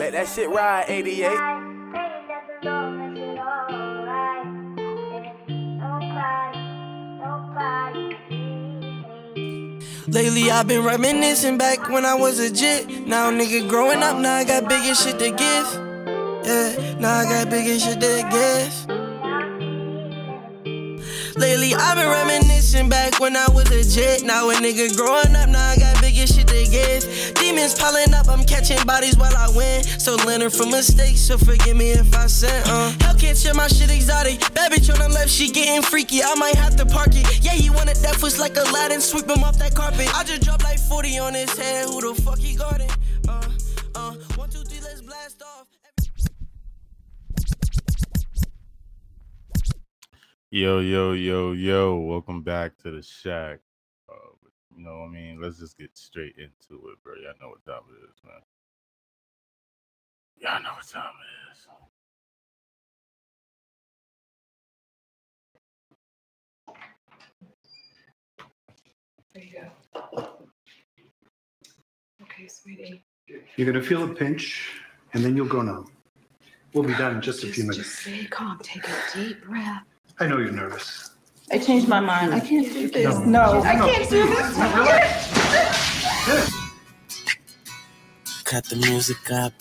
Let 0.00 0.12
that 0.12 0.28
shit 0.28 0.48
ride, 0.48 0.86
88. 0.88 1.28
Lately 10.08 10.50
I've 10.50 10.66
been 10.66 10.84
reminiscing 10.86 11.58
back 11.58 11.90
when 11.90 12.06
I 12.06 12.14
was 12.14 12.38
a 12.38 12.50
jit. 12.50 13.06
Now 13.06 13.30
nigga 13.30 13.68
growing 13.68 14.02
up, 14.02 14.16
now 14.16 14.36
I 14.36 14.44
got 14.44 14.66
bigger 14.70 14.94
shit 14.94 15.18
to 15.18 15.32
give. 15.32 15.68
Yeah, 16.46 16.96
now 16.98 17.18
I 17.18 17.24
got 17.24 17.50
bigger 17.50 17.78
shit 17.78 18.00
to 18.00 18.26
give. 18.32 18.86
Lately 21.36 21.74
I've 21.74 21.96
been 21.96 22.08
reminiscing 22.08 22.88
back 22.88 23.20
when 23.20 23.36
I 23.36 23.46
was 23.52 23.70
a 23.70 23.84
jet. 23.84 24.22
Now 24.22 24.48
a 24.48 24.54
nigga 24.54 24.96
growing 24.96 25.36
up, 25.36 25.50
now 25.50 25.68
I 25.68 25.76
got 25.76 25.99
bigger 26.20 26.32
shit 26.32 26.46
to 26.48 26.64
give. 26.70 27.34
Demons 27.34 27.74
piling 27.74 28.14
up, 28.14 28.28
I'm 28.28 28.44
catching 28.44 28.82
bodies 28.86 29.16
while 29.16 29.34
I 29.36 29.48
win. 29.54 29.82
So 29.82 30.16
learning 30.26 30.50
from 30.50 30.70
mistakes, 30.70 31.20
so 31.20 31.38
forgive 31.38 31.76
me 31.76 31.90
if 31.92 32.14
I 32.14 32.26
sin. 32.26 32.62
Uh. 32.66 32.92
Share 33.30 33.54
my 33.54 33.68
shit 33.68 33.90
exotic. 33.90 34.40
Bad 34.54 34.72
bitch 34.72 34.92
on 34.92 34.98
the 34.98 35.08
left, 35.08 35.30
she 35.30 35.50
getting 35.50 35.82
freaky. 35.82 36.20
I 36.22 36.34
might 36.34 36.56
have 36.56 36.74
to 36.76 36.84
park 36.84 37.10
it. 37.12 37.44
Yeah, 37.44 37.52
he 37.52 37.70
wanted 37.70 37.96
that 37.98 38.16
foot 38.16 38.36
like 38.38 38.56
Aladdin, 38.56 39.00
sweep 39.00 39.30
him 39.30 39.44
off 39.44 39.56
that 39.58 39.74
carpet. 39.74 40.12
I 40.14 40.24
just 40.24 40.42
dropped 40.42 40.64
like 40.64 40.80
40 40.80 41.18
on 41.20 41.34
his 41.34 41.56
head. 41.56 41.86
Who 41.86 42.00
the 42.00 42.20
fuck 42.20 42.38
he 42.38 42.56
guarding? 42.56 42.90
Uh, 43.28 43.48
uh, 43.94 44.14
one, 44.34 44.50
two, 44.50 44.64
three, 44.64 44.80
let's 44.82 45.00
blast 45.00 45.42
off. 45.42 45.68
Yo, 50.50 50.80
yo, 50.80 51.12
yo, 51.12 51.52
yo. 51.52 51.96
Welcome 51.96 52.42
back 52.42 52.76
to 52.78 52.90
the 52.90 53.02
shack. 53.02 53.60
You 54.80 54.86
know, 54.86 55.00
what 55.00 55.08
I 55.08 55.12
mean, 55.12 55.38
let's 55.38 55.58
just 55.58 55.76
get 55.76 55.90
straight 55.92 56.36
into 56.38 56.88
it, 56.88 57.02
bro. 57.04 57.12
Y'all 57.16 57.34
know 57.38 57.50
what 57.50 57.62
time 57.66 57.82
it 57.90 57.96
is, 58.08 58.16
man. 58.24 58.40
Y'all 60.38 60.62
know 60.62 60.70
what 60.74 60.88
time 60.88 61.12
it 61.20 61.52
is. 61.52 61.66
There 69.34 69.44
you 69.44 69.60
go. 70.14 70.38
Okay, 72.22 72.48
sweetie. 72.48 73.04
You're 73.56 73.70
going 73.70 73.74
to 73.74 73.86
feel 73.86 74.04
a 74.04 74.14
pinch, 74.14 74.80
and 75.12 75.22
then 75.22 75.36
you'll 75.36 75.46
go 75.46 75.60
numb. 75.60 75.90
We'll 76.72 76.84
be 76.84 76.94
done 76.94 77.16
in 77.16 77.20
just 77.20 77.44
a 77.44 77.48
few 77.48 77.64
minutes. 77.64 77.76
just 77.80 78.00
stay 78.00 78.24
calm. 78.24 78.58
Take 78.62 78.88
a 78.88 78.96
deep 79.12 79.44
breath. 79.44 79.82
I 80.18 80.26
know 80.26 80.38
you're 80.38 80.52
nervous. 80.52 81.10
I 81.52 81.58
changed 81.58 81.88
my 81.88 81.98
mind. 81.98 82.32
I 82.32 82.38
can't 82.40 82.72
do 82.72 82.88
this. 82.88 83.18
No. 83.18 83.24
No, 83.26 83.62
I 83.62 83.74
can't 83.74 84.08
do 84.08 84.24
this. 84.26 84.56
Cut 88.44 88.64
the 88.66 88.76
music 88.76 89.30
up. 89.32 89.52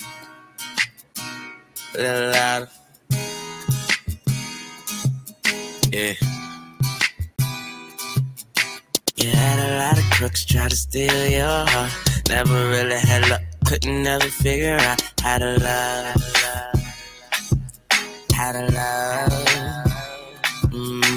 A 1.96 1.98
little 1.98 2.32
louder. 2.32 2.70
Yeah. 5.92 6.14
You 9.16 9.30
had 9.30 9.60
a 9.60 9.70
lot 9.80 9.98
of 9.98 10.06
crooks 10.12 10.46
try 10.46 10.70
to 10.70 10.76
steal 10.76 11.28
your 11.28 11.66
heart. 11.68 11.92
Never 12.30 12.70
really 12.70 13.00
had 13.00 13.28
luck. 13.30 13.42
Couldn't 13.66 14.04
never 14.04 14.28
figure 14.28 14.78
out 14.80 15.02
how 15.22 15.40
to 15.40 15.58
love. 15.58 16.22
How 18.34 18.52
to 18.52 18.62
love. 18.72 19.90
Mm, 20.72 21.09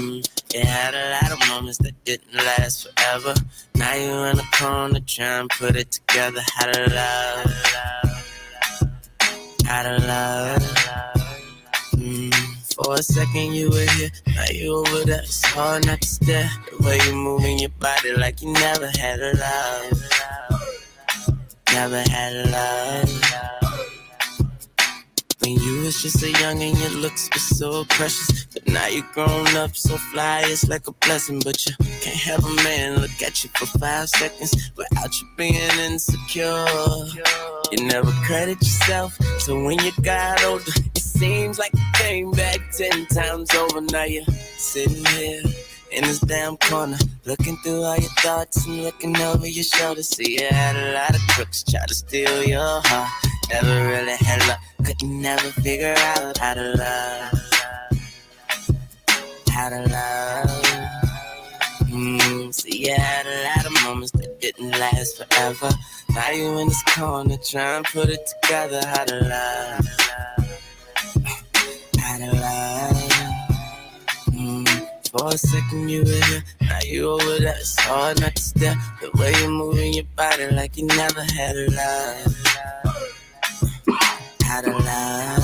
you 0.54 0.60
had 0.60 0.94
a 0.94 1.10
lot 1.10 1.32
of 1.32 1.48
moments 1.48 1.78
that 1.78 2.04
didn't 2.04 2.34
last 2.34 2.88
forever. 2.88 3.34
Now 3.74 3.94
you 3.94 4.12
in 4.24 4.36
the 4.36 4.46
corner 4.52 5.00
trying 5.06 5.48
to 5.48 5.56
put 5.56 5.76
it 5.76 5.92
together. 5.92 6.40
How 6.54 6.66
to 6.72 6.80
love. 6.90 7.52
How 9.64 9.82
to 9.82 9.98
love. 10.06 10.62
Mm, 11.94 12.34
for 12.74 12.94
a 12.94 13.02
second 13.02 13.54
you 13.54 13.70
were 13.70 13.90
here, 13.92 14.10
now 14.26 14.44
you 14.52 14.74
over 14.74 15.04
there. 15.04 15.20
It's 15.20 15.44
hard 15.44 15.86
not 15.86 16.00
to 16.02 16.08
stare. 16.08 16.50
The 16.70 16.86
way 16.86 16.98
you're 17.06 17.14
moving 17.14 17.58
your 17.58 17.70
body 17.70 18.14
like 18.16 18.42
you 18.42 18.52
never 18.52 18.88
had 18.88 19.20
a 19.20 19.32
love. 19.36 20.02
Never 21.72 22.02
had 22.10 22.36
a 22.36 22.50
love. 22.50 23.61
When 25.42 25.58
you 25.58 25.80
was 25.80 26.00
just 26.00 26.22
a 26.22 26.30
young 26.30 26.62
and 26.62 26.78
your 26.78 26.90
looks 26.90 27.28
were 27.32 27.40
so 27.40 27.84
precious. 27.86 28.44
But 28.44 28.68
now 28.68 28.86
you're 28.86 29.06
grown 29.12 29.56
up 29.56 29.74
so 29.74 29.96
fly, 29.96 30.42
it's 30.46 30.68
like 30.68 30.86
a 30.86 30.92
blessing. 30.92 31.40
But 31.44 31.66
you 31.66 31.74
can't 32.00 32.16
have 32.16 32.44
a 32.44 32.54
man 32.62 33.00
look 33.00 33.22
at 33.22 33.42
you 33.42 33.50
for 33.56 33.66
five 33.78 34.08
seconds 34.08 34.70
without 34.76 35.12
you 35.20 35.28
being 35.36 35.54
insecure. 35.80 36.64
You 37.72 37.86
never 37.86 38.12
credit 38.26 38.58
yourself, 38.60 39.16
so 39.40 39.60
when 39.64 39.78
you 39.80 39.90
got 40.02 40.44
older, 40.44 40.64
it 40.94 40.98
seems 40.98 41.58
like 41.58 41.72
you 41.74 41.86
came 41.94 42.30
back 42.32 42.58
ten 42.76 43.06
times 43.06 43.52
over. 43.54 43.80
Now 43.80 44.04
you're 44.04 44.24
sitting 44.58 45.04
here 45.06 45.42
in 45.92 46.04
this 46.04 46.20
damn 46.20 46.56
corner, 46.56 46.96
looking 47.26 47.56
through 47.58 47.82
all 47.82 47.96
your 47.96 48.10
thoughts 48.20 48.66
and 48.66 48.82
looking 48.82 49.16
over 49.18 49.46
your 49.46 49.64
shoulder. 49.64 50.02
See, 50.02 50.40
you 50.40 50.48
had 50.50 50.76
a 50.76 50.94
lot 50.94 51.14
of 51.14 51.20
crooks 51.28 51.62
try 51.62 51.84
to 51.86 51.94
steal 51.94 52.42
your 52.44 52.80
heart. 52.84 53.10
Never 53.50 53.88
really 53.88 54.16
had 54.16 54.46
luck, 54.48 54.60
couldn't 54.84 55.20
never 55.20 55.48
figure 55.62 55.94
out 55.96 56.38
how 56.38 56.54
to 56.54 56.74
love. 56.74 57.38
How 59.50 59.68
to 59.68 59.82
love. 59.82 60.92
Mm, 61.90 62.54
see, 62.54 62.86
you 62.86 62.94
had 62.94 63.26
a 63.26 63.44
lot 63.48 63.66
of 63.66 63.84
moments 63.84 64.12
that 64.12 64.40
didn't 64.40 64.70
last 64.70 65.22
forever. 65.22 65.70
Now 66.14 66.30
you 66.30 66.58
in 66.58 66.68
this 66.68 66.82
corner 66.94 67.36
trying 67.36 67.84
to 67.84 67.92
put 67.92 68.08
it 68.08 68.26
together. 68.42 68.80
How 68.86 69.04
to 69.04 69.20
love. 69.20 69.86
How 71.98 72.18
to 72.18 72.32
love. 72.32 73.01
For 75.12 75.28
a 75.28 75.36
second 75.36 75.90
you 75.90 76.04
were 76.04 76.24
here, 76.26 76.44
now 76.62 76.78
you 76.86 77.10
over 77.10 77.38
there. 77.38 77.54
It's 77.58 77.78
hard 77.80 78.18
not 78.22 78.34
to 78.34 78.42
stare. 78.42 78.76
The 79.02 79.10
way 79.20 79.32
you're 79.40 79.50
moving 79.50 79.92
your 79.92 80.04
body 80.16 80.50
like 80.50 80.78
you 80.78 80.86
never 80.86 81.22
had 81.22 81.54
a 81.54 81.70
love. 81.70 82.36
Had 84.42 84.64
a 84.64 84.72
love. 84.72 85.41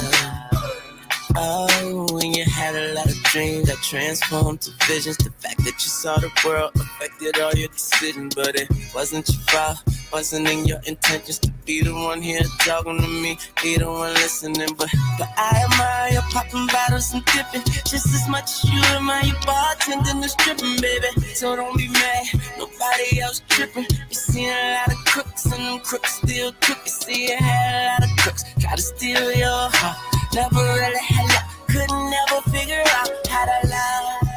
Oh, 1.41 2.05
when 2.11 2.35
you 2.35 2.45
had 2.45 2.75
a 2.75 2.95
lot 2.95 3.07
of 3.07 3.15
dreams 3.31 3.69
that 3.69 3.77
transformed 3.77 4.61
to 4.63 4.73
visions. 4.89 5.19
The 5.19 5.31
fact 5.31 5.59
that 5.59 5.75
you 5.75 5.89
saw 6.03 6.19
the 6.19 6.33
world 6.45 6.73
affected 6.75 7.39
all 7.39 7.53
your 7.53 7.69
decisions, 7.69 8.35
but 8.35 8.57
it 8.57 8.69
wasn't 8.93 9.29
your 9.29 9.39
fault. 9.43 9.79
Wasn't 10.13 10.49
in 10.49 10.65
your 10.67 10.81
intentions 10.87 11.39
to 11.41 11.51
be 11.65 11.83
the 11.83 11.95
one 11.95 12.21
here 12.21 12.41
talking 12.59 13.01
to 13.01 13.07
me, 13.07 13.39
be 13.63 13.77
the 13.77 13.87
one 13.87 14.13
listening. 14.15 14.75
But, 14.77 14.89
but 15.17 15.29
I 15.37 15.63
admire 15.63 16.13
you 16.15 16.21
popping 16.33 16.67
bottles 16.67 17.13
and 17.15 17.25
dipping 17.27 17.63
just 17.87 18.07
as 18.07 18.29
much 18.29 18.51
as 18.51 18.65
you 18.65 18.83
admire 18.97 19.25
you 19.25 19.35
bartending 19.47 20.19
and 20.19 20.25
stripping, 20.25 20.81
baby. 20.81 21.07
So 21.35 21.55
don't 21.55 21.77
be 21.77 21.87
mad, 21.87 22.27
nobody 22.59 23.21
else 23.21 23.43
tripping. 23.49 23.87
You 24.09 24.15
seen 24.15 24.51
a 24.51 24.75
lot 24.75 24.93
of 24.93 25.05
crooks 25.05 25.45
and 25.45 25.53
them 25.55 25.79
crooks 25.81 26.17
still 26.17 26.53
crook. 26.61 26.79
You 26.85 26.91
see 26.91 27.29
you 27.29 27.37
had 27.37 28.01
a 28.01 28.03
lot 28.03 28.11
of 28.11 28.17
crooks 28.17 28.43
try 28.59 28.75
to 28.75 28.83
steal 28.83 29.31
your 29.31 29.71
heart. 29.71 30.18
Never 30.35 30.57
really 30.57 30.99
had 31.01 31.27
luck, 31.29 31.49
couldn't 31.69 32.11
never 32.11 32.43
figure 32.51 32.83
out 32.87 33.11
how 33.29 33.45
to 33.47 33.69
love. 33.69 34.29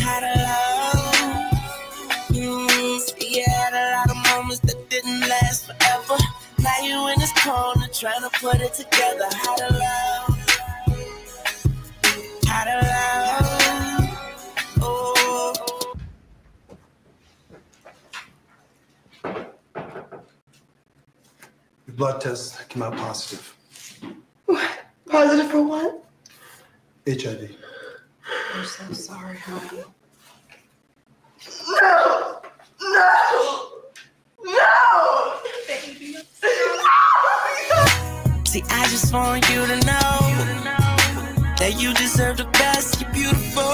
How 0.00 0.20
to 0.20 0.32
love. 0.46 1.52
Mm, 2.28 3.32
you 3.32 3.44
had 3.46 3.72
a 3.72 3.96
lot 3.96 4.10
of 4.10 4.16
moments 4.30 4.60
that 4.60 4.90
didn't 4.90 5.20
last 5.20 5.66
forever. 5.66 6.16
Now 6.58 6.78
you 6.82 7.08
in 7.08 7.18
this 7.18 7.32
corner 7.42 7.88
trying 7.92 8.20
to 8.22 8.30
put 8.38 8.60
it 8.60 8.74
together. 8.74 9.28
How 9.32 9.56
to 9.56 9.68
love. 9.72 10.38
How 12.46 12.64
to 12.64 12.76
love. 12.92 14.08
Oh. 14.82 15.96
Your 21.86 21.96
blood 21.96 22.20
test 22.20 22.68
came 22.68 22.82
out 22.82 22.96
positive. 22.96 23.57
Positive 25.10 25.50
for 25.50 25.62
what? 25.62 26.04
HIV. 27.08 27.50
I'm 28.54 28.64
so 28.64 28.92
sorry, 28.92 29.38
honey. 29.38 29.82
No! 31.80 32.40
No! 32.82 33.70
No! 34.44 35.34
See, 38.44 38.62
I 38.68 38.86
just 38.88 39.12
want 39.12 39.48
you 39.48 39.66
to 39.66 39.76
know 39.76 40.18
that 41.58 41.76
you 41.78 41.94
deserve 41.94 42.36
the 42.36 42.44
best. 42.44 43.00
You're 43.00 43.12
beautiful. 43.12 43.64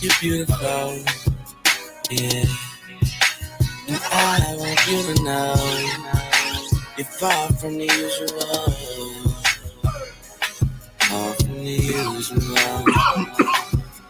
You're 0.00 0.12
beautiful. 0.20 1.04
Yeah. 2.10 2.44
And 3.88 4.00
I 4.12 4.56
want 4.58 4.86
you 4.86 5.14
to 5.14 5.22
know 5.22 6.15
you're 6.96 7.06
far 7.06 7.48
from 7.52 7.78
the 7.78 7.84
usual. 7.84 8.72
Far 11.00 11.34
from 11.34 11.54
the 11.64 11.70
usual. 11.70 12.84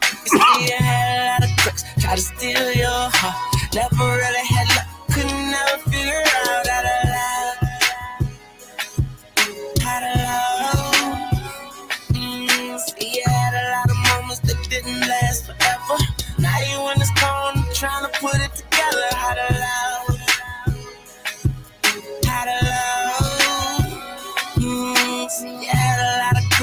You 0.03 0.27
see, 0.27 0.39
I 0.39 0.83
had 0.83 1.43
a 1.43 1.47
lot 1.47 1.51
of 1.51 1.57
crooks 1.59 1.85
try 2.01 2.15
to 2.15 2.21
steal 2.21 2.73
your 2.73 3.11
heart. 3.13 3.75
Never 3.75 4.05
really 4.05 4.47
had 4.47 4.69
luck, 4.77 4.87
couldn't 5.11 5.51
never 5.51 5.86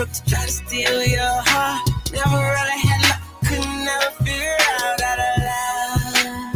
crook 0.04 0.14
to 0.14 0.24
try 0.30 0.46
to 0.46 0.52
steal 0.52 1.04
your 1.04 1.42
heart. 1.46 1.90
Never 2.12 2.38
really 2.38 2.80
had 2.88 3.02
luck, 3.10 3.22
couldn't 3.48 3.86
never 3.86 4.12
figure 4.24 4.58
out 4.60 5.02
how 5.02 5.16
to 5.22 5.30
love. 5.50 6.56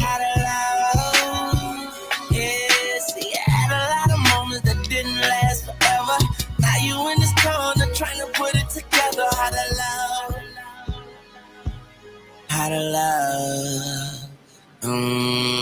How 0.00 0.16
to 0.22 0.30
love. 0.48 1.88
Yeah, 2.30 2.98
see, 3.08 3.32
I 3.34 3.50
had 3.50 3.70
a 3.70 3.82
lot 3.94 4.08
of 4.14 4.20
moments 4.32 4.64
that 4.68 4.78
didn't 4.88 5.20
last 5.20 5.64
forever. 5.64 6.18
Now 6.60 6.76
you 6.82 6.96
in 7.10 7.16
this 7.20 7.34
corner 7.42 7.86
trying 7.94 8.18
to 8.18 8.26
put 8.34 8.54
it 8.54 8.68
together. 8.68 9.28
How 9.32 9.50
to 9.50 9.64
love. 9.82 10.34
How 12.48 12.68
to 12.68 12.80
love. 12.80 14.28
Mm. 14.82 15.60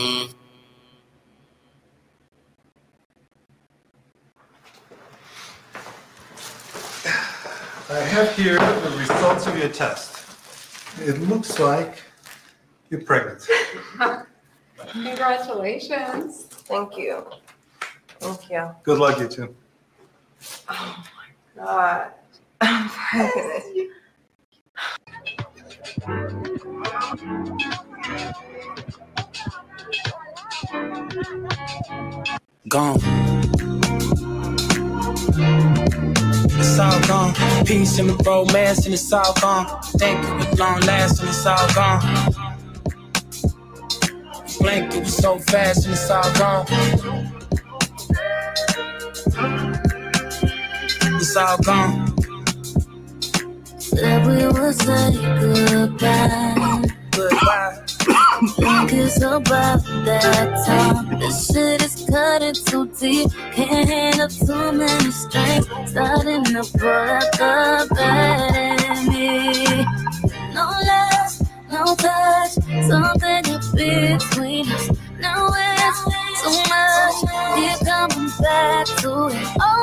I 7.91 8.01
have 8.01 8.37
here 8.37 8.59
the 8.59 8.97
results 8.99 9.47
of 9.47 9.57
your 9.59 9.71
test. 9.71 10.13
It 11.01 11.19
looks 11.59 11.87
like 11.87 12.03
you're 12.91 13.03
pregnant. 13.03 13.47
Congratulations. 14.93 16.45
Thank 16.45 16.97
you. 16.97 17.25
Thank 18.21 18.51
you. 18.51 18.71
Good 18.83 18.99
luck, 18.99 19.19
you 19.21 19.29
two. 19.29 19.55
Oh 20.69 21.05
my 21.57 21.63
god. 21.63 22.13
I'm 22.61 22.89
pregnant. 22.89 23.93
gone. 32.69 32.99
It's 36.81 36.95
all 36.95 37.09
gone. 37.09 37.35
Peace 37.65 37.99
and 37.99 38.09
the 38.09 38.15
romance, 38.25 38.85
and 38.85 38.95
it's 38.95 39.13
all 39.13 39.35
gone. 39.41 39.67
Thank 39.99 40.25
you, 40.25 40.35
with 40.37 40.61
long 40.61 40.81
last, 40.83 41.19
and 41.19 41.29
it's 41.29 41.45
all 41.45 41.67
gone. 41.75 42.01
Blink, 44.61 44.95
it 44.95 45.01
was 45.01 45.17
so 45.17 45.41
fast, 45.41 45.87
and 45.87 45.95
it's 45.95 46.09
all 46.09 46.33
gone. 46.35 46.67
It's 51.17 51.37
all 51.37 51.59
gone. 51.59 52.15
Said 53.81 54.25
we 54.25 54.47
would 54.47 54.75
say 54.77 55.13
goodbye. 55.41 56.85
Goodbye. 57.11 57.88
It's 58.31 59.23
about 59.23 59.85
that 60.05 60.65
time. 60.67 61.19
This 61.19 61.47
shit 61.47 61.83
is 61.83 62.07
cutting 62.09 62.55
too 62.55 62.87
deep. 62.99 63.31
Can't 63.53 63.89
handle 63.89 64.29
too 64.29 64.73
many 64.73 65.11
strings. 65.11 65.67
Starting 65.91 66.45
to 66.45 66.63
pull 66.79 66.89
out 66.89 67.33
the 67.33 67.89
bad 67.95 68.81
in 68.85 69.09
me. 69.09 69.85
No 70.55 70.71
less, 70.83 71.43
no 71.71 71.95
touch. 71.97 72.53
Something 72.87 73.45
in 73.47 74.19
between 74.19 74.71
us. 74.73 74.91
Now 75.19 75.49
it's 75.53 76.05
too 76.43 76.63
much. 76.69 77.17
Keep 77.57 77.87
coming 77.89 78.31
back 78.41 78.87
to 79.03 79.29
it 79.29 79.49
over 79.63 79.78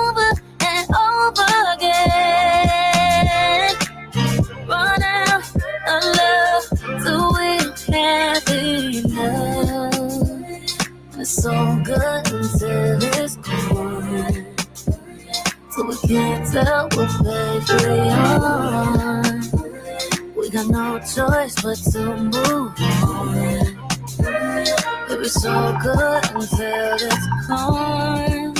can't 16.55 17.67
tell 17.67 18.45
on. 18.45 19.41
We 20.37 20.49
got 20.49 20.67
no 20.67 20.99
choice 20.99 21.55
but 21.61 21.77
to 21.91 22.15
move 22.15 22.73
on. 23.03 23.75
It 25.09 25.19
was 25.19 25.33
so 25.33 25.77
good 25.81 26.25
until 26.33 26.95
it's 26.95 27.27
gone. 27.47 28.53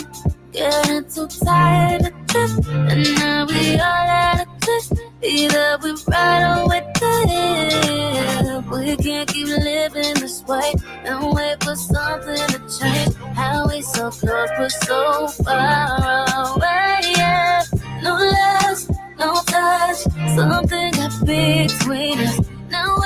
Getting 0.52 1.06
too 1.10 1.28
tired 1.44 2.02
of 2.08 2.28
this, 2.28 2.58
and 2.68 3.16
now 3.16 3.46
we 3.46 3.74
all 3.76 3.82
at 3.82 4.42
a 4.42 4.46
twist. 4.60 4.94
Either 5.22 5.78
we 5.84 5.96
ride 6.08 6.44
or 6.60 6.68
we 6.70 6.80
dip. 7.00 7.76
We 8.72 8.96
can't 8.98 9.28
keep 9.30 9.48
living 9.48 10.16
this 10.16 10.44
way 10.44 10.74
and 11.06 11.34
wait 11.34 11.64
for 11.64 11.76
something 11.76 12.36
to 12.36 12.60
change. 12.80 13.16
How 13.36 13.68
we 13.70 13.82
so 13.82 14.12
close 14.12 14.50
but 14.58 14.72
so 14.72 15.28
far 15.44 16.56
away? 16.56 17.05
No 18.06 18.14
less, 18.18 18.88
no 19.18 19.34
touch. 19.48 19.98
Something 20.36 20.92
got 20.92 21.26
between 21.26 22.20
us. 22.20 22.40
Now 22.70 22.98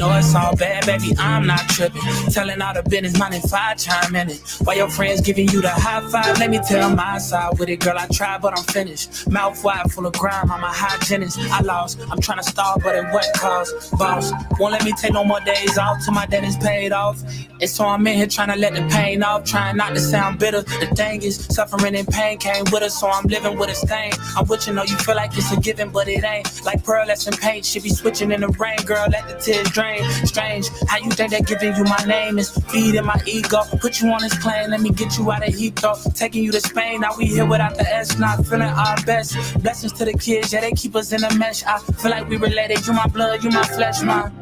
Though 0.00 0.16
it's 0.16 0.34
all 0.34 0.56
bad, 0.56 0.86
baby, 0.86 1.12
I'm 1.18 1.46
not 1.46 1.60
tripping. 1.68 2.00
Telling 2.30 2.62
all 2.62 2.72
the 2.72 2.82
business, 2.82 3.12
if 3.14 3.52
I 3.52 3.74
chime 3.74 4.16
in 4.16 4.30
it? 4.30 4.40
While 4.64 4.74
your 4.74 4.88
friends 4.88 5.20
giving 5.20 5.46
you 5.50 5.60
the 5.60 5.68
high 5.68 6.00
five, 6.08 6.38
let 6.38 6.48
me 6.48 6.58
tell 6.66 6.96
my 6.96 7.18
side 7.18 7.58
with 7.58 7.68
it, 7.68 7.80
girl. 7.80 7.98
I 7.98 8.06
tried, 8.06 8.40
but 8.40 8.56
I'm 8.56 8.64
finished. 8.64 9.28
Mouth 9.28 9.62
wide, 9.62 9.92
full 9.92 10.06
of 10.06 10.14
grime, 10.14 10.50
I'm 10.50 10.64
a 10.64 10.72
hygienist. 10.72 11.38
I 11.38 11.60
lost, 11.60 12.00
I'm 12.10 12.18
trying 12.18 12.38
to 12.38 12.44
stall, 12.44 12.80
but 12.82 12.96
at 12.96 13.12
what 13.12 13.26
cost? 13.36 13.90
Boss, 13.98 14.32
won't 14.58 14.72
let 14.72 14.86
me 14.86 14.92
take 14.92 15.12
no 15.12 15.22
more 15.22 15.40
days 15.40 15.76
off 15.76 16.02
till 16.02 16.14
my 16.14 16.24
debt 16.24 16.44
is 16.44 16.56
paid 16.56 16.92
off. 16.92 17.22
And 17.60 17.68
so 17.68 17.84
I'm 17.84 18.06
in 18.06 18.16
here 18.16 18.26
trying 18.26 18.48
to 18.48 18.56
let 18.56 18.72
the 18.72 18.88
pain 18.90 19.22
off, 19.22 19.44
trying 19.44 19.76
not 19.76 19.94
to 19.94 20.00
sound 20.00 20.38
bitter. 20.38 20.62
The 20.62 20.86
thing 20.96 21.20
is, 21.22 21.44
suffering 21.44 21.94
and 21.94 22.08
pain 22.08 22.38
came 22.38 22.64
with 22.72 22.82
us, 22.82 22.98
so 22.98 23.10
I'm 23.10 23.26
living 23.26 23.58
with 23.58 23.68
a 23.68 23.74
stain. 23.74 24.12
I'm 24.34 24.46
with 24.46 24.66
you, 24.66 24.72
know 24.72 24.82
you 24.82 24.96
feel 24.96 25.14
like 25.14 25.36
it's 25.36 25.52
a 25.52 25.60
given, 25.60 25.90
but 25.90 26.08
it 26.08 26.24
ain't. 26.24 26.64
Like 26.64 26.82
pearlescent 26.84 27.38
paint, 27.38 27.66
should 27.66 27.82
be 27.82 27.90
switching 27.90 28.32
in 28.32 28.40
the 28.40 28.48
rain, 28.48 28.78
girl. 28.86 29.06
Let 29.10 29.28
the 29.28 29.34
tears 29.34 29.68
drain. 29.72 29.89
Strange, 30.24 30.68
how 30.88 30.98
you 30.98 31.10
think 31.10 31.30
that 31.32 31.46
giving 31.46 31.74
you 31.76 31.84
my 31.84 32.04
name 32.06 32.38
is 32.38 32.50
feeding 32.70 33.04
my 33.04 33.20
ego? 33.26 33.62
Put 33.80 34.00
you 34.00 34.08
on 34.10 34.20
this 34.20 34.36
plane, 34.38 34.70
let 34.70 34.80
me 34.80 34.90
get 34.90 35.18
you 35.18 35.30
out 35.30 35.46
of 35.46 35.54
Heathrow. 35.54 36.14
Taking 36.14 36.44
you 36.44 36.52
to 36.52 36.60
Spain, 36.60 37.00
now 37.00 37.16
we 37.16 37.26
here 37.26 37.46
without 37.46 37.76
the 37.76 37.88
S, 37.88 38.18
not 38.18 38.46
feeling 38.46 38.62
our 38.62 38.96
best. 39.04 39.36
Blessings 39.62 39.92
to 39.94 40.04
the 40.04 40.12
kids, 40.12 40.52
yeah, 40.52 40.60
they 40.60 40.72
keep 40.72 40.94
us 40.96 41.12
in 41.12 41.24
a 41.24 41.34
mesh. 41.34 41.64
I 41.64 41.78
feel 41.78 42.10
like 42.10 42.28
we 42.28 42.36
related. 42.36 42.86
You 42.86 42.92
my 42.92 43.06
blood, 43.06 43.42
you 43.44 43.50
my 43.50 43.64
flesh, 43.64 44.02
man. 44.02 44.32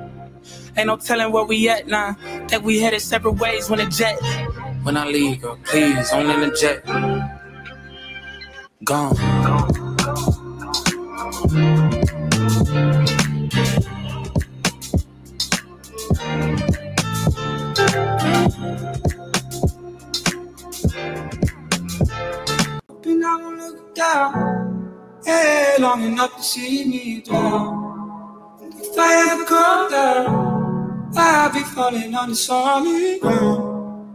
Ain't 0.77 0.87
no 0.87 0.97
telling 0.97 1.33
where 1.33 1.45
we 1.45 1.69
at 1.69 1.87
now. 1.89 2.15
Think 2.49 2.65
we 2.65 2.81
headed 2.81 3.01
separate 3.01 3.33
ways 3.33 3.69
when 3.69 3.81
the 3.81 3.87
jet. 3.87 4.19
When 4.83 4.97
I 4.97 5.07
leave, 5.07 5.43
girl, 5.43 5.59
please, 5.65 6.13
only 6.13 6.35
in 6.35 6.41
the 6.41 6.51
jet. 6.57 6.85
Gone. 8.85 9.17
Hoping 11.31 13.18
down. 23.95 25.21
Hey, 25.25 25.77
long 25.79 26.03
enough 26.05 26.37
to 26.37 26.43
see 26.43 26.85
me 26.85 27.21
down. 27.21 28.59
If 28.81 28.99
I 28.99 29.33
ever 29.33 29.45
come 29.45 29.91
down, 29.91 31.13
I'll 31.17 31.53
be 31.53 31.61
falling 31.61 32.15
on 32.15 32.31
the 32.31 32.37
solid 32.37 33.21
ground. 33.21 34.09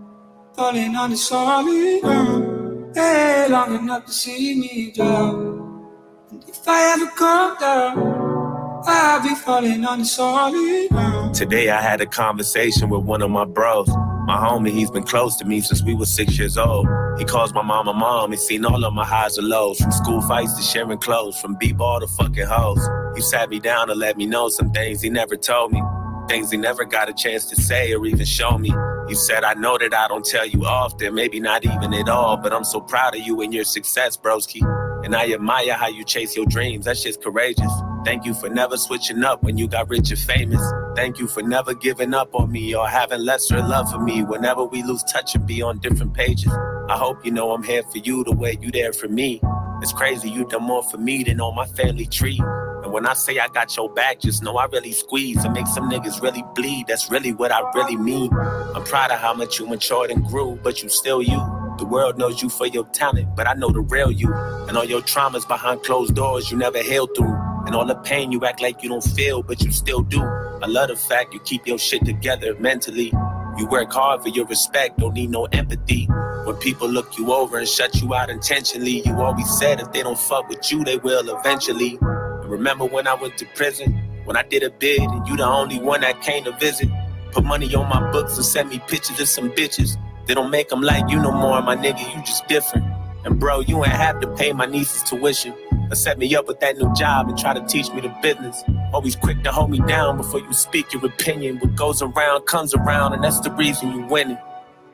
Falling 0.55 0.95
on 0.95 1.09
the 1.09 1.17
solid 1.17 2.01
ground. 2.01 2.95
Hey, 2.95 3.47
long 3.49 3.75
enough 3.75 4.05
to 4.05 4.11
see 4.11 4.55
me 4.59 4.91
down. 4.91 5.89
And 6.31 6.43
if 6.47 6.67
I 6.67 6.93
ever 6.93 7.07
come 7.17 7.57
down, 7.59 8.83
I'll 8.85 9.21
be 9.21 9.35
falling 9.35 9.85
on 9.85 9.99
the 9.99 10.05
solid 10.05 10.89
ground. 10.89 11.35
Today 11.35 11.69
I 11.69 11.81
had 11.81 12.01
a 12.01 12.05
conversation 12.05 12.89
with 12.89 13.03
one 13.03 13.21
of 13.21 13.31
my 13.31 13.45
bros. 13.45 13.89
My 14.25 14.37
homie, 14.37 14.71
he's 14.71 14.89
been 14.89 15.03
close 15.03 15.35
to 15.37 15.45
me 15.45 15.59
since 15.59 15.83
we 15.83 15.93
were 15.93 16.05
six 16.05 16.39
years 16.39 16.57
old. 16.57 16.87
He 17.17 17.25
calls 17.25 17.53
my 17.53 17.61
mama 17.61 17.93
mom. 17.93 18.31
He's 18.31 18.41
seen 18.41 18.63
all 18.63 18.83
of 18.85 18.93
my 18.93 19.05
highs 19.05 19.37
and 19.37 19.47
lows, 19.47 19.79
from 19.79 19.91
school 19.91 20.21
fights 20.21 20.55
to 20.55 20.63
sharing 20.63 20.97
clothes, 20.97 21.39
from 21.39 21.55
b-ball 21.55 21.99
to 21.99 22.07
fucking 22.07 22.45
hoes. 22.47 22.79
He 23.15 23.21
sat 23.21 23.49
me 23.49 23.59
down 23.59 23.87
to 23.87 23.95
let 23.95 24.15
me 24.15 24.25
know 24.25 24.47
some 24.47 24.71
things 24.71 25.01
he 25.01 25.09
never 25.09 25.35
told 25.35 25.73
me, 25.73 25.81
things 26.29 26.51
he 26.51 26.57
never 26.57 26.85
got 26.85 27.09
a 27.09 27.13
chance 27.13 27.45
to 27.47 27.55
say 27.57 27.93
or 27.93 28.05
even 28.05 28.25
show 28.25 28.57
me. 28.57 28.69
You 29.09 29.15
said, 29.15 29.43
I 29.43 29.55
know 29.55 29.77
that 29.77 29.93
I 29.93 30.07
don't 30.07 30.25
tell 30.25 30.47
you 30.47 30.65
often, 30.65 31.13
maybe 31.13 31.41
not 31.41 31.65
even 31.65 31.93
at 31.93 32.07
all, 32.07 32.37
but 32.37 32.53
I'm 32.53 32.63
so 32.63 32.79
proud 32.79 33.15
of 33.15 33.21
you 33.21 33.41
and 33.41 33.53
your 33.53 33.65
success, 33.65 34.15
broski. 34.15 34.61
And 35.03 35.13
I 35.15 35.33
admire 35.33 35.73
how 35.73 35.87
you 35.87 36.05
chase 36.05 36.33
your 36.37 36.45
dreams. 36.45 36.85
That 36.85 36.97
shit's 36.97 37.17
courageous. 37.17 37.73
Thank 38.05 38.25
you 38.25 38.33
for 38.33 38.49
never 38.49 38.75
switching 38.75 39.23
up 39.23 39.43
when 39.43 39.57
you 39.57 39.65
got 39.65 39.89
rich 39.89 40.11
and 40.11 40.19
famous. 40.19 40.61
Thank 40.93 41.19
you 41.19 41.27
for 41.27 41.41
never 41.41 41.73
giving 41.73 42.13
up 42.13 42.35
on 42.35 42.51
me 42.51 42.75
or 42.75 42.85
having 42.87 43.21
lesser 43.21 43.59
love 43.59 43.89
for 43.89 43.99
me 43.99 44.23
whenever 44.23 44.65
we 44.65 44.83
lose 44.83 45.03
touch 45.03 45.35
and 45.35 45.45
be 45.45 45.61
on 45.61 45.79
different 45.79 46.13
pages. 46.13 46.51
I 46.89 46.97
hope 46.97 47.25
you 47.25 47.31
know 47.31 47.51
I'm 47.51 47.63
here 47.63 47.81
for 47.83 47.99
you 47.99 48.25
the 48.25 48.35
way 48.35 48.57
you 48.61 48.71
there 48.71 48.91
for 48.91 49.07
me. 49.07 49.39
It's 49.81 49.93
crazy, 49.93 50.29
you 50.29 50.45
done 50.45 50.63
more 50.63 50.83
for 50.83 50.97
me 50.97 51.23
than 51.23 51.39
on 51.39 51.55
my 51.55 51.65
family 51.65 52.05
tree. 52.05 52.41
And 52.83 52.91
when 52.91 53.07
I 53.07 53.13
say 53.13 53.39
I 53.39 53.47
got 53.47 53.75
your 53.77 53.89
back, 53.93 54.19
just 54.19 54.43
know 54.43 54.57
I 54.57 54.65
really 54.65 54.91
squeeze 54.91 55.43
and 55.45 55.53
make 55.53 55.67
some 55.67 55.89
niggas 55.89 56.21
really 56.21 56.43
bleed. 56.55 56.87
That's 56.87 57.09
really 57.09 57.31
what 57.31 57.53
I 57.53 57.61
really 57.73 57.95
mean. 57.95 58.33
I'm 58.33 58.83
proud 58.83 59.11
of 59.11 59.19
how 59.19 59.33
much 59.33 59.59
you 59.59 59.65
matured 59.65 60.11
and 60.11 60.25
grew, 60.25 60.59
but 60.61 60.83
you 60.83 60.89
still 60.89 61.21
you. 61.21 61.41
The 61.77 61.85
world 61.85 62.17
knows 62.17 62.41
you 62.41 62.49
for 62.49 62.67
your 62.67 62.85
talent, 62.87 63.35
but 63.35 63.47
I 63.47 63.53
know 63.53 63.69
the 63.69 63.81
real 63.81 64.11
you. 64.11 64.31
And 64.67 64.77
all 64.77 64.85
your 64.85 65.01
traumas 65.01 65.47
behind 65.47 65.83
closed 65.83 66.15
doors 66.15 66.51
you 66.51 66.57
never 66.57 66.83
held 66.83 67.15
through. 67.15 67.42
And 67.73 67.79
all 67.79 67.87
the 67.87 67.95
pain 67.95 68.31
you 68.31 68.45
act 68.45 68.61
like 68.61 68.83
you 68.83 68.89
don't 68.89 69.03
feel, 69.03 69.41
but 69.41 69.63
you 69.63 69.71
still 69.71 70.03
do. 70.03 70.21
I 70.21 70.67
love 70.67 70.89
the 70.89 70.95
fact 70.95 71.33
you 71.33 71.39
keep 71.39 71.65
your 71.65 71.79
shit 71.79 72.05
together 72.05 72.55
mentally. 72.59 73.11
You 73.57 73.65
work 73.65 73.91
hard 73.91 74.21
for 74.21 74.29
your 74.29 74.45
respect, 74.45 74.99
don't 74.99 75.15
need 75.15 75.31
no 75.31 75.45
empathy. 75.45 76.05
When 76.45 76.55
people 76.57 76.87
look 76.87 77.17
you 77.17 77.33
over 77.33 77.57
and 77.57 77.67
shut 77.67 77.99
you 77.99 78.13
out 78.13 78.29
intentionally, 78.29 79.01
you 79.03 79.15
always 79.15 79.49
said 79.57 79.79
if 79.79 79.91
they 79.91 80.03
don't 80.03 80.19
fuck 80.19 80.49
with 80.49 80.71
you, 80.71 80.83
they 80.83 80.97
will 80.97 81.35
eventually. 81.35 81.97
And 81.99 82.45
remember 82.45 82.85
when 82.85 83.07
I 83.07 83.15
went 83.15 83.39
to 83.39 83.47
prison, 83.55 83.93
when 84.25 84.37
I 84.37 84.43
did 84.43 84.61
a 84.61 84.69
bid, 84.69 85.01
and 85.01 85.27
you 85.27 85.35
the 85.35 85.43
only 85.43 85.79
one 85.79 86.01
that 86.01 86.21
came 86.21 86.43
to 86.43 86.51
visit. 86.51 86.89
Put 87.31 87.43
money 87.43 87.73
on 87.73 87.89
my 87.89 88.11
books 88.11 88.35
and 88.35 88.45
send 88.45 88.69
me 88.69 88.83
pictures 88.87 89.19
of 89.19 89.27
some 89.27 89.49
bitches. 89.49 89.97
They 90.27 90.35
don't 90.35 90.51
make 90.51 90.69
them 90.69 90.81
like 90.81 91.09
you 91.09 91.19
no 91.19 91.31
more, 91.31 91.59
my 91.63 91.75
nigga, 91.75 92.15
you 92.15 92.21
just 92.21 92.47
different. 92.47 92.85
And 93.25 93.39
bro, 93.39 93.61
you 93.61 93.83
ain't 93.83 93.93
have 93.93 94.19
to 94.19 94.27
pay 94.35 94.53
my 94.53 94.67
niece's 94.67 95.01
tuition. 95.01 95.55
Set 95.91 96.17
me 96.17 96.35
up 96.35 96.47
with 96.47 96.59
that 96.59 96.77
new 96.77 96.91
job 96.95 97.29
and 97.29 97.37
try 97.37 97.53
to 97.53 97.61
teach 97.67 97.91
me 97.91 98.01
the 98.01 98.09
business. 98.21 98.63
Always 98.93 99.15
quick 99.15 99.43
to 99.43 99.51
hold 99.51 99.69
me 99.69 99.79
down 99.79 100.17
before 100.17 100.39
you 100.39 100.51
speak 100.51 100.91
your 100.91 101.05
opinion. 101.05 101.59
What 101.59 101.75
goes 101.75 102.01
around 102.01 102.45
comes 102.47 102.73
around, 102.73 103.13
and 103.13 103.23
that's 103.23 103.39
the 103.41 103.51
reason 103.51 103.91
you 103.91 104.05
winning. 104.07 104.39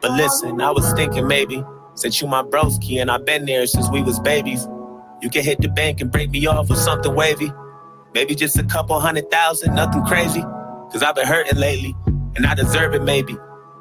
But 0.01 0.11
listen, 0.11 0.59
I 0.59 0.71
was 0.71 0.91
thinking 0.93 1.25
maybe, 1.27 1.63
since 1.95 2.21
you 2.21 2.27
my 2.27 2.43
broski 2.43 3.01
and 3.01 3.09
I've 3.09 3.25
been 3.25 3.45
there 3.45 3.65
since 3.65 3.89
we 3.89 4.01
was 4.01 4.19
babies, 4.19 4.67
you 5.21 5.29
can 5.29 5.43
hit 5.43 5.61
the 5.61 5.69
bank 5.69 6.01
and 6.01 6.11
break 6.11 6.29
me 6.31 6.45
off 6.47 6.69
with 6.69 6.79
something 6.79 7.15
wavy. 7.15 7.51
Maybe 8.13 8.35
just 8.35 8.57
a 8.57 8.63
couple 8.63 8.99
hundred 8.99 9.31
thousand, 9.31 9.75
nothing 9.75 10.03
crazy. 10.05 10.41
Cause 10.91 11.01
I've 11.01 11.15
been 11.15 11.27
hurting 11.27 11.57
lately, 11.57 11.95
and 12.35 12.45
I 12.45 12.55
deserve 12.55 12.93
it 12.93 13.03
maybe. 13.03 13.37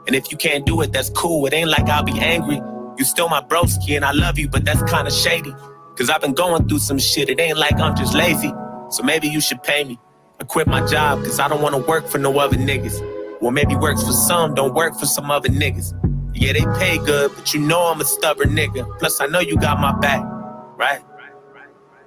And 0.06 0.14
if 0.14 0.30
you 0.30 0.38
can't 0.38 0.64
do 0.64 0.80
it, 0.82 0.92
that's 0.92 1.10
cool. 1.10 1.46
It 1.46 1.52
ain't 1.52 1.70
like 1.70 1.88
I'll 1.88 2.04
be 2.04 2.18
angry. 2.18 2.60
You 2.96 3.04
still 3.04 3.28
my 3.28 3.42
broski 3.42 3.96
and 3.96 4.04
I 4.04 4.12
love 4.12 4.38
you, 4.38 4.48
but 4.48 4.64
that's 4.64 4.82
kinda 4.90 5.10
shady. 5.10 5.54
Cause 5.98 6.10
I've 6.10 6.20
been 6.20 6.32
going 6.32 6.68
through 6.68 6.78
some 6.78 7.00
shit. 7.00 7.28
It 7.28 7.40
ain't 7.40 7.58
like 7.58 7.74
I'm 7.80 7.96
just 7.96 8.14
lazy. 8.14 8.52
So 8.90 9.02
maybe 9.02 9.26
you 9.26 9.40
should 9.40 9.64
pay 9.64 9.82
me. 9.82 9.98
I 10.40 10.44
quit 10.44 10.68
my 10.68 10.86
job 10.86 11.24
cause 11.24 11.40
I 11.40 11.48
don't 11.48 11.60
wanna 11.60 11.78
work 11.78 12.06
for 12.06 12.18
no 12.18 12.38
other 12.38 12.56
niggas. 12.56 13.00
Well, 13.40 13.50
maybe 13.50 13.74
works 13.74 14.04
for 14.04 14.12
some, 14.12 14.54
don't 14.54 14.74
work 14.74 14.96
for 14.96 15.06
some 15.06 15.28
other 15.28 15.48
niggas. 15.48 15.92
Yeah, 16.34 16.52
they 16.52 16.64
pay 16.78 16.98
good, 16.98 17.32
but 17.34 17.52
you 17.52 17.58
know 17.58 17.80
I'm 17.80 18.00
a 18.00 18.04
stubborn 18.04 18.50
nigga. 18.50 18.96
Plus, 19.00 19.20
I 19.20 19.26
know 19.26 19.40
you 19.40 19.56
got 19.56 19.80
my 19.80 19.90
back, 19.98 20.22
right? 20.76 21.00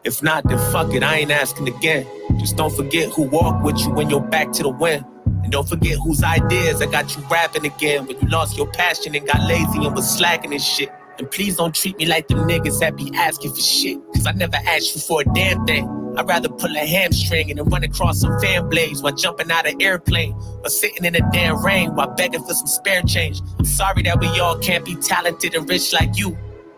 If 0.05 0.23
not, 0.23 0.45
then 0.47 0.57
fuck 0.71 0.93
it, 0.93 1.03
I 1.03 1.17
ain't 1.17 1.31
asking 1.31 1.67
again. 1.67 2.07
Just 2.39 2.55
don't 2.55 2.73
forget 2.73 3.09
who 3.09 3.23
walked 3.23 3.65
with 3.65 3.77
you 3.81 3.89
when 3.89 4.09
you're 4.09 4.21
back 4.21 4.53
to 4.53 4.63
the 4.63 4.69
wind. 4.69 5.05
And 5.25 5.51
don't 5.51 5.67
forget 5.67 5.97
whose 5.97 6.23
ideas 6.23 6.79
that 6.79 6.91
got 6.91 7.13
you 7.13 7.23
rapping 7.29 7.65
again 7.65 8.05
when 8.05 8.17
you 8.21 8.27
lost 8.29 8.55
your 8.57 8.67
passion 8.67 9.15
and 9.15 9.27
got 9.27 9.41
lazy 9.41 9.85
and 9.85 9.93
was 9.93 10.09
slacking 10.09 10.53
and 10.53 10.61
shit. 10.61 10.89
And 11.17 11.29
please 11.29 11.57
don't 11.57 11.75
treat 11.75 11.97
me 11.97 12.05
like 12.05 12.27
them 12.27 12.47
niggas 12.47 12.79
that 12.79 12.95
be 12.95 13.11
asking 13.15 13.53
for 13.53 13.61
shit. 13.61 13.99
Cause 14.13 14.25
I 14.25 14.31
never 14.31 14.55
asked 14.55 14.95
you 14.95 15.01
for 15.01 15.21
a 15.21 15.25
damn 15.33 15.65
thing. 15.65 15.87
I'd 16.17 16.27
rather 16.27 16.49
pull 16.49 16.75
a 16.75 16.79
hamstring 16.79 17.49
and 17.49 17.59
then 17.59 17.69
run 17.69 17.83
across 17.83 18.19
some 18.19 18.37
fan 18.39 18.69
blades 18.69 19.01
while 19.01 19.13
jumping 19.13 19.49
out 19.49 19.65
of 19.65 19.75
airplane 19.79 20.33
or 20.63 20.69
sitting 20.69 21.05
in 21.05 21.13
the 21.13 21.27
damn 21.31 21.63
rain 21.63 21.95
while 21.95 22.13
begging 22.15 22.43
for 22.43 22.53
some 22.53 22.67
spare 22.67 23.01
change. 23.03 23.41
I'm 23.59 23.65
sorry 23.65 24.03
that 24.03 24.19
we 24.19 24.27
all 24.39 24.57
can't 24.57 24.83
be 24.83 24.95
talented 24.95 25.55
and 25.55 25.69
rich 25.69 25.93
like 25.93 26.17
you. 26.17 26.37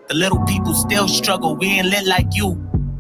The 0.10 0.16
little 0.16 0.40
people 0.46 0.74
still 0.76 1.08
struggle, 1.08 1.56
we 1.56 1.68
ain't 1.68 1.88
lit 1.88 2.06
like 2.06 2.28
you. 2.34 2.52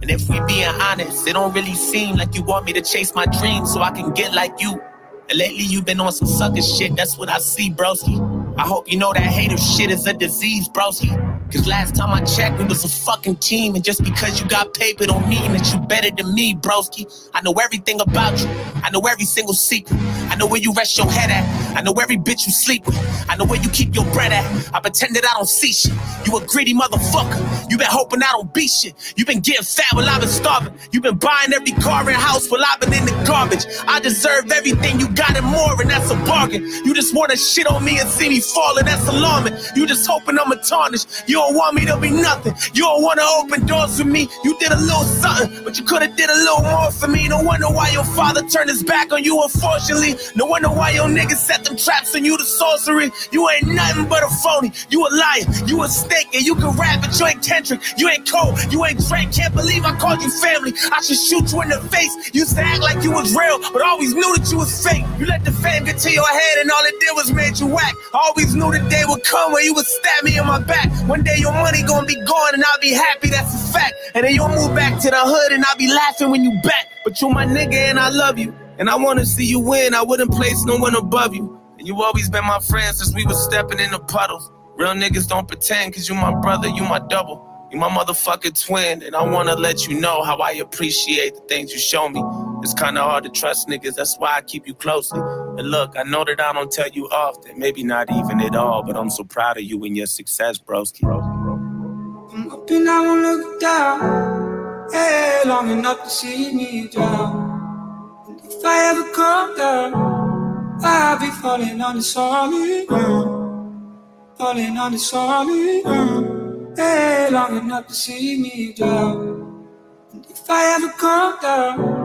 And 0.01 0.09
if 0.09 0.27
we 0.27 0.39
being 0.47 0.67
honest, 0.67 1.27
it 1.27 1.33
don't 1.33 1.53
really 1.53 1.75
seem 1.75 2.15
like 2.15 2.33
you 2.35 2.43
want 2.43 2.65
me 2.65 2.73
to 2.73 2.81
chase 2.81 3.13
my 3.13 3.25
dreams 3.25 3.71
so 3.71 3.81
I 3.81 3.91
can 3.91 4.11
get 4.13 4.33
like 4.33 4.59
you. 4.59 4.81
And 5.29 5.37
lately 5.37 5.63
you've 5.63 5.85
been 5.85 5.99
on 5.99 6.11
some 6.11 6.27
sucker 6.27 6.61
shit, 6.61 6.95
that's 6.95 7.17
what 7.17 7.29
I 7.29 7.37
see, 7.37 7.69
broski. 7.69 8.17
I 8.57 8.63
hope 8.67 8.89
you 8.91 8.97
know 8.97 9.13
that 9.13 9.23
hater 9.23 9.57
shit 9.57 9.89
is 9.89 10.05
a 10.05 10.13
disease, 10.13 10.69
broski. 10.69 11.32
Cause 11.53 11.67
last 11.67 11.95
time 11.95 12.09
I 12.09 12.21
checked, 12.25 12.57
we 12.57 12.65
was 12.65 12.83
a 12.83 12.89
fucking 12.89 13.35
team. 13.35 13.75
And 13.75 13.83
just 13.83 14.03
because 14.03 14.41
you 14.41 14.47
got 14.49 14.73
paper 14.73 15.05
don't 15.05 15.29
mean 15.29 15.51
that 15.53 15.71
you 15.71 15.79
better 15.81 16.09
than 16.09 16.33
me, 16.33 16.55
broski. 16.55 17.05
I 17.31 17.41
know 17.41 17.53
everything 17.53 18.01
about 18.01 18.39
you. 18.41 18.47
I 18.83 18.89
know 18.89 19.01
every 19.01 19.25
single 19.25 19.53
secret. 19.53 19.99
I 20.31 20.35
know 20.35 20.47
where 20.47 20.59
you 20.59 20.73
rest 20.73 20.97
your 20.97 21.05
head 21.11 21.29
at. 21.29 21.77
I 21.77 21.81
know 21.81 21.93
every 21.93 22.17
bitch 22.17 22.47
you 22.47 22.51
sleep 22.51 22.87
with. 22.87 22.97
I 23.29 23.35
know 23.35 23.45
where 23.45 23.61
you 23.61 23.69
keep 23.69 23.93
your 23.93 24.05
bread 24.13 24.31
at. 24.31 24.43
I 24.73 24.79
pretend 24.79 25.15
that 25.15 25.25
I 25.25 25.33
don't 25.35 25.47
see 25.47 25.71
shit. 25.71 25.93
You 26.25 26.35
a 26.37 26.45
greedy 26.47 26.73
motherfucker. 26.73 27.69
You 27.69 27.77
been 27.77 27.87
hoping 27.87 28.23
I 28.23 28.31
don't 28.31 28.51
be 28.51 28.67
shit. 28.67 28.95
You 29.15 29.23
been 29.23 29.39
getting 29.39 29.63
fat 29.63 29.93
while 29.93 30.09
I've 30.09 30.21
been 30.21 30.29
starving. 30.29 30.73
You 30.91 31.01
been 31.01 31.17
buying 31.17 31.53
every 31.53 31.73
car 31.73 32.01
and 32.01 32.17
house 32.17 32.49
while 32.49 32.63
I've 32.65 32.79
been 32.79 32.93
in 32.93 33.05
the 33.05 33.23
garbage. 33.27 33.65
I 33.87 33.99
deserve 33.99 34.51
everything 34.51 34.99
you 34.99 35.07
got 35.09 35.37
and 35.37 35.45
more, 35.45 35.79
and 35.79 35.89
that's 35.89 36.09
a 36.09 36.15
bargain. 36.25 36.63
You 36.63 36.95
just 36.95 37.15
wanna 37.15 37.37
shit 37.37 37.67
on 37.67 37.85
me 37.85 37.99
and 37.99 38.09
see 38.09 38.27
me 38.27 38.39
falling, 38.39 38.85
that's 38.85 39.07
alarming. 39.07 39.53
You 39.75 39.85
just 39.85 40.07
hoping 40.07 40.39
I'm 40.39 40.51
a 40.51 40.57
tarnish. 40.57 41.05
You 41.27 41.42
don't 41.43 41.55
want 41.55 41.75
me 41.75 41.85
to 41.85 41.97
be 41.97 42.09
nothing. 42.09 42.53
You 42.73 42.83
don't 42.83 43.03
wanna 43.03 43.23
open 43.39 43.65
doors 43.65 43.99
for 43.99 44.05
me. 44.05 44.29
You 44.43 44.57
did 44.59 44.71
a 44.71 44.79
little 44.79 45.03
something, 45.03 45.63
but 45.63 45.77
you 45.77 45.83
coulda 45.83 46.07
did 46.07 46.29
a 46.29 46.35
little 46.35 46.63
more 46.63 46.91
for 46.91 47.07
me. 47.07 47.27
No 47.27 47.41
wonder 47.41 47.67
why 47.67 47.89
your 47.89 48.05
father 48.05 48.41
turned 48.47 48.69
his 48.69 48.83
back 48.83 49.11
on 49.11 49.23
you, 49.23 49.41
unfortunately. 49.41 50.15
No 50.35 50.45
wonder 50.45 50.69
why 50.69 50.91
your 50.91 51.07
niggas 51.07 51.43
set 51.49 51.65
them 51.65 51.75
traps 51.75 52.15
on 52.15 52.23
you 52.23 52.37
to 52.37 52.43
sorcery. 52.43 53.11
You 53.31 53.49
ain't 53.49 53.67
nothing 53.67 54.07
but 54.07 54.23
a 54.23 54.29
phony. 54.43 54.71
You 54.89 55.05
a 55.05 55.09
liar. 55.11 55.45
You 55.67 55.83
a 55.83 55.87
snake, 55.89 56.29
and 56.33 56.45
you 56.45 56.55
can 56.55 56.71
rap, 56.77 57.01
but 57.01 57.19
you 57.19 57.25
ain't 57.25 57.43
Kendrick. 57.43 57.81
You 57.97 58.09
ain't 58.09 58.29
Cole. 58.29 58.55
You 58.69 58.85
ain't 58.85 59.05
Drake. 59.07 59.31
Can't 59.33 59.53
believe 59.53 59.83
I 59.83 59.95
called 59.97 60.21
you 60.21 60.31
family. 60.39 60.73
I 60.91 61.01
should 61.01 61.17
shoot 61.17 61.51
you 61.51 61.61
in 61.61 61.69
the 61.69 61.81
face. 61.91 62.13
Used 62.33 62.55
to 62.55 62.61
act 62.61 62.81
like 62.81 63.03
you 63.03 63.11
was 63.11 63.35
real, 63.35 63.59
but 63.73 63.81
always 63.81 64.13
knew 64.13 64.35
that 64.37 64.49
you 64.51 64.57
was 64.59 64.71
fake. 64.85 65.05
You 65.19 65.25
let 65.25 65.43
the 65.43 65.51
fame 65.51 65.83
get 65.83 65.97
to 65.99 66.11
your 66.11 66.27
head, 66.27 66.57
and 66.61 66.71
all 66.71 66.83
it 66.85 66.99
did 66.99 67.13
was 67.15 67.31
made 67.33 67.59
you 67.59 67.67
whack. 67.67 67.93
I 68.13 68.19
always 68.27 68.55
knew 68.55 68.71
the 68.71 68.79
day 68.89 69.03
would 69.05 69.23
come 69.23 69.51
where 69.51 69.63
you 69.63 69.73
would 69.73 69.85
stab 69.85 70.23
me 70.23 70.37
in 70.37 70.45
my 70.47 70.59
back. 70.59 70.87
One 71.23 71.35
day 71.35 71.39
your 71.39 71.53
money 71.53 71.81
gonna 71.83 72.05
be 72.05 72.15
gone, 72.15 72.53
and 72.53 72.61
I'll 72.65 72.81
be 72.81 72.91
happy. 72.91 73.29
That's 73.29 73.53
a 73.55 73.71
fact. 73.71 73.93
And 74.13 74.25
then 74.25 74.35
you'll 74.35 74.49
move 74.49 74.75
back 74.75 74.99
to 75.03 75.09
the 75.09 75.17
hood, 75.17 75.53
and 75.53 75.63
I'll 75.63 75.77
be 75.77 75.87
laughing 75.87 76.29
when 76.31 76.43
you 76.43 76.51
back. 76.61 76.87
But 77.05 77.21
you're 77.21 77.33
my 77.33 77.45
nigga, 77.45 77.75
and 77.75 77.97
I 77.97 78.09
love 78.09 78.37
you. 78.37 78.53
And 78.77 78.89
I 78.89 78.97
wanna 78.97 79.25
see 79.25 79.45
you 79.45 79.61
win. 79.61 79.93
I 79.93 80.01
wouldn't 80.01 80.33
place 80.33 80.65
no 80.65 80.75
one 80.75 80.95
above 80.97 81.33
you. 81.33 81.57
And 81.79 81.87
you 81.87 82.03
always 82.03 82.29
been 82.29 82.43
my 82.43 82.59
friend 82.59 82.93
since 82.93 83.15
we 83.15 83.25
was 83.25 83.41
stepping 83.41 83.79
in 83.79 83.91
the 83.91 83.99
puddles. 83.99 84.51
Real 84.75 84.91
niggas 84.95 85.29
don't 85.29 85.47
pretend, 85.47 85.93
cause 85.93 86.09
you 86.09 86.15
my 86.15 86.35
brother, 86.41 86.67
you 86.67 86.83
my 86.83 86.99
double. 86.99 87.41
You 87.71 87.79
my 87.79 87.87
motherfucking 87.87 88.61
twin. 88.67 89.01
And 89.01 89.15
I 89.15 89.23
wanna 89.23 89.55
let 89.55 89.87
you 89.87 89.97
know 89.97 90.23
how 90.23 90.35
I 90.39 90.51
appreciate 90.51 91.35
the 91.35 91.41
things 91.47 91.71
you 91.71 91.79
show 91.79 92.09
me. 92.09 92.21
It's 92.63 92.73
kinda 92.73 93.01
hard 93.03 93.25
to 93.25 93.29
trust 93.29 93.67
niggas, 93.67 93.95
that's 93.95 94.15
why 94.17 94.35
I 94.37 94.41
keep 94.41 94.65
you 94.65 94.73
closely. 94.73 95.19
And 95.57 95.69
look, 95.69 95.97
I 95.97 96.03
know 96.03 96.23
that 96.23 96.39
I 96.39 96.53
don't 96.53 96.71
tell 96.71 96.87
you 96.87 97.09
often, 97.09 97.59
maybe 97.59 97.83
not 97.83 98.09
even 98.09 98.39
at 98.39 98.55
all, 98.55 98.83
but 98.83 98.95
I'm 98.95 99.09
so 99.09 99.25
proud 99.25 99.57
of 99.57 99.63
you 99.63 99.83
and 99.83 99.97
your 99.97 100.05
success, 100.07 100.59
broski. 100.59 101.03
I'm 101.03 102.49
up 102.49 102.69
and 102.69 102.89
I 102.89 103.01
won't 103.01 103.21
look 103.21 103.59
down. 103.59 104.89
Hey, 104.93 105.41
long 105.45 105.71
enough 105.71 106.03
to 106.05 106.09
see 106.09 106.53
me 106.53 106.87
drown. 106.87 108.25
And 108.29 108.39
if 108.45 108.63
I 108.63 108.91
ever 108.91 109.11
come 109.11 109.57
down, 109.57 110.79
I'll 110.81 111.19
be 111.19 111.31
falling 111.41 111.81
on 111.81 111.97
the 111.97 112.01
solid 112.01 112.87
ground. 112.87 113.97
Falling 114.37 114.77
on 114.77 114.93
the 114.93 114.99
solid 114.99 115.83
ground. 115.83 116.77
Hey, 116.77 117.27
long 117.29 117.57
enough 117.57 117.87
to 117.87 117.93
see 117.93 118.39
me 118.39 118.71
drown. 118.71 119.67
And 120.13 120.25
if 120.29 120.49
I 120.49 120.75
ever 120.75 120.89
come 120.93 121.37
down, 121.41 122.02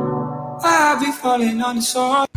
I'll 0.62 1.00
be 1.00 1.12
falling 1.12 1.62
on 1.62 1.76
the 1.76 1.82
solid 1.82 2.28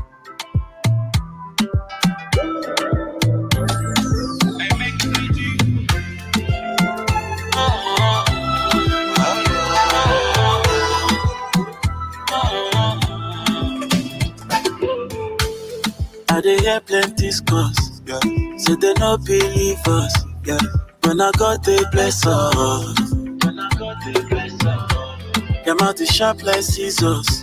I 16.33 16.41
hear 16.43 16.79
plenty 16.81 17.31
scores. 17.31 18.01
Yeah. 18.05 18.19
Say 18.57 18.75
they 18.75 18.93
no 18.93 19.17
believe 19.17 19.77
us. 19.87 20.13
Yeah. 20.45 20.57
When 21.03 21.21
I 21.21 21.29
got 21.37 21.63
they 21.63 21.79
bless 21.91 22.25
us. 22.25 23.11
When 23.11 23.59
I 23.59 23.69
got 23.77 23.97
they 24.05 24.21
bless 24.27 24.65
us. 24.65 25.65
Your 25.65 25.75
mouth 25.75 26.01
is 26.01 26.09
sharp 26.09 26.41
like 26.43 26.63
scissors. 26.63 27.40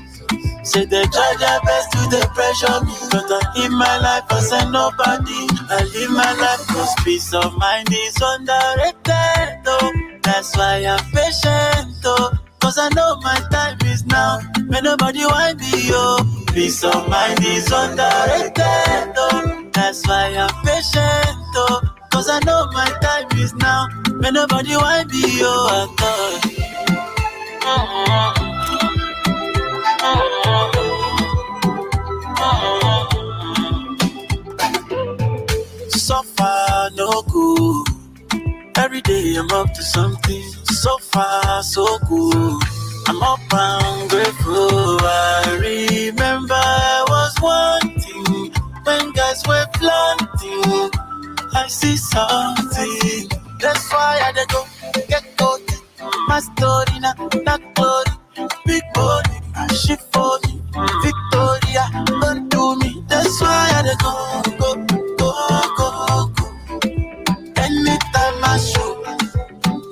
Say 0.69 0.85
they 0.85 1.03
try 1.05 1.35
their 1.39 1.61
best 1.65 1.93
to 1.93 1.99
they 2.11 2.27
pressure 2.37 2.85
me. 2.85 2.93
But 3.11 3.25
I 3.31 3.41
live 3.57 3.73
my 3.73 3.99
life 3.99 4.25
as 4.33 4.53
a 4.53 4.71
nobody. 4.71 5.49
I 5.71 5.83
live 5.95 6.11
my 6.11 6.33
life 6.35 6.67
cause 6.69 6.95
peace 7.05 7.33
of 7.33 7.57
mind 7.57 7.89
is 7.91 8.17
underrated. 8.21 9.65
Oh. 9.67 9.93
That's 10.23 10.55
why 10.57 10.85
I'm 10.85 11.01
patient. 11.11 11.97
Oh. 12.05 12.33
Cause 12.61 12.77
I 12.77 12.91
know 12.91 13.17
my 13.23 13.41
time 13.51 13.79
is 13.87 14.05
now. 14.05 14.41
May 14.67 14.83
nobody 14.83 15.25
want 15.25 15.59
me, 15.59 15.71
oh. 15.91 16.45
Peace 16.53 16.85
of 16.85 17.09
mind 17.09 17.41
is 17.43 17.73
underrated, 17.73 19.15
oh. 19.17 19.71
That's 19.73 20.07
why 20.07 20.37
I'm 20.37 20.53
patient, 20.67 21.39
oh. 21.57 21.81
Cause 22.13 22.29
I 22.29 22.41
know 22.45 22.69
my 22.73 22.91
time 23.01 23.39
is 23.39 23.55
now. 23.55 23.89
May 24.21 24.33
nobody 24.33 24.77
want 24.77 25.11
me, 25.13 25.23
oh. 25.41 25.89
I 25.89 26.45
thought. 28.37 28.48
So 35.91 36.23
far, 36.23 36.91
no 36.97 37.23
good. 37.23 37.87
Every 38.79 39.03
day 39.03 39.37
I'm 39.37 39.51
up 39.53 39.73
to 39.75 39.83
something. 39.83 40.43
So 40.65 40.97
far, 40.99 41.63
so 41.63 41.99
good. 42.09 42.63
I'm 43.09 43.23
up 43.23 43.41
and 43.53 44.11
grateful. 44.11 44.99
I 45.03 45.59
remember 45.61 46.55
I 46.55 47.05
was 47.09 47.35
wanting 47.43 48.53
when 48.85 49.13
guys 49.13 49.43
were 49.47 49.67
flaunting. 49.79 50.91
I 51.55 51.67
see 51.69 51.97
something. 51.97 53.29
That's 53.61 53.93
why 53.93 54.21
I 54.25 54.47
go 54.49 54.65
get 55.09 55.25
caught. 55.37 55.61
My 56.29 56.41
story 56.41 57.01
now, 57.01 57.15
not 57.45 57.63
glory. 57.75 58.13
Big 58.67 58.83
body, 58.95 59.28
she 59.79 59.97
for 60.13 60.39
me. 60.47 60.63
Victoria, 61.05 61.85
don't 62.23 62.49
do 62.51 62.77
me. 62.79 63.05
That's 63.09 63.41
why 63.41 63.71
I 63.75 63.95
go, 64.03 64.43
go, 64.59 64.71
go, 65.19 65.31
go, 65.79 66.33
go. 66.37 66.47
Anytime 67.57 68.45
I 68.45 68.59
show, 68.59 69.03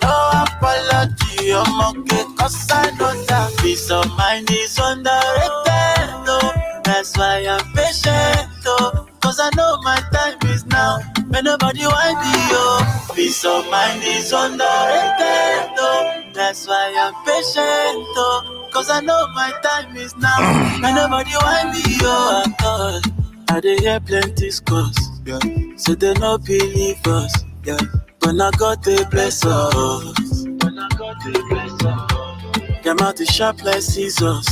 no 0.02 0.14
apology. 0.43 1.52
I'm 1.52 1.99
okay, 2.00 2.25
cause 2.38 2.69
I 2.73 2.90
know 2.99 3.14
that 3.26 3.55
peace 3.61 3.90
of 3.90 4.07
mind 4.19 4.50
is 4.50 4.78
underrated. 4.78 6.26
Oh, 6.28 6.52
that's 6.85 7.16
why 7.19 7.47
I'm 7.49 7.64
patient. 7.75 8.49
Oh, 8.66 9.09
cause 9.21 9.40
I 9.40 9.50
know 9.57 9.78
my 9.83 10.00
time 10.12 10.38
is 10.50 10.66
now. 10.66 10.99
When 11.28 11.45
nobody 11.45 11.87
want 11.87 12.19
me, 12.21 12.35
oh, 12.52 13.12
peace 13.14 13.45
of 13.45 13.71
mind 13.71 14.02
is 14.05 14.33
underrated. 14.33 15.73
Oh, 15.78 16.23
that's 16.35 16.66
why 16.69 16.95
I'm 16.99 17.14
patient. 17.25 18.07
Oh, 18.19 18.56
cause 18.76 18.90
I 18.90 19.00
know 19.00 19.26
my 19.35 19.52
time 19.62 19.97
is 19.97 20.14
now. 20.18 20.37
When 20.83 20.95
nobody 20.95 21.30
want 21.42 21.71
me, 21.73 21.83
oh, 22.02 22.42
I 22.45 22.50
thought 22.61 23.02
I 23.49 23.61
dey 23.61 23.78
hear 23.78 24.00
plenty 24.00 24.50
scores. 24.50 24.99
Yeah. 25.25 25.38
So 25.76 25.95
they 25.95 26.12
no 26.14 26.37
believe 26.37 27.00
us. 27.06 27.33
Yeah. 27.64 27.78
But 28.21 28.33
now 28.33 28.50
God 28.50 28.85
they 28.85 29.02
bless 29.04 29.47
us. 29.47 30.45
But 30.61 30.75
now 30.75 30.88
God 30.99 31.16
they 31.25 31.40
bless 31.49 31.73
us. 31.85 32.85
Them 32.85 32.99
out 33.00 33.16
the 33.16 33.25
sharp 33.25 33.64
like 33.64 33.80
scissors. 33.80 34.47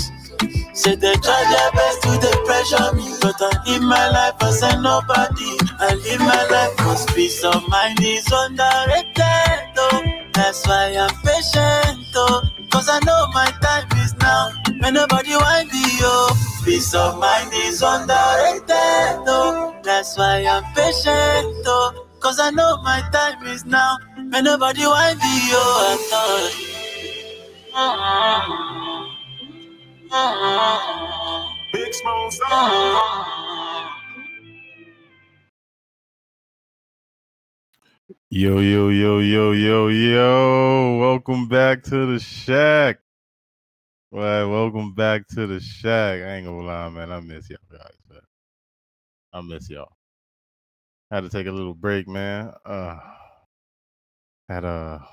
Say 0.73 0.97
they 0.97 1.15
try 1.27 1.41
their 1.53 1.71
best 1.77 2.03
to 2.05 2.13
they 2.25 2.37
pressure 2.49 2.89
me, 2.97 3.07
but 3.21 3.37
I 3.39 3.53
live 3.67 3.83
my 3.83 4.09
life 4.09 4.37
as 4.41 4.63
a 4.63 4.81
nobody. 4.81 5.53
I 5.79 5.95
live 6.07 6.21
my 6.21 6.43
life 6.49 6.77
cause 6.79 7.05
peace 7.15 7.45
of 7.45 7.61
mind 7.69 8.01
is 8.01 8.27
underrated. 8.33 9.69
Oh, 9.77 10.03
that's 10.33 10.67
why 10.67 10.97
I'm 10.97 11.15
patient. 11.23 12.04
Oh, 12.17 12.43
cause 12.71 12.89
I 12.89 13.01
know 13.05 13.27
my 13.35 13.51
time 13.61 13.89
is 13.99 14.15
now. 14.17 14.51
When 14.81 14.95
nobody 14.95 15.31
want 15.35 15.73
me, 15.73 15.83
oh, 16.03 16.63
peace 16.65 16.95
of 16.95 17.19
mind 17.19 17.51
is 17.53 17.83
underrated. 17.83 19.25
Oh, 19.27 19.75
that's 19.83 20.17
why 20.17 20.45
I'm 20.47 20.65
patient. 20.75 21.67
Oh, 21.67 22.07
cause 22.21 22.39
I 22.41 22.51
know 22.51 22.79
my 22.83 23.03
time 23.13 23.47
is 23.47 23.65
now. 23.65 23.99
When 24.31 24.45
nobody 24.45 24.83
want 24.87 25.19
me, 25.19 25.51
oh. 25.53 26.51
Big. 31.73 31.93
Yo, 38.37 38.59
yo, 38.59 38.89
yo, 38.89 39.21
yo, 39.21 39.53
yo, 39.53 39.87
yo. 39.87 40.99
Welcome 40.99 41.47
back 41.47 41.85
to 41.85 42.05
the 42.07 42.19
shack. 42.19 42.99
Right, 44.11 44.43
welcome 44.43 44.93
back 44.93 45.29
to 45.37 45.47
the 45.47 45.61
shack. 45.61 46.21
I 46.21 46.35
ain't 46.35 46.47
gonna 46.47 46.67
lie, 46.67 46.89
man. 46.89 47.13
I 47.13 47.21
miss 47.21 47.49
y'all 47.49 47.59
guys, 47.71 47.97
man. 48.11 48.23
I 49.33 49.41
miss 49.41 49.71
y'all. 49.71 49.93
Had 51.13 51.21
to 51.21 51.29
take 51.29 51.47
a 51.47 51.53
little 51.53 51.75
break, 51.75 52.09
man. 52.09 52.53
Uh 52.67 52.99
had 54.49 54.65
a 54.65 55.07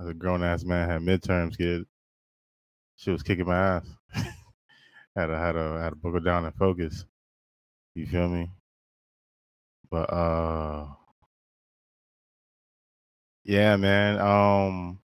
as 0.00 0.08
a 0.08 0.14
grown 0.14 0.42
ass 0.42 0.64
man 0.64 0.88
had 0.88 1.02
midterms 1.02 1.56
kid. 1.56 1.84
She 2.96 3.12
was 3.12 3.22
kicking 3.22 3.46
my 3.46 3.76
ass. 3.76 3.86
had 5.14 5.26
to 5.26 5.38
had 5.38 5.52
to 5.52 5.78
had 5.80 5.90
to 5.90 5.96
buckle 6.02 6.18
down 6.18 6.44
and 6.44 6.54
focus. 6.56 7.04
You 7.94 8.08
feel 8.08 8.28
me? 8.28 8.50
But 9.88 10.12
uh 10.12 10.86
yeah, 13.46 13.76
man. 13.76 14.18
Um 14.18 14.98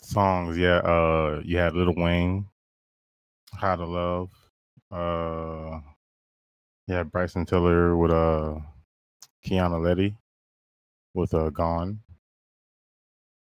songs, 0.00 0.56
yeah. 0.56 0.78
Uh 0.78 1.42
you 1.44 1.58
had 1.58 1.74
Lil 1.74 1.94
Wayne, 1.94 2.46
How 3.54 3.76
to 3.76 3.84
Love. 3.84 4.30
Uh 4.90 5.80
yeah, 6.86 7.02
Bryson 7.02 7.44
Tiller 7.44 7.96
with 7.96 8.10
uh 8.10 8.54
Kiana 9.44 9.78
Ledé 9.78 10.16
with 11.12 11.34
uh 11.34 11.50
Gone. 11.50 12.00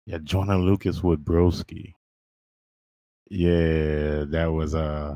Yeah, 0.08 0.18
Joyner 0.24 0.58
Lucas 0.58 1.04
with 1.04 1.24
Broski. 1.24 1.94
Yeah, 3.30 4.26
that 4.28 4.52
was 4.52 4.74
uh 4.74 5.16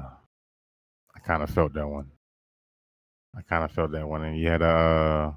I 1.15 1.19
kind 1.21 1.41
of 1.41 1.49
felt 1.49 1.73
that 1.73 1.87
one. 1.87 2.11
I 3.35 3.41
kind 3.41 3.63
of 3.65 3.71
felt 3.71 3.91
that 3.91 4.07
one. 4.07 4.23
And 4.23 4.37
you 4.37 4.47
had 4.49 4.61
uh 4.61 5.31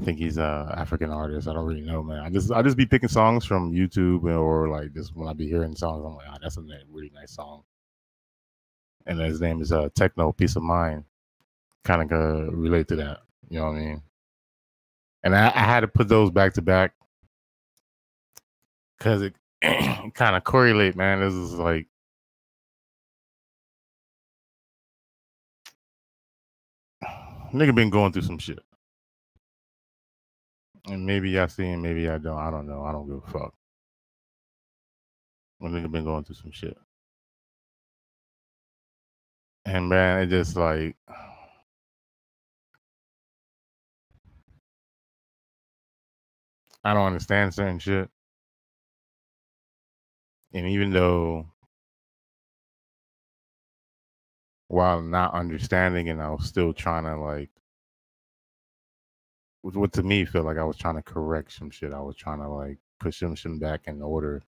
I 0.00 0.04
think 0.04 0.18
he's 0.18 0.38
a 0.38 0.72
African 0.76 1.10
artist. 1.10 1.48
I 1.48 1.54
don't 1.54 1.66
really 1.66 1.80
know, 1.80 2.02
man. 2.02 2.20
I 2.20 2.30
just 2.30 2.52
I 2.52 2.62
just 2.62 2.76
be 2.76 2.86
picking 2.86 3.08
songs 3.08 3.44
from 3.44 3.72
YouTube 3.72 4.22
or 4.24 4.68
like 4.68 4.94
just 4.94 5.14
when 5.16 5.28
I 5.28 5.32
be 5.32 5.48
hearing 5.48 5.74
songs, 5.74 6.04
I'm 6.06 6.14
like, 6.14 6.26
ah, 6.30 6.38
that's 6.40 6.56
a 6.56 6.62
really 6.90 7.10
nice 7.14 7.32
song. 7.32 7.64
And 9.06 9.18
his 9.18 9.40
name 9.40 9.60
is 9.60 9.72
uh 9.72 9.88
Tekno 9.90 10.36
Peace 10.36 10.54
of 10.56 10.62
Mind. 10.62 11.04
Kind 11.84 12.12
of 12.12 12.54
relate 12.54 12.86
to 12.88 12.96
that. 12.96 13.20
You 13.48 13.58
know 13.58 13.66
what 13.66 13.76
I 13.76 13.78
mean? 13.80 14.02
And 15.24 15.34
I, 15.34 15.46
I 15.48 15.60
had 15.64 15.80
to 15.80 15.88
put 15.88 16.08
those 16.08 16.30
back 16.30 16.54
to 16.54 16.62
back 16.62 16.92
because 18.98 19.22
it 19.22 19.34
kind 20.14 20.36
of 20.36 20.44
correlate, 20.44 20.94
man. 20.94 21.20
This 21.20 21.34
is 21.34 21.54
like 21.54 21.88
nigga 27.52 27.74
been 27.74 27.90
going 27.90 28.12
through 28.12 28.22
some 28.22 28.38
shit. 28.38 28.60
And 30.88 31.04
maybe 31.06 31.38
I 31.38 31.46
see 31.46 31.64
him, 31.64 31.82
maybe 31.82 32.08
I 32.08 32.18
don't. 32.18 32.38
I 32.38 32.50
don't 32.50 32.66
know. 32.66 32.82
I 32.84 32.92
don't 32.92 33.06
give 33.06 33.22
a 33.24 33.30
fuck. 33.30 33.54
My 35.60 35.68
nigga 35.68 35.90
been 35.90 36.04
going 36.04 36.24
through 36.24 36.36
some 36.36 36.52
shit. 36.52 36.76
And 39.64 39.88
man, 39.88 40.22
it 40.22 40.26
just 40.28 40.56
like 40.56 40.96
I 46.84 46.94
don't 46.94 47.06
understand 47.06 47.54
certain 47.54 47.78
shit. 47.78 48.08
And 50.54 50.66
even 50.66 50.90
though 50.92 51.46
while 54.68 55.00
not 55.02 55.34
understanding 55.34 56.08
and 56.08 56.22
I 56.22 56.30
was 56.30 56.46
still 56.46 56.72
trying 56.72 57.04
to 57.04 57.16
like 57.16 57.50
what, 59.74 59.92
to 59.94 60.02
me 60.02 60.24
felt 60.24 60.46
like 60.46 60.58
I 60.58 60.64
was 60.64 60.76
trying 60.76 60.96
to 60.96 61.02
correct 61.02 61.52
some 61.52 61.70
shit. 61.70 61.92
I 61.92 62.00
was 62.00 62.16
trying 62.16 62.40
to 62.40 62.48
like 62.48 62.78
push 63.00 63.20
some 63.20 63.34
shit 63.34 63.58
back 63.60 63.82
in 63.86 64.02
order. 64.02 64.42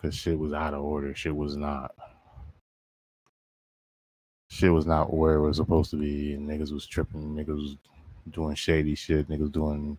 Cause 0.00 0.14
shit 0.14 0.38
was 0.38 0.52
out 0.52 0.74
of 0.74 0.84
order. 0.84 1.14
Shit 1.14 1.34
was 1.34 1.56
not. 1.56 1.92
Shit 4.48 4.72
was 4.72 4.86
not 4.86 5.12
where 5.12 5.34
it 5.34 5.40
was 5.40 5.56
supposed 5.56 5.90
to 5.90 5.96
be. 5.96 6.34
And 6.34 6.48
niggas 6.48 6.72
was 6.72 6.86
tripping. 6.86 7.34
Niggas 7.34 7.48
was 7.48 7.76
doing 8.30 8.54
shady 8.54 8.94
shit. 8.94 9.28
Niggas 9.28 9.50
doing 9.52 9.98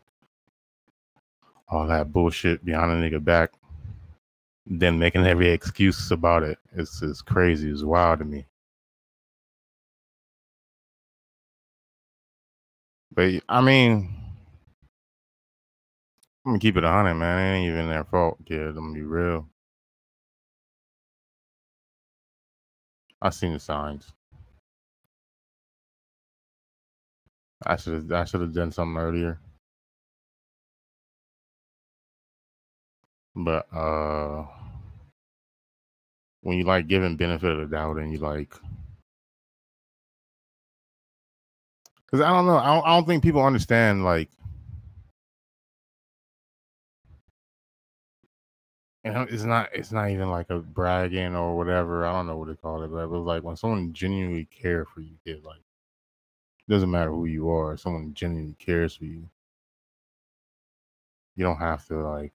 all 1.68 1.86
that 1.88 2.12
bullshit 2.12 2.64
behind 2.64 2.92
a 2.92 2.96
nigga 3.10 3.24
back. 3.24 3.52
Then 4.66 5.00
making 5.00 5.26
every 5.26 5.50
excuse 5.50 6.12
about 6.12 6.44
it. 6.44 6.58
It's 6.74 7.02
it's 7.02 7.22
crazy. 7.22 7.70
It's 7.70 7.84
wild 7.84 8.20
to 8.20 8.26
me. 8.26 8.46
But 13.14 13.44
I 13.50 13.62
mean, 13.62 14.10
I'm 16.46 16.54
gonna 16.54 16.60
keep 16.60 16.78
it 16.78 16.84
hundred, 16.84 17.16
man. 17.16 17.40
It 17.40 17.58
ain't 17.60 17.72
even 17.72 17.90
their 17.90 18.06
fault, 18.06 18.40
kid. 18.46 18.70
I'm 18.70 18.76
gonna 18.76 18.94
be 18.94 19.02
real. 19.04 19.48
I 23.22 23.30
seen 23.32 23.54
the 23.54 23.60
signs. 23.60 24.12
I 27.66 27.76
should 27.78 28.12
I 28.12 28.26
should 28.26 28.42
have 28.42 28.54
done 28.54 28.72
something 28.72 28.98
earlier. 28.98 29.40
But 33.36 33.68
uh 33.74 34.46
when 36.42 36.58
you 36.58 36.64
like 36.64 36.88
giving 36.88 37.18
benefit 37.18 37.52
of 37.52 37.60
the 37.60 37.76
doubt 37.76 37.98
and 37.98 38.12
you 38.12 38.20
like 38.20 38.54
because 42.10 42.26
I 42.26 42.32
don't 42.32 42.46
know, 42.46 42.58
I 42.58 42.68
don't, 42.74 42.86
I 42.86 42.96
don't 42.96 43.06
think 43.06 43.24
people 43.24 43.44
understand 43.44 44.04
like 44.04 44.30
and 49.04 49.30
it's 49.30 49.44
not 49.44 49.70
it's 49.74 49.92
not 49.92 50.10
even 50.10 50.30
like 50.30 50.50
a 50.50 50.60
bragging 50.60 51.36
or 51.36 51.56
whatever. 51.56 52.06
I 52.06 52.12
don't 52.12 52.28
know 52.28 52.38
what 52.38 52.48
they 52.50 52.56
call 52.56 52.84
it, 52.84 52.92
but 52.92 53.04
it 53.04 53.10
was 53.10 53.26
like 53.26 53.44
when 53.44 53.56
someone 53.56 53.94
genuinely 53.94 54.46
cares 54.46 54.88
for 54.94 55.02
you, 55.02 55.16
kid. 55.26 55.44
Like 55.44 55.60
it 56.68 56.72
doesn't 56.72 56.92
matter 56.92 57.12
who 57.12 57.26
you 57.26 57.50
are. 57.50 57.78
Someone 57.78 58.14
genuinely 58.14 58.56
cares 58.60 58.96
for 58.96 59.06
you. 59.06 59.30
You 61.36 61.46
don't 61.46 61.58
have 61.58 61.86
to 61.88 61.96
like 61.96 62.34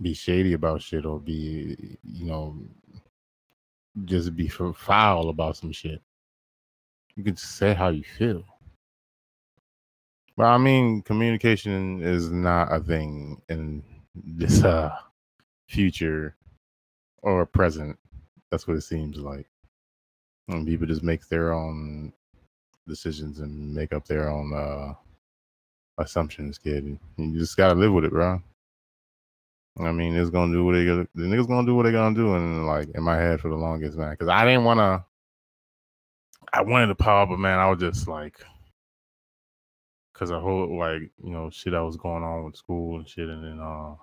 be 0.00 0.14
shady 0.14 0.52
about 0.54 0.80
shit 0.80 1.04
or 1.04 1.20
be 1.20 1.98
you 2.04 2.26
know 2.26 2.56
just 4.04 4.36
be 4.36 4.48
foul 4.48 5.28
about 5.28 5.56
some 5.56 5.72
shit. 5.72 6.00
You 7.16 7.24
can 7.24 7.36
say 7.36 7.74
how 7.74 7.88
you 7.88 8.04
feel. 8.04 8.44
Well, 10.36 10.50
I 10.50 10.58
mean, 10.58 11.02
communication 11.02 12.00
is 12.00 12.30
not 12.30 12.72
a 12.72 12.78
thing 12.80 13.42
in 13.48 13.82
this 14.14 14.62
uh 14.62 14.96
future 15.68 16.36
or 17.22 17.44
present. 17.44 17.98
That's 18.50 18.66
what 18.68 18.76
it 18.76 18.82
seems 18.82 19.18
like. 19.18 19.48
And 20.48 20.66
people 20.66 20.86
just 20.86 21.02
make 21.02 21.28
their 21.28 21.52
own 21.52 22.12
decisions 22.86 23.40
and 23.40 23.74
make 23.74 23.92
up 23.92 24.06
their 24.06 24.30
own 24.30 24.52
uh 24.54 24.94
assumptions, 26.00 26.56
kid. 26.56 26.98
You 27.16 27.38
just 27.38 27.56
gotta 27.56 27.74
live 27.74 27.92
with 27.92 28.04
it, 28.04 28.12
bro. 28.12 28.40
I 29.86 29.92
mean, 29.92 30.16
it's 30.16 30.30
gonna 30.30 30.52
do 30.52 30.64
what 30.64 30.72
they 30.72 30.84
the 30.84 31.06
niggas 31.16 31.46
gonna 31.46 31.66
do 31.66 31.74
what 31.74 31.84
they 31.84 31.92
gonna 31.92 32.14
do, 32.14 32.34
and 32.34 32.66
like 32.66 32.88
in 32.94 33.02
my 33.02 33.16
head 33.16 33.40
for 33.40 33.48
the 33.48 33.56
longest, 33.56 33.96
man. 33.96 34.10
Because 34.10 34.28
I 34.28 34.44
didn't 34.44 34.64
wanna, 34.64 35.04
I 36.52 36.62
wanted 36.62 36.88
to 36.88 36.94
power, 36.94 37.26
but 37.26 37.38
man, 37.38 37.58
I 37.58 37.70
was 37.70 37.78
just 37.78 38.08
like, 38.08 38.38
because 40.12 40.32
I 40.32 40.40
whole 40.40 40.78
like 40.78 41.02
you 41.22 41.30
know 41.30 41.50
shit 41.50 41.74
I 41.74 41.82
was 41.82 41.96
going 41.96 42.24
on 42.24 42.44
with 42.44 42.56
school 42.56 42.98
and 42.98 43.08
shit, 43.08 43.28
and 43.28 43.44
then 43.44 43.60
uh, 43.60 43.94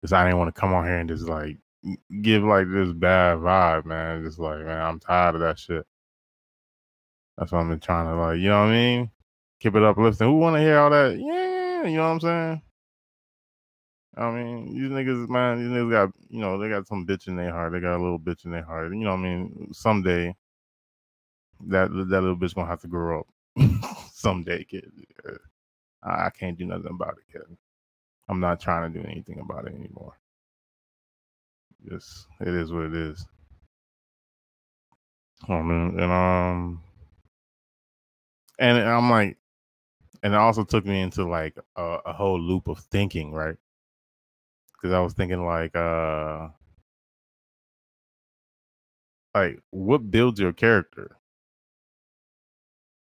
because 0.00 0.12
I 0.12 0.24
didn't 0.24 0.38
want 0.38 0.54
to 0.54 0.60
come 0.60 0.72
on 0.72 0.84
here 0.84 0.98
and 0.98 1.08
just 1.08 1.24
like 1.24 1.58
give 2.20 2.44
like 2.44 2.66
this 2.70 2.92
bad 2.92 3.38
vibe, 3.38 3.84
man. 3.84 4.24
Just 4.24 4.38
like 4.38 4.64
man, 4.64 4.80
I'm 4.80 5.00
tired 5.00 5.34
of 5.34 5.40
that 5.40 5.58
shit. 5.58 5.84
That's 7.36 7.50
what 7.50 7.62
I've 7.62 7.68
been 7.68 7.80
trying 7.80 8.06
to 8.06 8.14
like, 8.14 8.38
you 8.38 8.48
know 8.48 8.60
what 8.60 8.68
I 8.68 8.72
mean? 8.72 9.10
Keep 9.60 9.76
it 9.76 9.82
uplifting. 9.82 10.28
Who 10.28 10.38
want 10.38 10.56
to 10.56 10.60
hear 10.60 10.78
all 10.78 10.90
that? 10.90 11.18
Yeah, 11.18 11.88
you 11.88 11.96
know 11.96 12.02
what 12.04 12.10
I'm 12.10 12.20
saying? 12.20 12.62
I 14.16 14.30
mean, 14.30 14.74
these 14.74 14.90
niggas, 14.90 15.28
man, 15.28 15.58
these 15.58 15.68
niggas 15.68 15.90
got, 15.90 16.10
you 16.28 16.40
know, 16.40 16.58
they 16.58 16.68
got 16.68 16.86
some 16.86 17.06
bitch 17.06 17.28
in 17.28 17.36
their 17.36 17.50
heart. 17.50 17.72
They 17.72 17.80
got 17.80 17.96
a 17.96 18.02
little 18.02 18.18
bitch 18.18 18.44
in 18.44 18.50
their 18.50 18.64
heart. 18.64 18.92
You 18.92 19.04
know 19.04 19.12
I 19.12 19.16
mean? 19.16 19.70
Someday, 19.72 20.36
that 21.68 21.88
that 21.90 22.20
little 22.20 22.36
bitch 22.36 22.54
gonna 22.54 22.66
have 22.68 22.82
to 22.82 22.88
grow 22.88 23.20
up. 23.20 23.26
Someday, 24.12 24.64
kid. 24.64 24.90
I 26.02 26.30
can't 26.30 26.58
do 26.58 26.66
nothing 26.66 26.88
about 26.90 27.16
it, 27.18 27.32
kid. 27.32 27.56
I'm 28.28 28.40
not 28.40 28.60
trying 28.60 28.92
to 28.92 29.00
do 29.00 29.06
anything 29.06 29.40
about 29.40 29.66
it 29.66 29.74
anymore. 29.74 30.18
Yes, 31.90 32.26
it 32.40 32.48
is 32.48 32.72
what 32.72 32.84
it 32.84 32.94
is. 32.94 33.26
I 35.48 35.60
mean, 35.60 35.98
and 35.98 36.12
um, 36.12 36.82
and 38.58 38.78
I'm 38.78 39.10
like, 39.10 39.36
and 40.22 40.34
it 40.34 40.36
also 40.36 40.64
took 40.64 40.86
me 40.86 41.00
into 41.00 41.24
like 41.24 41.56
a, 41.76 41.98
a 42.06 42.12
whole 42.12 42.40
loop 42.40 42.68
of 42.68 42.78
thinking, 42.78 43.32
right? 43.32 43.56
Because 44.82 44.94
I 44.94 45.00
was 45.00 45.14
thinking 45.14 45.46
like, 45.46 45.76
uh, 45.76 46.48
like 49.34 49.60
what 49.70 50.10
builds 50.10 50.40
your 50.40 50.52
character, 50.54 51.16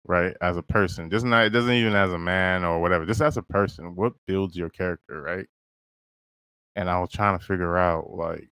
right? 0.04 0.36
As 0.40 0.56
a 0.56 0.62
person, 0.62 1.10
just 1.10 1.24
not 1.26 1.46
it 1.46 1.50
doesn't 1.50 1.72
even 1.72 1.94
as 1.94 2.12
a 2.12 2.18
man 2.18 2.64
or 2.64 2.80
whatever, 2.80 3.06
just 3.06 3.22
as 3.22 3.36
a 3.36 3.42
person, 3.42 3.94
what 3.96 4.14
builds 4.26 4.56
your 4.56 4.70
character, 4.70 5.20
right? 5.22 5.46
And 6.74 6.90
I 6.90 6.98
was 7.00 7.10
trying 7.12 7.38
to 7.38 7.44
figure 7.44 7.76
out 7.76 8.10
like 8.10 8.50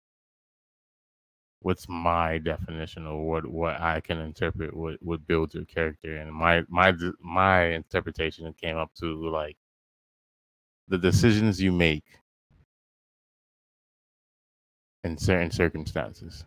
what's 1.61 1.87
my 1.89 2.37
definition 2.37 3.05
of 3.07 3.17
what 3.19 3.45
what 3.45 3.79
I 3.81 4.01
can 4.01 4.19
interpret 4.19 4.75
what 4.75 5.01
what 5.01 5.25
builds 5.27 5.53
your 5.55 5.65
character, 5.65 6.17
and 6.17 6.33
my 6.33 6.63
my 6.69 6.93
my 7.21 7.65
interpretation 7.67 8.53
came 8.53 8.77
up 8.77 8.93
to 8.95 9.29
like 9.29 9.57
the 10.89 10.97
decisions 10.97 11.61
you 11.61 11.71
make 11.71 12.18
in 15.03 15.17
certain 15.17 15.51
circumstances. 15.51 16.43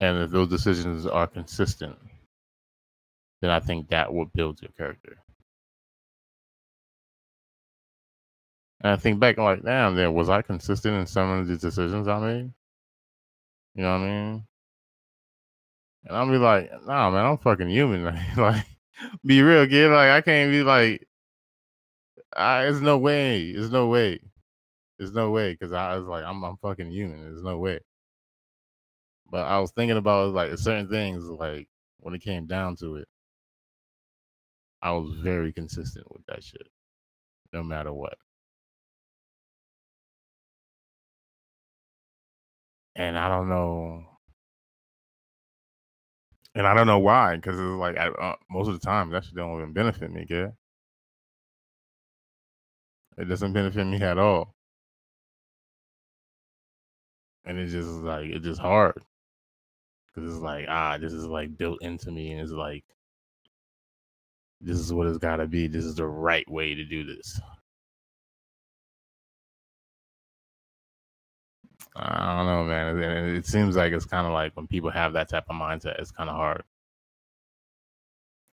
And 0.00 0.18
if 0.18 0.30
those 0.30 0.48
decisions 0.48 1.06
are 1.06 1.26
consistent, 1.26 1.96
then 3.42 3.50
I 3.50 3.60
think 3.60 3.88
that 3.88 4.12
will 4.12 4.26
build 4.26 4.60
your 4.62 4.70
character. 4.76 5.18
And 8.82 8.92
I 8.92 8.96
think 8.96 9.20
back, 9.20 9.36
like, 9.36 9.62
damn, 9.62 9.94
then 9.94 10.14
was 10.14 10.30
I 10.30 10.40
consistent 10.42 10.96
in 10.96 11.06
some 11.06 11.28
of 11.30 11.46
the 11.46 11.56
decisions 11.56 12.08
I 12.08 12.18
made? 12.18 12.52
You 13.74 13.82
know 13.82 13.92
what 13.92 14.06
I 14.06 14.06
mean? 14.06 14.46
And 16.04 16.16
I'll 16.16 16.30
be 16.30 16.38
like, 16.38 16.70
nah, 16.86 17.10
man, 17.10 17.26
I'm 17.26 17.38
fucking 17.38 17.68
human. 17.68 18.18
Like 18.36 18.66
be 19.24 19.42
real, 19.42 19.66
kid. 19.66 19.90
Like, 19.90 20.10
I 20.10 20.20
can't 20.20 20.50
be 20.50 20.62
like, 20.62 21.06
I, 22.36 22.62
there's 22.62 22.80
no 22.80 22.98
way. 22.98 23.52
There's 23.52 23.70
no 23.70 23.88
way. 23.88 24.20
There's 25.00 25.14
no 25.14 25.30
way. 25.32 25.56
Cause 25.56 25.72
I 25.72 25.96
was 25.96 26.06
like, 26.06 26.24
I'm, 26.24 26.44
I'm 26.44 26.58
fucking 26.58 26.92
human. 26.92 27.22
There's 27.22 27.42
no 27.42 27.58
way. 27.58 27.80
But 29.30 29.46
I 29.46 29.58
was 29.60 29.72
thinking 29.72 29.96
about 29.96 30.34
like 30.34 30.58
certain 30.58 30.88
things, 30.90 31.24
like 31.24 31.68
when 32.00 32.14
it 32.14 32.22
came 32.22 32.46
down 32.46 32.76
to 32.78 32.96
it, 32.96 33.08
I 34.82 34.92
was 34.92 35.10
very 35.22 35.52
consistent 35.54 36.06
with 36.12 36.26
that 36.26 36.44
shit, 36.44 36.68
no 37.52 37.62
matter 37.62 37.92
what. 37.94 38.18
And 42.96 43.18
I 43.18 43.28
don't 43.28 43.48
know, 43.48 44.04
and 46.54 46.66
I 46.66 46.74
don't 46.74 46.86
know 46.86 46.98
why, 46.98 47.36
because 47.36 47.58
it's 47.58 47.62
like 47.62 47.96
I, 47.98 48.08
uh, 48.08 48.36
most 48.50 48.68
of 48.68 48.74
the 48.74 48.86
time 48.86 49.10
that 49.10 49.24
shit 49.24 49.34
don't 49.36 49.56
even 49.60 49.72
benefit 49.72 50.10
me, 50.12 50.26
kid. 50.26 50.52
It 53.18 53.26
doesn't 53.26 53.52
benefit 53.52 53.84
me 53.86 54.02
at 54.02 54.18
all, 54.18 54.54
and 57.50 57.58
it's 57.58 57.72
just 57.72 57.90
like 57.90 58.26
it's 58.26 58.44
just 58.46 58.60
hard 58.60 58.94
because 60.14 60.32
it's 60.32 60.42
like 60.42 60.66
ah, 60.68 60.96
this 60.98 61.12
is 61.12 61.26
like 61.26 61.58
built 61.58 61.82
into 61.82 62.12
me, 62.12 62.30
and 62.32 62.40
it's 62.40 62.52
like 62.52 62.84
this 64.60 64.78
is 64.78 64.92
what 64.92 65.08
it's 65.08 65.18
got 65.18 65.36
to 65.36 65.46
be. 65.46 65.66
This 65.66 65.84
is 65.84 65.96
the 65.96 66.06
right 66.06 66.48
way 66.50 66.74
to 66.74 66.84
do 66.84 67.04
this. 67.04 67.40
I 71.96 72.36
don't 72.36 72.46
know, 72.46 72.64
man. 72.64 72.98
It, 73.02 73.38
it 73.38 73.46
seems 73.46 73.76
like 73.76 73.92
it's 73.92 74.04
kind 74.06 74.26
of 74.26 74.32
like 74.32 74.56
when 74.56 74.68
people 74.68 74.90
have 74.90 75.14
that 75.14 75.28
type 75.28 75.46
of 75.50 75.56
mindset, 75.56 75.98
it's 76.00 76.12
kind 76.12 76.30
of 76.30 76.36
hard 76.36 76.62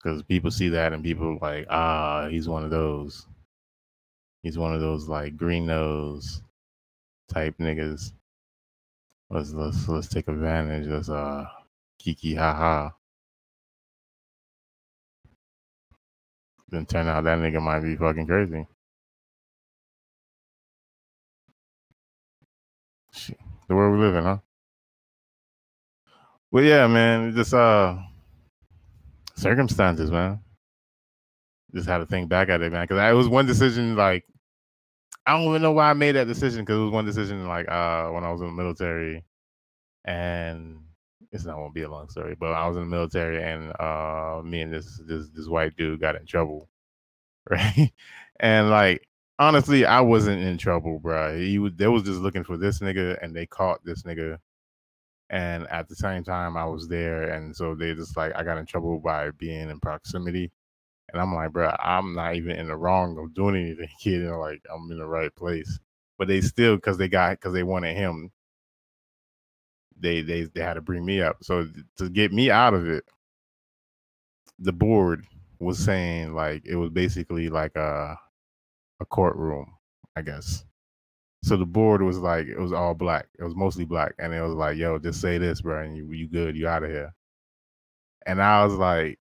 because 0.02 0.22
people 0.24 0.50
see 0.50 0.68
that 0.70 0.92
and 0.92 1.02
people 1.02 1.38
like, 1.40 1.66
ah, 1.70 2.28
he's 2.28 2.48
one 2.48 2.64
of 2.64 2.70
those. 2.70 3.26
He's 4.42 4.59
one 4.59 4.74
of 4.74 4.81
those 4.81 5.09
like 5.09 5.37
green 5.37 5.66
nose 5.66 6.42
type 7.28 7.55
niggas. 7.59 8.12
Let's 9.32 9.54
let's 9.54 9.88
let's 9.88 10.08
take 10.08 10.28
advantage. 10.28 10.86
Let's 10.86 11.08
uh 11.08 11.46
kiki 11.98 12.34
ha 12.34 12.52
ha. 12.52 12.92
Then 16.68 16.84
turn 16.84 17.08
out 17.08 17.24
that 17.24 17.38
nigga 17.38 17.62
might 17.62 17.80
be 17.80 17.96
fucking 17.96 18.26
crazy. 18.26 18.66
Shit, 23.14 23.38
the 23.68 23.74
world 23.74 23.98
we 23.98 24.04
live 24.04 24.16
in, 24.16 24.24
huh? 24.24 24.38
Well, 26.50 26.64
yeah, 26.64 26.86
man. 26.86 27.30
it 27.30 27.32
Just 27.34 27.54
uh 27.54 27.96
circumstances, 29.34 30.10
man. 30.10 30.40
Just 31.74 31.88
had 31.88 31.98
to 31.98 32.06
think 32.06 32.28
back 32.28 32.50
at 32.50 32.60
it, 32.60 32.70
man. 32.70 32.84
Because 32.84 32.98
it 32.98 33.16
was 33.16 33.28
one 33.28 33.46
decision. 33.46 33.96
Like 33.96 34.24
I 35.26 35.32
don't 35.38 35.48
even 35.48 35.62
know 35.62 35.72
why 35.72 35.90
I 35.90 35.94
made 35.94 36.12
that 36.12 36.26
decision. 36.26 36.62
Because 36.62 36.78
it 36.78 36.82
was 36.85 36.92
one 36.92 37.04
decision, 37.04 37.46
like 37.48 37.68
uh 37.68 38.08
when 38.11 38.24
I 38.24 38.32
was 38.32 38.40
in 38.40 38.48
the 38.48 38.52
military, 38.52 39.24
and 40.04 40.80
it's 41.32 41.44
not 41.44 41.56
gonna 41.56 41.72
be 41.72 41.82
a 41.82 41.90
long 41.90 42.08
story, 42.11 42.37
but 42.38 42.52
I 42.52 42.68
was 42.68 42.76
in 42.76 42.85
the 42.85 42.88
military, 42.90 43.42
and 43.42 43.72
uh 43.80 44.42
me 44.44 44.62
and 44.62 44.72
this 44.72 45.00
this 45.06 45.28
this 45.30 45.48
white 45.48 45.76
dude 45.76 46.00
got 46.00 46.16
in 46.16 46.26
trouble, 46.26 46.68
right? 47.50 47.92
and 48.40 48.70
like 48.70 49.08
honestly, 49.38 49.87
I 49.87 50.00
wasn't 50.02 50.42
in 50.42 50.58
trouble, 50.58 51.00
bro. 51.00 51.38
He 51.38 51.58
was 51.58 51.72
they 51.76 51.88
was 51.88 52.04
just 52.04 52.20
looking 52.20 52.44
for 52.44 52.56
this 52.58 52.80
nigga, 52.80 53.18
and 53.22 53.35
they 53.37 53.46
caught 53.46 53.85
this 53.85 54.02
nigga. 54.04 54.38
And 55.30 55.66
at 55.68 55.88
the 55.88 55.96
same 55.96 56.24
time, 56.24 56.56
I 56.56 56.66
was 56.66 56.88
there, 56.88 57.24
and 57.32 57.56
so 57.56 57.74
they 57.74 57.94
just 57.94 58.16
like 58.16 58.35
I 58.37 58.44
got 58.44 58.58
in 58.58 58.66
trouble 58.66 58.98
by 59.00 59.30
being 59.32 59.70
in 59.70 59.80
proximity. 59.80 60.52
And 61.12 61.20
I'm 61.20 61.35
like, 61.35 61.53
bro, 61.53 61.75
I'm 61.81 62.14
not 62.14 62.37
even 62.37 62.53
in 62.53 62.68
the 62.68 62.77
wrong 62.77 63.18
of 63.18 63.35
doing 63.35 63.57
anything, 63.57 63.88
kid. 64.03 64.29
Like 64.31 64.62
I'm 64.72 64.90
in 64.90 64.98
the 64.98 65.07
right 65.07 65.35
place. 65.37 65.79
But 66.18 66.29
they 66.29 66.40
still, 66.40 66.77
because 66.77 66.98
they 66.98 67.09
got, 67.09 67.33
because 67.33 67.53
they 67.55 67.62
wanted 67.64 67.96
him, 67.96 68.33
they 69.98 70.22
they 70.22 70.42
they 70.44 70.61
had 70.62 70.75
to 70.75 70.81
bring 70.81 71.05
me 71.05 71.20
up. 71.20 71.38
So 71.42 71.68
to 71.98 72.09
get 72.11 72.33
me 72.33 72.51
out 72.51 72.75
of 72.75 72.88
it, 72.88 73.05
the 74.59 74.72
board 74.72 75.27
was 75.59 75.79
saying 75.79 76.35
like 76.35 76.62
it 76.66 76.77
was 76.77 76.90
basically 76.90 77.48
like 77.48 77.77
a 77.77 78.16
a 79.01 79.07
courtroom, 79.07 79.75
I 80.16 80.22
guess. 80.22 80.64
So 81.44 81.57
the 81.57 81.66
board 81.66 82.03
was 82.03 82.18
like 82.18 82.46
it 82.48 82.59
was 82.59 82.72
all 82.72 82.94
black. 82.94 83.29
It 83.38 83.44
was 83.44 83.57
mostly 83.57 83.85
black, 83.87 84.14
and 84.18 84.35
it 84.35 84.42
was 84.42 84.55
like, 84.55 84.77
"Yo, 84.79 84.98
just 84.98 85.20
say 85.20 85.38
this, 85.38 85.62
bro, 85.62 85.83
and 85.85 85.96
you 85.96 86.11
you 86.12 86.29
good, 86.29 86.57
you 86.57 86.68
out 86.68 86.85
of 86.85 86.90
here." 86.90 87.14
And 88.27 88.40
I 88.42 88.64
was 88.64 88.75
like, 88.75 89.18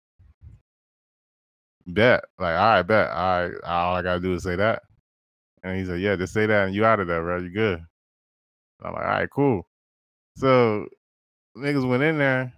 "Bet, 1.88 2.24
like, 2.40 2.56
all 2.56 2.74
right, 2.76 2.84
bet, 2.84 3.10
all 3.12 3.50
right, 3.50 3.54
all 3.64 3.96
I 3.96 4.02
gotta 4.02 4.20
do 4.22 4.34
is 4.34 4.44
say 4.44 4.56
that." 4.56 4.84
And 5.64 5.78
he 5.78 5.86
said, 5.86 6.00
"Yeah, 6.02 6.16
just 6.16 6.34
say 6.34 6.46
that, 6.46 6.66
and 6.68 6.76
you 6.76 6.86
out 6.86 7.00
of 7.00 7.08
there, 7.08 7.22
bro. 7.22 7.40
You 7.40 7.50
good." 7.52 7.86
I'm 8.84 8.94
like, 8.94 9.04
"All 9.04 9.10
right, 9.10 9.30
cool." 9.30 9.68
So 10.38 10.88
niggas 11.58 11.88
went 11.88 12.04
in 12.04 12.18
there, 12.18 12.54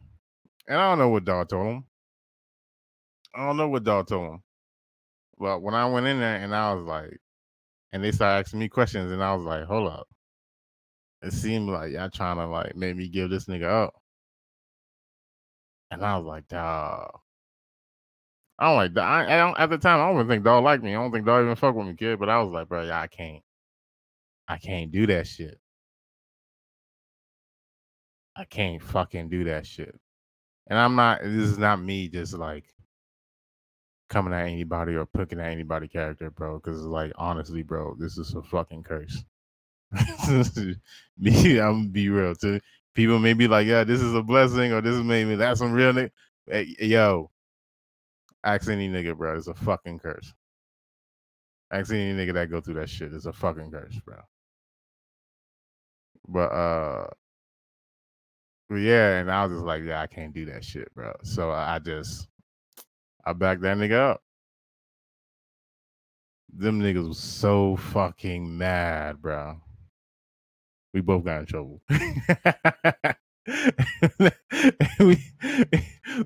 and 0.68 0.78
I 0.80 0.90
don't 0.90 1.00
know 1.00 1.10
what 1.10 1.26
dog 1.26 1.50
told 1.50 1.68
him. 1.68 1.86
I 3.36 3.46
don't 3.46 3.58
know 3.58 3.70
what 3.70 3.84
dog 3.84 4.08
told 4.08 4.34
him. 4.34 4.44
But 5.40 5.62
when 5.62 5.76
I 5.76 5.86
went 5.86 6.08
in 6.08 6.20
there 6.20 6.38
and 6.38 6.56
I 6.56 6.74
was 6.74 6.86
like, 6.86 7.20
and 7.94 8.04
they 8.04 8.12
started 8.12 8.46
asking 8.46 8.60
me 8.60 8.70
questions, 8.70 9.12
and 9.12 9.24
I 9.24 9.36
was 9.36 9.46
like, 9.46 9.66
hold 9.66 9.90
up. 9.90 10.08
It 11.22 11.34
seemed 11.34 11.70
like 11.70 11.92
y'all 11.94 12.10
trying 12.10 12.38
to 12.38 12.48
like 12.48 12.76
make 12.76 12.96
me 12.96 13.08
give 13.10 13.30
this 13.30 13.46
nigga 13.46 13.66
up. 13.66 13.94
And 15.92 16.04
I 16.06 16.18
was 16.18 16.26
like, 16.26 16.48
dog. 16.48 17.20
I 18.60 18.68
don't 18.68 18.76
like 18.76 18.98
I, 18.98 19.24
I 19.26 19.38
don't 19.38 19.60
at 19.60 19.70
the 19.70 19.78
time 19.78 20.00
I 20.00 20.08
don't 20.08 20.16
even 20.16 20.28
think 20.28 20.44
dog 20.44 20.64
like 20.64 20.82
me. 20.82 20.96
I 20.96 21.02
don't 21.02 21.12
think 21.12 21.26
dog 21.26 21.44
even 21.44 21.56
fuck 21.56 21.76
with 21.76 21.88
me, 21.88 21.96
kid. 21.96 22.20
But 22.20 22.30
I 22.30 22.42
was 22.42 22.52
like, 22.52 22.68
bro, 22.68 22.84
yeah, 22.84 23.02
I 23.02 23.08
can't. 23.08 23.44
I 24.48 24.58
can't 24.58 24.92
do 24.92 25.06
that 25.08 25.28
shit. 25.28 25.60
I 28.36 28.46
can't 28.46 28.82
fucking 28.82 29.30
do 29.30 29.44
that 29.46 29.66
shit. 29.66 30.00
And 30.68 30.80
I'm 30.80 30.96
not 30.96 31.22
this 31.24 31.50
is 31.50 31.58
not 31.58 31.82
me 31.82 32.08
just 32.08 32.34
like 32.34 32.66
coming 34.10 34.34
at 34.34 34.48
anybody 34.48 34.96
or 34.96 35.06
picking 35.06 35.40
at 35.40 35.52
anybody 35.52 35.88
character, 35.88 36.30
bro. 36.32 36.60
Because 36.60 36.82
like 36.82 37.12
honestly, 37.16 37.64
bro, 37.64 37.96
this 38.00 38.18
is 38.18 38.34
a 38.34 38.42
fucking 38.42 38.84
curse. 38.84 39.24
me, 41.18 41.60
I'm 41.60 41.82
gonna 41.82 41.90
be 41.90 42.10
real 42.10 42.36
too. 42.36 42.60
People 42.96 43.20
may 43.20 43.34
be 43.34 43.48
like, 43.48 43.68
yeah, 43.68 43.84
this 43.84 44.02
is 44.02 44.14
a 44.16 44.24
blessing, 44.24 44.74
or 44.74 44.82
this 44.82 44.96
is 44.96 45.04
maybe 45.04 45.36
that's 45.36 45.60
some 45.60 45.72
real 45.72 45.94
nigga. 45.94 46.12
Hey, 46.48 46.76
yo, 46.80 47.30
ask 48.44 48.70
any 48.70 48.90
nigga, 48.90 49.18
bro. 49.18 49.36
It's 49.38 49.48
a 49.48 49.54
fucking 49.54 50.00
curse. 50.00 50.34
Ask 51.72 51.92
any 51.92 52.14
nigga 52.14 52.34
that 52.34 52.50
go 52.50 52.62
through 52.62 52.76
that 52.76 52.90
shit. 52.90 53.14
It's 53.14 53.26
a 53.26 53.34
fucking 53.34 53.72
curse, 53.72 54.00
bro. 54.06 54.18
But 56.28 56.52
uh 56.52 57.08
but 58.70 58.76
yeah, 58.76 59.20
and 59.20 59.32
I 59.32 59.46
was 59.46 59.58
just 59.58 59.66
like, 59.66 59.84
yeah, 59.84 60.02
I 60.02 60.08
can't 60.08 60.34
do 60.34 60.46
that 60.48 60.64
shit, 60.64 60.94
bro. 60.94 61.14
So 61.24 61.52
I 61.52 61.80
just 61.80 62.28
I 63.26 63.34
backed 63.34 63.62
that 63.62 63.78
nigga 63.78 64.12
up. 64.12 64.22
Them 66.54 66.82
niggas 66.82 67.08
was 67.08 67.20
so 67.20 67.76
fucking 67.78 68.58
mad, 68.58 69.22
bro. 69.22 69.62
We 70.94 71.02
both 71.02 71.26
got 71.26 71.42
in 71.42 71.46
trouble. 71.46 71.82
we 75.00 75.18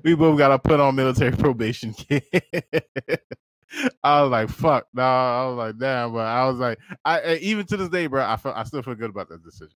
we 0.04 0.14
both 0.14 0.38
got 0.38 0.48
to 0.48 0.58
put 0.58 0.80
on 0.80 0.96
military 0.96 1.32
probation. 1.32 1.94
I 4.04 4.22
was 4.22 4.30
like, 4.30 4.50
"Fuck!" 4.50 4.86
No, 4.92 5.02
I 5.02 5.46
was 5.48 5.56
like, 5.56 5.78
"Damn!" 5.78 6.12
But 6.12 6.26
I 6.26 6.46
was 6.46 6.58
like, 6.58 6.78
I 7.04 7.36
even 7.36 7.66
to 7.66 7.76
this 7.76 7.88
day, 7.88 8.06
bro, 8.06 8.24
I 8.24 8.36
felt 8.36 8.56
I 8.56 8.64
still 8.64 8.82
feel 8.82 8.94
good 8.94 9.10
about 9.10 9.28
that 9.30 9.44
decision 9.44 9.76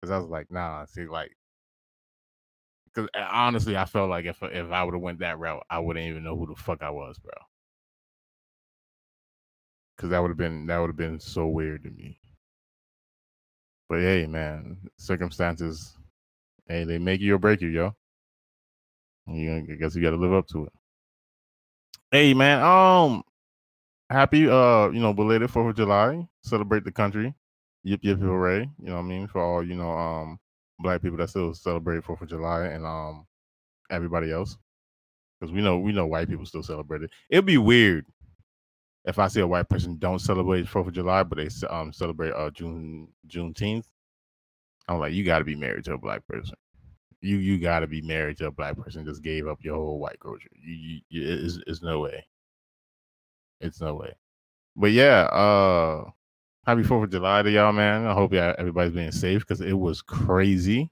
because 0.00 0.12
I 0.12 0.18
was 0.18 0.28
like, 0.28 0.50
"Nah, 0.50 0.86
see, 0.86 1.06
like 1.06 1.36
because 2.94 3.08
eh, 3.14 3.26
honestly, 3.30 3.76
I 3.76 3.84
felt 3.84 4.10
like 4.10 4.24
if 4.26 4.42
if 4.42 4.70
I 4.70 4.84
would 4.84 4.94
have 4.94 5.02
went 5.02 5.20
that 5.20 5.38
route, 5.38 5.64
I 5.70 5.78
wouldn't 5.78 6.06
even 6.06 6.24
know 6.24 6.36
who 6.36 6.46
the 6.46 6.54
fuck 6.60 6.82
I 6.82 6.90
was, 6.90 7.18
bro. 7.18 7.32
Because 9.96 10.10
that 10.10 10.20
would 10.20 10.30
have 10.30 10.38
been 10.38 10.66
that 10.66 10.78
would 10.78 10.88
have 10.90 10.96
been 10.96 11.20
so 11.20 11.46
weird 11.46 11.84
to 11.84 11.90
me. 11.90 12.20
But 13.90 14.00
hey, 14.00 14.26
man, 14.26 14.78
circumstances, 14.96 15.97
hey, 16.68 16.84
they 16.84 16.98
make 16.98 17.20
you 17.20 17.34
or 17.34 17.38
break 17.38 17.60
you, 17.60 17.68
yo. 17.68 17.94
You, 19.26 19.56
I 19.56 19.60
guess 19.60 19.94
you 19.94 20.02
got 20.02 20.10
to 20.10 20.16
live 20.16 20.32
up 20.32 20.46
to 20.48 20.66
it. 20.66 20.72
Hey, 22.10 22.32
man, 22.32 22.62
um, 22.62 23.22
happy, 24.08 24.48
uh, 24.48 24.88
you 24.88 25.00
know, 25.00 25.12
belated 25.12 25.50
Fourth 25.50 25.70
of 25.70 25.76
July. 25.76 26.26
Celebrate 26.42 26.84
the 26.84 26.92
country. 26.92 27.34
Yip 27.84 28.00
yip 28.02 28.18
hooray! 28.18 28.68
You 28.80 28.86
know 28.86 28.94
what 28.94 29.00
I 29.00 29.04
mean 29.04 29.28
for 29.28 29.40
all 29.42 29.64
you 29.64 29.74
know, 29.74 29.90
um, 29.90 30.38
black 30.78 31.02
people 31.02 31.18
that 31.18 31.30
still 31.30 31.54
celebrate 31.54 32.04
Fourth 32.04 32.22
of 32.22 32.28
July 32.28 32.66
and 32.66 32.84
um 32.84 33.26
everybody 33.90 34.32
else. 34.32 34.56
Because 35.38 35.52
we 35.52 35.60
know 35.62 35.78
we 35.78 35.92
know 35.92 36.06
white 36.06 36.28
people 36.28 36.44
still 36.46 36.62
celebrate 36.62 37.02
it. 37.02 37.10
It'd 37.30 37.46
be 37.46 37.58
weird 37.58 38.06
if 39.04 39.18
I 39.18 39.28
see 39.28 39.40
a 39.40 39.46
white 39.46 39.68
person 39.68 39.96
don't 39.98 40.18
celebrate 40.18 40.68
Fourth 40.68 40.88
of 40.88 40.92
July, 40.92 41.22
but 41.22 41.38
they 41.38 41.48
um 41.70 41.92
celebrate 41.92 42.32
uh 42.32 42.50
June 42.50 43.08
Juneteenth. 43.28 43.84
I'm 44.88 44.98
like, 45.00 45.12
you 45.12 45.24
got 45.24 45.38
to 45.40 45.44
be 45.44 45.56
married 45.56 45.84
to 45.86 45.94
a 45.94 45.98
black 45.98 46.26
person. 46.26 46.56
You 47.20 47.38
you 47.38 47.58
got 47.58 47.80
to 47.80 47.86
be 47.88 48.00
married 48.02 48.38
to 48.38 48.46
a 48.46 48.52
black 48.52 48.76
person. 48.76 49.04
Just 49.04 49.22
gave 49.22 49.48
up 49.48 49.58
your 49.62 49.76
whole 49.76 49.98
white 49.98 50.20
culture. 50.20 50.48
You, 50.54 51.00
you, 51.08 51.28
it's, 51.44 51.58
it's 51.66 51.82
no 51.82 52.00
way. 52.00 52.26
It's 53.60 53.80
no 53.80 53.94
way. 53.96 54.14
But 54.76 54.92
yeah, 54.92 55.22
uh 55.24 56.10
happy 56.66 56.84
Fourth 56.84 57.04
of 57.04 57.10
July 57.10 57.42
to 57.42 57.50
y'all, 57.50 57.72
man. 57.72 58.06
I 58.06 58.14
hope 58.14 58.32
y'all 58.32 58.54
everybody's 58.58 58.92
being 58.94 59.12
safe 59.12 59.40
because 59.42 59.60
it 59.60 59.72
was 59.78 60.02
crazy. 60.02 60.90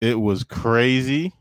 It 0.00 0.18
was 0.20 0.44
crazy. 0.44 1.34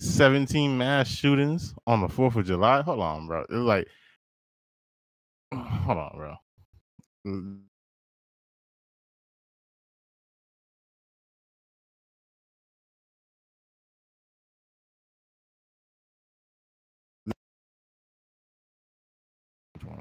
17 0.00 0.76
mass 0.78 1.08
shootings 1.08 1.74
on 1.86 2.00
the 2.00 2.08
4th 2.08 2.36
of 2.36 2.46
July. 2.46 2.82
Hold 2.82 3.00
on, 3.00 3.26
bro. 3.26 3.42
It's 3.42 3.52
like 3.52 3.88
hold 5.54 5.98
on, 5.98 6.12
bro. 7.24 7.69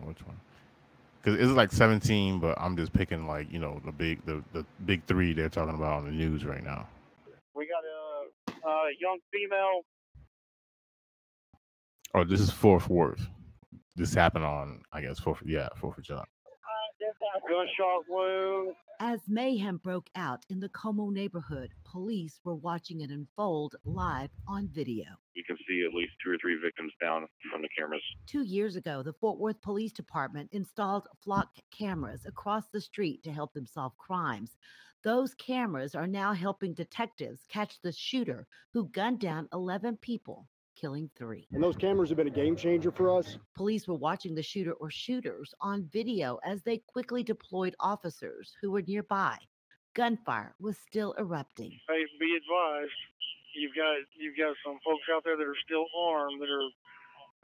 Which 0.10 0.26
one? 0.26 0.40
Because 1.22 1.40
it's 1.40 1.52
like 1.52 1.72
17, 1.72 2.40
but 2.40 2.60
I'm 2.60 2.76
just 2.76 2.92
picking 2.92 3.28
like 3.28 3.52
you 3.52 3.60
know 3.60 3.80
the 3.86 3.92
big 3.92 4.26
the 4.26 4.44
the 4.54 4.66
big 4.86 5.06
three 5.06 5.34
they're 5.34 5.50
talking 5.50 5.76
about 5.76 6.00
on 6.00 6.06
the 6.06 6.12
news 6.12 6.44
right 6.44 6.64
now. 6.64 6.88
We 7.54 7.68
got 7.68 7.84
a, 7.86 8.68
a 8.68 8.90
young 9.00 9.20
female. 9.32 9.82
Oh, 12.16 12.24
this 12.24 12.42
is 12.42 12.50
Fort 12.50 12.90
Worth. 12.90 13.28
This 13.96 14.16
happened 14.16 14.46
on 14.46 14.82
I 14.92 15.02
guess 15.02 15.20
Fourth 15.20 15.44
yeah 15.46 15.70
Fourth 15.76 16.00
of 16.00 16.04
July. 16.04 16.24
Gunshot 17.48 18.04
wound. 18.08 18.76
As 19.02 19.22
mayhem 19.28 19.78
broke 19.78 20.10
out 20.16 20.46
in 20.50 20.60
the 20.60 20.70
Como 20.70 21.10
neighborhood, 21.10 21.74
police 21.86 22.40
were 22.44 22.56
watching 22.56 23.02
it 23.02 23.12
unfold 23.12 23.76
live 23.86 24.30
on 24.48 24.68
video. 24.68 25.06
You 25.36 25.44
can 25.46 25.58
see 25.68 25.86
at 25.88 25.94
least 25.94 26.12
two 26.24 26.32
or 26.32 26.38
three 26.42 26.58
victims 26.62 26.92
down 27.02 27.26
from 27.52 27.62
the 27.62 27.70
cameras. 27.78 28.02
Two 28.26 28.44
years 28.44 28.76
ago, 28.76 29.02
the 29.02 29.14
Fort 29.14 29.40
Worth 29.40 29.62
Police 29.62 29.94
Department 29.94 30.50
installed 30.52 31.08
flock 31.24 31.48
cameras 31.72 32.26
across 32.26 32.66
the 32.72 32.82
street 32.82 33.24
to 33.24 33.32
help 33.32 33.54
them 33.54 33.66
solve 33.66 33.98
crimes. 33.98 34.58
Those 35.04 35.34
cameras 35.34 35.96
are 35.96 36.08
now 36.08 36.34
helping 36.34 36.74
detectives 36.74 37.46
catch 37.48 37.82
the 37.82 37.94
shooter 37.94 38.48
who 38.74 38.90
gunned 38.90 39.20
down 39.22 39.48
11 39.54 39.98
people 39.98 40.48
killing 40.80 41.10
three. 41.18 41.48
And 41.52 41.64
those 41.64 41.76
cameras 41.76 42.10
have 42.10 42.18
been 42.18 42.28
a 42.28 42.32
game 42.32 42.56
changer 42.56 42.92
for 42.92 43.18
us. 43.18 43.38
Police 43.56 43.88
were 43.88 43.96
watching 43.96 44.36
the 44.36 44.44
shooter 44.44 44.74
or 44.74 44.90
shooters 44.90 45.54
on 45.62 45.90
video 45.92 46.40
as 46.46 46.64
they 46.64 46.78
quickly 46.88 47.24
deployed 47.24 47.76
officers 47.80 48.54
who 48.62 48.72
were 48.72 48.82
nearby. 48.82 49.38
Gunfire 49.96 50.56
was 50.60 50.78
still 50.78 51.16
erupting. 51.18 51.72
Hey, 51.88 52.06
be 52.20 52.38
advised, 52.38 52.92
you've 53.56 53.76
got 53.76 53.98
you've 54.18 54.38
got 54.38 54.56
some 54.66 54.80
folks 54.86 55.04
out 55.14 55.24
there 55.24 55.38
that 55.38 55.48
are 55.48 55.62
still 55.66 55.86
armed 55.98 56.42
that 56.42 56.50
are 56.50 56.70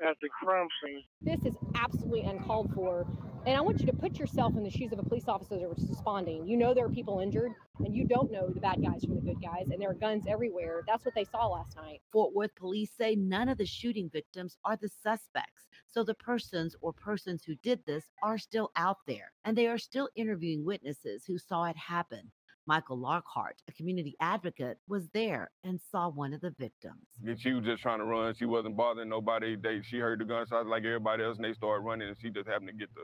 at 0.01 0.15
the 0.21 0.29
crime 0.29 0.67
scene. 0.83 1.03
This 1.21 1.45
is 1.45 1.57
absolutely 1.75 2.21
uncalled 2.21 2.71
for. 2.73 3.05
And 3.45 3.55
I 3.55 3.61
want 3.61 3.79
you 3.79 3.85
to 3.85 3.93
put 3.93 4.17
yourself 4.17 4.55
in 4.57 4.63
the 4.63 4.69
shoes 4.69 4.91
of 4.91 4.99
a 4.99 5.03
police 5.03 5.27
officer 5.27 5.59
that 5.59 5.69
was 5.69 5.87
responding. 5.87 6.47
You 6.47 6.57
know 6.57 6.73
there 6.73 6.85
are 6.85 6.89
people 6.89 7.19
injured, 7.19 7.51
and 7.79 7.95
you 7.95 8.05
don't 8.05 8.31
know 8.31 8.49
the 8.49 8.59
bad 8.59 8.81
guys 8.81 9.03
from 9.05 9.15
the 9.15 9.21
good 9.21 9.41
guys, 9.41 9.69
and 9.69 9.79
there 9.79 9.89
are 9.89 9.93
guns 9.93 10.25
everywhere. 10.27 10.81
That's 10.87 11.05
what 11.05 11.13
they 11.13 11.25
saw 11.25 11.47
last 11.47 11.75
night. 11.75 12.01
Fort 12.11 12.33
Worth 12.33 12.55
police 12.55 12.91
say 12.97 13.15
none 13.15 13.47
of 13.47 13.57
the 13.57 13.65
shooting 13.65 14.09
victims 14.11 14.57
are 14.65 14.75
the 14.75 14.89
suspects. 14.89 15.67
So 15.87 16.03
the 16.03 16.15
persons 16.15 16.75
or 16.81 16.91
persons 16.91 17.43
who 17.43 17.55
did 17.63 17.85
this 17.85 18.05
are 18.23 18.37
still 18.37 18.71
out 18.75 18.97
there, 19.07 19.31
and 19.45 19.55
they 19.55 19.67
are 19.67 19.77
still 19.77 20.09
interviewing 20.15 20.65
witnesses 20.65 21.23
who 21.25 21.37
saw 21.37 21.65
it 21.65 21.77
happen. 21.77 22.31
Michael 22.67 22.97
Lockhart, 22.97 23.61
a 23.67 23.71
community 23.71 24.15
advocate, 24.19 24.77
was 24.87 25.07
there 25.13 25.51
and 25.63 25.79
saw 25.91 26.09
one 26.09 26.33
of 26.33 26.41
the 26.41 26.53
victims. 26.57 27.05
She 27.37 27.53
was 27.53 27.63
just 27.63 27.81
trying 27.81 27.99
to 27.99 28.05
run. 28.05 28.33
She 28.35 28.45
wasn't 28.45 28.75
bothering 28.75 29.09
nobody. 29.09 29.55
They 29.55 29.81
she 29.83 29.97
heard 29.99 30.19
the 30.19 30.25
gunshots 30.25 30.67
like 30.67 30.83
everybody 30.83 31.23
else, 31.23 31.37
and 31.37 31.45
they 31.45 31.53
started 31.53 31.83
running, 31.83 32.07
and 32.07 32.17
she 32.19 32.29
just 32.29 32.47
happened 32.47 32.69
to 32.69 32.73
get 32.75 32.93
the 32.95 33.03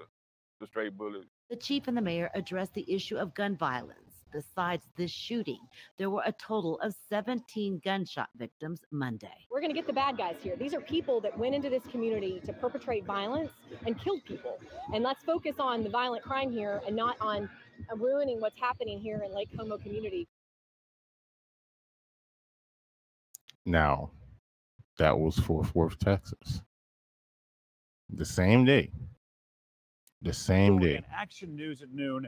the 0.59 0.67
straight 0.67 0.95
bullet. 0.97 1.23
The 1.49 1.55
chief 1.55 1.87
and 1.87 1.97
the 1.97 2.01
mayor 2.01 2.29
addressed 2.35 2.73
the 2.73 2.85
issue 2.91 3.17
of 3.17 3.33
gun 3.33 3.55
violence. 3.57 3.97
besides 4.31 4.85
this 4.95 5.11
shooting. 5.11 5.59
There 5.97 6.09
were 6.09 6.23
a 6.25 6.31
total 6.31 6.79
of 6.79 6.95
17 7.09 7.81
gunshot 7.83 8.29
victims 8.37 8.79
Monday. 8.89 9.27
We're 9.51 9.59
going 9.59 9.71
to 9.71 9.75
get 9.75 9.87
the 9.87 9.93
bad 9.93 10.17
guys 10.17 10.37
here. 10.41 10.55
These 10.55 10.73
are 10.73 10.79
people 10.79 11.19
that 11.19 11.37
went 11.37 11.53
into 11.53 11.69
this 11.69 11.83
community 11.91 12.41
to 12.45 12.53
perpetrate 12.53 13.05
violence 13.05 13.51
and 13.85 13.99
killed 13.99 14.23
people. 14.23 14.57
And 14.93 15.03
let's 15.03 15.21
focus 15.25 15.55
on 15.59 15.83
the 15.83 15.89
violent 15.89 16.23
crime 16.23 16.49
here 16.49 16.81
and 16.87 16.95
not 16.95 17.17
on 17.19 17.49
ruining 17.95 18.39
what's 18.39 18.59
happening 18.59 18.99
here 18.99 19.21
in 19.25 19.33
Lake 19.33 19.49
Como 19.55 19.77
community. 19.77 20.27
Now, 23.65 24.11
that 24.97 25.17
was 25.17 25.37
Fort 25.37 25.73
Worth, 25.75 25.99
Texas. 25.99 26.61
The 28.09 28.25
same 28.25 28.65
day. 28.65 28.91
The 30.21 30.33
same 30.33 30.79
day. 30.79 30.97
In 30.97 31.05
action 31.13 31.55
news 31.55 31.81
at 31.81 31.91
noon 31.91 32.27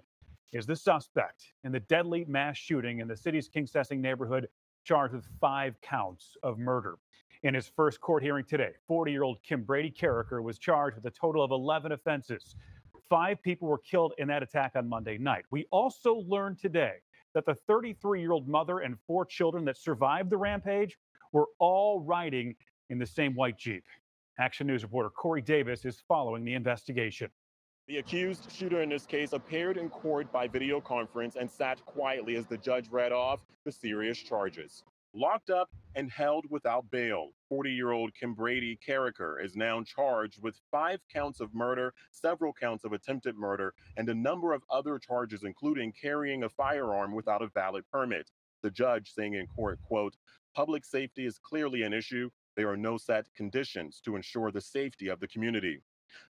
is 0.54 0.66
the 0.66 0.76
suspect 0.76 1.44
in 1.64 1.72
the 1.72 1.80
deadly 1.82 2.26
mass 2.26 2.58
shooting 2.58 3.00
in 3.00 3.08
the 3.08 3.18
city's 3.18 3.50
Kingsessing 3.50 4.00
neighborhood, 4.00 4.48
charged 4.84 5.14
with 5.14 5.26
five 5.42 5.80
counts 5.82 6.38
of 6.44 6.58
murder. 6.58 6.98
In 7.44 7.54
his 7.54 7.68
first 7.68 8.00
court 8.00 8.24
hearing 8.24 8.46
today, 8.46 8.72
40 8.88 9.12
year 9.12 9.24
old 9.24 9.38
Kimbrady 9.44 9.94
Carriker 9.94 10.42
was 10.42 10.58
charged 10.58 10.96
with 10.96 11.06
a 11.06 11.12
total 11.12 11.44
of 11.44 11.52
11 11.52 11.92
offenses. 11.92 12.56
Five 13.10 13.42
people 13.44 13.68
were 13.68 13.80
killed 13.80 14.14
in 14.18 14.28
that 14.30 14.44
attack 14.44 14.74
on 14.76 14.88
Monday 14.88 15.18
night. 15.18 15.46
We 15.52 15.68
also 15.72 16.16
learned 16.28 16.60
today 16.60 16.96
that 17.34 17.46
the 17.46 17.56
33 17.68 18.22
year 18.22 18.32
old 18.32 18.48
mother 18.48 18.80
and 18.80 18.98
four 19.06 19.26
children 19.26 19.66
that 19.66 19.78
survived 19.78 20.30
the 20.30 20.38
rampage 20.38 20.98
were 21.32 21.48
all 21.60 22.02
riding 22.02 22.56
in 22.90 23.00
the 23.00 23.06
same 23.06 23.34
white 23.36 23.58
Jeep. 23.58 23.84
Action 24.40 24.68
News 24.68 24.84
reporter 24.84 25.10
Corey 25.10 25.42
Davis 25.42 25.86
is 25.86 26.04
following 26.08 26.44
the 26.44 26.54
investigation. 26.54 27.30
The 27.88 27.98
accused 27.98 28.52
shooter 28.52 28.82
in 28.82 28.90
this 28.90 29.06
case 29.06 29.34
appeared 29.34 29.78
in 29.78 29.90
court 29.90 30.32
by 30.32 30.48
video 30.48 30.80
conference 30.80 31.36
and 31.36 31.50
sat 31.52 31.84
quietly 31.86 32.36
as 32.38 32.46
the 32.46 32.58
judge 32.58 32.88
read 32.90 33.12
off 33.12 33.42
the 33.66 33.72
serious 33.72 34.18
charges. 34.18 34.84
Locked 35.16 35.52
up 35.52 35.70
and 35.94 36.10
held 36.10 36.48
without 36.50 36.90
bail, 36.90 37.34
40 37.48 37.72
year 37.72 37.92
old 37.92 38.14
Kimbrady 38.20 38.80
Carriker 38.80 39.44
is 39.44 39.56
now 39.56 39.84
charged 39.84 40.42
with 40.42 40.60
five 40.72 41.02
counts 41.14 41.40
of 41.40 41.54
murder, 41.54 41.94
several 42.10 42.52
counts 42.52 42.84
of 42.84 42.94
attempted 42.94 43.38
murder, 43.38 43.76
and 43.96 44.10
a 44.10 44.16
number 44.16 44.54
of 44.54 44.64
other 44.72 44.98
charges, 44.98 45.44
including 45.44 45.92
carrying 45.92 46.44
a 46.46 46.50
firearm 46.50 47.14
without 47.14 47.44
a 47.44 47.48
valid 47.50 47.84
permit. 47.92 48.32
The 48.64 48.72
judge 48.72 49.12
saying 49.14 49.36
in 49.36 49.46
court, 49.46 49.80
quote, 49.84 50.16
public 50.56 50.84
safety 50.84 51.28
is 51.28 51.38
clearly 51.38 51.84
an 51.84 51.94
issue. 51.94 52.32
There 52.56 52.70
are 52.70 52.78
no 52.78 52.98
set 52.98 53.28
conditions 53.36 54.02
to 54.06 54.16
ensure 54.16 54.50
the 54.50 54.62
safety 54.62 55.10
of 55.10 55.20
the 55.20 55.28
community. 55.28 55.84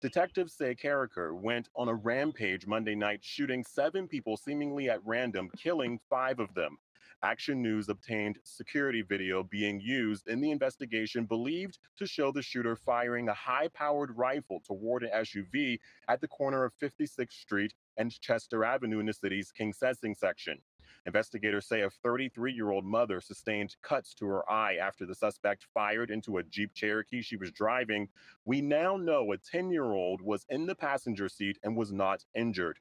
Detectives 0.00 0.54
say 0.54 0.74
Carriker 0.74 1.34
went 1.34 1.68
on 1.76 1.88
a 1.88 1.94
rampage 1.94 2.66
Monday 2.66 2.94
night, 2.94 3.20
shooting 3.22 3.62
seven 3.62 4.08
people 4.08 4.38
seemingly 4.38 4.88
at 4.88 5.04
random, 5.04 5.50
killing 5.58 6.00
five 6.08 6.40
of 6.40 6.54
them. 6.54 6.78
Action 7.22 7.62
News 7.62 7.88
obtained 7.88 8.38
security 8.44 9.02
video 9.02 9.42
being 9.42 9.80
used 9.80 10.28
in 10.28 10.40
the 10.40 10.50
investigation 10.50 11.24
believed 11.24 11.78
to 11.98 12.06
show 12.06 12.32
the 12.32 12.42
shooter 12.42 12.76
firing 12.76 13.28
a 13.28 13.34
high 13.34 13.68
powered 13.68 14.16
rifle 14.16 14.60
toward 14.66 15.02
an 15.02 15.10
SUV 15.14 15.78
at 16.08 16.20
the 16.20 16.28
corner 16.28 16.64
of 16.64 16.72
56th 16.82 17.32
Street 17.32 17.74
and 17.96 18.18
Chester 18.20 18.64
Avenue 18.64 19.00
in 19.00 19.06
the 19.06 19.12
city's 19.12 19.52
Kingsessing 19.52 20.16
section. 20.16 20.60
Investigators 21.06 21.66
say 21.66 21.80
a 21.82 21.90
33 21.90 22.52
year 22.52 22.70
old 22.70 22.84
mother 22.84 23.20
sustained 23.20 23.76
cuts 23.82 24.14
to 24.14 24.26
her 24.26 24.50
eye 24.50 24.76
after 24.76 25.06
the 25.06 25.14
suspect 25.14 25.66
fired 25.72 26.10
into 26.10 26.38
a 26.38 26.42
Jeep 26.42 26.74
Cherokee 26.74 27.22
she 27.22 27.36
was 27.36 27.50
driving. 27.50 28.08
We 28.44 28.60
now 28.60 28.96
know 28.96 29.32
a 29.32 29.38
10 29.38 29.70
year 29.70 29.92
old 29.92 30.20
was 30.20 30.44
in 30.48 30.66
the 30.66 30.74
passenger 30.74 31.28
seat 31.28 31.58
and 31.62 31.76
was 31.76 31.92
not 31.92 32.24
injured. 32.34 32.78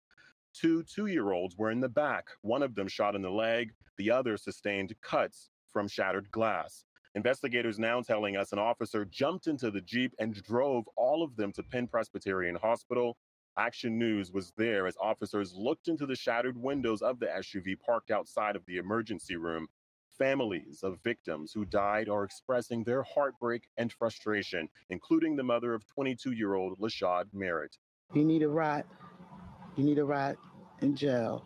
Two 0.54 0.84
two 0.84 1.06
year 1.06 1.32
olds 1.32 1.56
were 1.58 1.72
in 1.72 1.80
the 1.80 1.90
back, 1.90 2.28
one 2.42 2.64
of 2.64 2.76
them 2.76 2.88
shot 2.88 3.16
in 3.16 3.22
the 3.22 3.30
leg, 3.30 3.72
the 3.98 4.12
other 4.12 4.38
sustained 4.38 4.94
cuts 5.02 5.50
from 5.72 5.88
shattered 5.88 6.32
glass. 6.32 6.84
Investigators 7.16 7.80
now 7.80 8.02
telling 8.02 8.38
us 8.38 8.52
an 8.52 8.60
officer 8.60 9.06
jumped 9.06 9.48
into 9.48 9.72
the 9.72 9.82
Jeep 9.82 10.14
and 10.20 10.34
drove 10.44 10.86
all 10.96 11.24
of 11.24 11.36
them 11.36 11.52
to 11.54 11.64
Penn 11.64 11.88
Presbyterian 11.88 12.56
Hospital. 12.56 13.18
Action 13.58 13.98
News 13.98 14.32
was 14.32 14.52
there 14.58 14.88
as 14.88 14.96
officers 15.02 15.54
looked 15.56 15.88
into 15.88 16.06
the 16.06 16.16
shattered 16.16 16.58
windows 16.58 17.02
of 17.02 17.20
the 17.20 17.26
SUV 17.26 17.80
parked 17.80 18.12
outside 18.12 18.56
of 18.56 18.66
the 18.66 18.78
emergency 18.78 19.36
room. 19.36 19.68
Families 20.18 20.82
of 20.84 21.02
victims 21.04 21.52
who 21.52 21.66
died 21.66 22.10
are 22.10 22.24
expressing 22.24 22.84
their 22.84 23.04
heartbreak 23.04 23.68
and 23.78 23.92
frustration, 23.92 24.70
including 24.90 25.36
the 25.36 25.44
mother 25.44 25.74
of 25.74 25.86
22 25.88 26.32
year 26.32 26.54
old 26.56 26.80
Lashyd 26.80 27.26
Merritt. 27.34 27.78
You 28.14 28.24
need 28.24 28.44
a 28.44 28.48
rot. 28.48 28.86
You 29.80 29.86
need 29.86 29.98
a 29.98 30.04
rot 30.04 30.36
in 30.82 30.94
jail. 30.94 31.46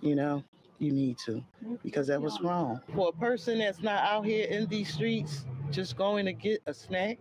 You 0.00 0.14
know, 0.14 0.44
you 0.78 0.92
need 0.92 1.18
to 1.26 1.42
because 1.82 2.06
that 2.06 2.22
was 2.22 2.40
wrong. 2.40 2.80
For 2.94 3.08
a 3.08 3.12
person 3.12 3.58
that's 3.58 3.82
not 3.82 4.04
out 4.04 4.24
here 4.24 4.46
in 4.46 4.68
these 4.68 4.94
streets 4.94 5.44
just 5.72 5.96
going 5.96 6.26
to 6.26 6.32
get 6.32 6.62
a 6.66 6.72
snack, 6.72 7.18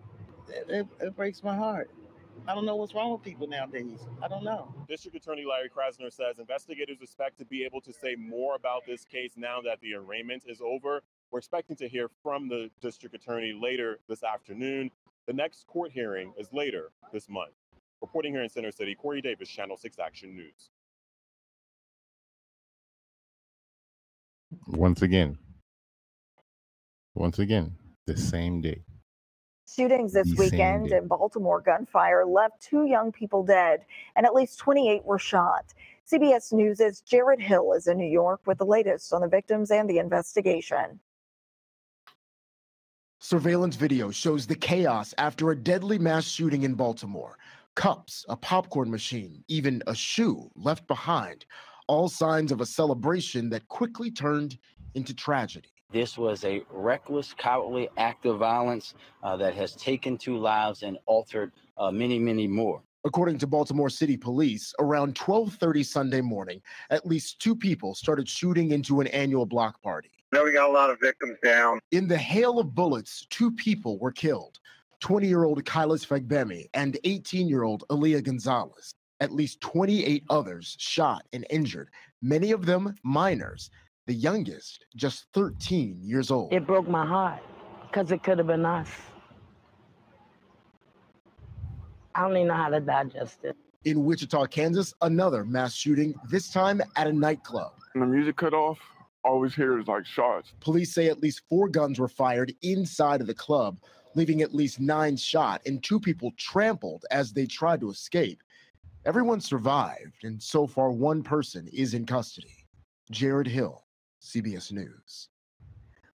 it, 0.47 0.69
it, 0.69 0.87
it 0.99 1.15
breaks 1.15 1.41
my 1.41 1.55
heart. 1.55 1.89
I 2.47 2.53
don't 2.53 2.67
know 2.67 2.75
what's 2.75 2.93
wrong 2.93 3.11
with 3.11 3.23
people 3.23 3.47
nowadays. 3.47 4.01
I 4.21 4.27
don't 4.27 4.43
know. 4.43 4.71
District 4.87 5.17
Attorney 5.17 5.45
Larry 5.49 5.67
Krasner 5.67 6.13
says 6.13 6.37
investigators 6.37 6.97
expect 7.01 7.39
to 7.39 7.45
be 7.45 7.63
able 7.63 7.81
to 7.81 7.91
say 7.91 8.15
more 8.15 8.53
about 8.53 8.85
this 8.85 9.03
case 9.03 9.31
now 9.35 9.61
that 9.61 9.81
the 9.81 9.95
arraignment 9.95 10.43
is 10.45 10.61
over. 10.61 11.01
We're 11.31 11.39
expecting 11.39 11.75
to 11.77 11.89
hear 11.89 12.07
from 12.21 12.49
the 12.49 12.69
district 12.83 13.15
attorney 13.15 13.57
later 13.59 13.97
this 14.07 14.21
afternoon. 14.21 14.91
The 15.25 15.33
next 15.33 15.65
court 15.65 15.91
hearing 15.91 16.33
is 16.37 16.53
later 16.53 16.91
this 17.11 17.27
month. 17.29 17.53
Reporting 18.01 18.33
here 18.33 18.43
in 18.43 18.49
Center 18.49 18.71
City, 18.71 18.95
Corey 18.95 19.21
Davis, 19.21 19.49
Channel 19.49 19.77
6 19.77 19.99
Action 19.99 20.35
News. 20.35 20.69
Once 24.67 25.01
again. 25.01 25.37
Once 27.13 27.39
again, 27.39 27.75
the 28.05 28.17
same 28.17 28.61
day. 28.61 28.81
Shootings 29.67 30.13
this 30.13 30.29
The 30.29 30.35
weekend 30.35 30.91
in 30.91 31.07
Baltimore 31.07 31.59
gunfire 31.61 32.25
left 32.25 32.61
two 32.61 32.85
young 32.85 33.11
people 33.11 33.43
dead 33.43 33.85
and 34.15 34.25
at 34.25 34.33
least 34.33 34.59
28 34.59 35.03
were 35.03 35.17
shot. 35.17 35.73
CBS 36.09 36.53
News' 36.53 37.01
Jared 37.01 37.41
Hill 37.41 37.73
is 37.73 37.87
in 37.87 37.97
New 37.97 38.09
York 38.09 38.41
with 38.45 38.59
the 38.59 38.65
latest 38.65 39.11
on 39.11 39.21
the 39.21 39.27
victims 39.27 39.71
and 39.71 39.89
the 39.89 39.97
investigation. 39.97 40.99
Surveillance 43.19 43.75
video 43.75 44.11
shows 44.11 44.45
the 44.45 44.55
chaos 44.55 45.15
after 45.17 45.49
a 45.49 45.55
deadly 45.55 45.97
mass 45.97 46.25
shooting 46.25 46.61
in 46.61 46.75
Baltimore. 46.75 47.37
Cups, 47.75 48.25
a 48.29 48.37
popcorn 48.37 48.89
machine, 48.89 49.43
even 49.47 49.83
a 49.85 49.93
shoe 49.93 50.49
left 50.55 50.87
behind. 50.87 51.45
All 51.87 52.07
signs 52.07 52.51
of 52.51 52.61
a 52.61 52.65
celebration 52.65 53.49
that 53.49 53.67
quickly 53.67 54.09
turned 54.09 54.57
into 54.95 55.13
tragedy. 55.13 55.69
This 55.91 56.17
was 56.17 56.43
a 56.45 56.63
reckless, 56.71 57.33
cowardly 57.37 57.89
act 57.97 58.25
of 58.25 58.39
violence 58.39 58.95
uh, 59.23 59.37
that 59.37 59.53
has 59.55 59.75
taken 59.75 60.17
two 60.17 60.37
lives 60.37 60.83
and 60.83 60.97
altered 61.05 61.51
uh, 61.77 61.91
many, 61.91 62.17
many 62.17 62.47
more. 62.47 62.81
According 63.05 63.37
to 63.39 63.47
Baltimore 63.47 63.89
City 63.89 64.17
Police, 64.17 64.73
around 64.79 65.13
12:30 65.13 65.85
Sunday 65.85 66.21
morning, 66.21 66.61
at 66.89 67.05
least 67.05 67.39
two 67.39 67.55
people 67.55 67.93
started 67.93 68.27
shooting 68.27 68.71
into 68.71 68.99
an 68.99 69.07
annual 69.07 69.45
block 69.45 69.81
party. 69.83 70.09
Now 70.31 70.43
we 70.43 70.53
got 70.53 70.69
a 70.69 70.73
lot 70.73 70.89
of 70.89 70.99
victims 70.99 71.37
down. 71.43 71.79
In 71.91 72.07
the 72.07 72.17
hail 72.17 72.57
of 72.57 72.73
bullets, 72.73 73.27
two 73.29 73.51
people 73.51 73.99
were 73.99 74.11
killed 74.11 74.59
20 74.99 75.27
year 75.27 75.43
old 75.43 75.63
Kylis 75.63 76.05
Fagbemi 76.05 76.65
and 76.73 76.97
18 77.03 77.47
year 77.47 77.63
old 77.63 77.83
Aaliyah 77.89 78.23
Gonzalez. 78.23 78.93
At 79.21 79.31
least 79.31 79.61
28 79.61 80.23
others 80.29 80.75
shot 80.77 81.23
and 81.31 81.45
injured, 81.49 81.89
many 82.21 82.51
of 82.51 82.65
them 82.65 82.95
minors, 83.03 83.69
the 84.07 84.13
youngest 84.13 84.85
just 84.95 85.27
13 85.33 85.99
years 86.01 86.31
old. 86.31 86.53
It 86.53 86.67
broke 86.67 86.87
my 86.87 87.05
heart 87.05 87.41
because 87.87 88.11
it 88.11 88.23
could 88.23 88.37
have 88.37 88.47
been 88.47 88.65
us. 88.65 88.89
I 92.13 92.21
don't 92.21 92.35
even 92.37 92.47
know 92.47 92.55
how 92.55 92.69
to 92.69 92.79
digest 92.79 93.39
it. 93.43 93.55
In 93.85 94.03
Wichita, 94.03 94.47
Kansas, 94.47 94.93
another 95.01 95.45
mass 95.45 95.73
shooting, 95.73 96.15
this 96.29 96.49
time 96.49 96.81
at 96.95 97.07
a 97.07 97.13
nightclub. 97.13 97.73
When 97.93 98.01
the 98.01 98.15
music 98.15 98.35
cut 98.35 98.53
off, 98.53 98.79
always 99.23 99.57
we 99.57 99.63
hear 99.63 99.79
is 99.79 99.87
like 99.87 100.05
shots. 100.05 100.53
Police 100.59 100.93
say 100.93 101.07
at 101.07 101.21
least 101.21 101.41
four 101.49 101.67
guns 101.67 101.99
were 101.99 102.07
fired 102.07 102.53
inside 102.61 103.21
of 103.21 103.27
the 103.27 103.33
club, 103.33 103.79
leaving 104.15 104.41
at 104.41 104.55
least 104.55 104.79
nine 104.79 105.15
shot 105.17 105.61
and 105.65 105.83
two 105.83 105.99
people 105.99 106.31
trampled 106.37 107.05
as 107.11 107.31
they 107.31 107.45
tried 107.45 107.81
to 107.81 107.91
escape. 107.91 108.41
Everyone 109.05 109.39
survived, 109.39 110.23
and 110.23 110.41
so 110.41 110.65
far, 110.65 110.91
one 110.91 111.21
person 111.21 111.67
is 111.71 111.93
in 111.93 112.05
custody. 112.05 112.65
Jared 113.11 113.47
Hill, 113.47 113.85
CBS 114.21 114.71
News. 114.71 115.29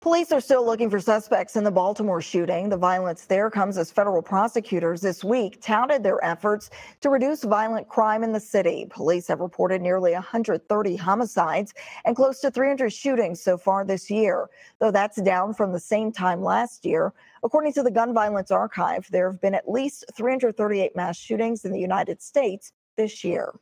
Police 0.02 0.32
are 0.32 0.40
still 0.40 0.66
looking 0.66 0.90
for 0.90 1.02
suspects 1.02 1.58
in 1.58 1.66
the 1.66 1.72
Baltimore 1.72 2.22
shooting. 2.22 2.70
The 2.70 2.78
violence 2.78 3.26
there 3.26 3.50
comes 3.50 3.78
as 3.78 3.92
federal 3.92 4.22
prosecutors 4.22 5.02
this 5.02 5.26
week 5.26 5.62
touted 5.62 6.04
their 6.04 6.24
efforts 6.24 6.70
to 7.02 7.10
reduce 7.10 7.44
violent 7.44 7.90
crime 7.90 8.24
in 8.24 8.32
the 8.32 8.40
city. 8.40 8.88
Police 8.90 9.28
have 9.28 9.42
reported 9.42 9.82
nearly 9.82 10.14
130 10.14 10.96
homicides 10.96 11.74
and 12.06 12.16
close 12.16 12.40
to 12.40 12.50
300 12.50 12.94
shootings 12.94 13.42
so 13.42 13.58
far 13.58 13.84
this 13.84 14.10
year, 14.10 14.50
though 14.80 14.90
that's 14.90 15.22
down 15.22 15.54
from 15.54 15.74
the 15.74 15.82
same 15.82 16.14
time 16.14 16.42
last 16.42 16.86
year. 16.86 17.14
According 17.44 17.74
to 17.74 17.84
the 17.84 17.92
Gun 17.92 18.14
Violence 18.14 18.52
Archive, 18.52 19.06
there 19.12 19.30
have 19.30 19.42
been 19.42 19.54
at 19.54 19.70
least 19.70 20.06
338 20.16 20.96
mass 20.96 21.18
shootings 21.18 21.66
in 21.66 21.74
the 21.74 21.80
United 21.80 22.22
States 22.22 22.72
this 22.96 23.26
year. 23.26 23.54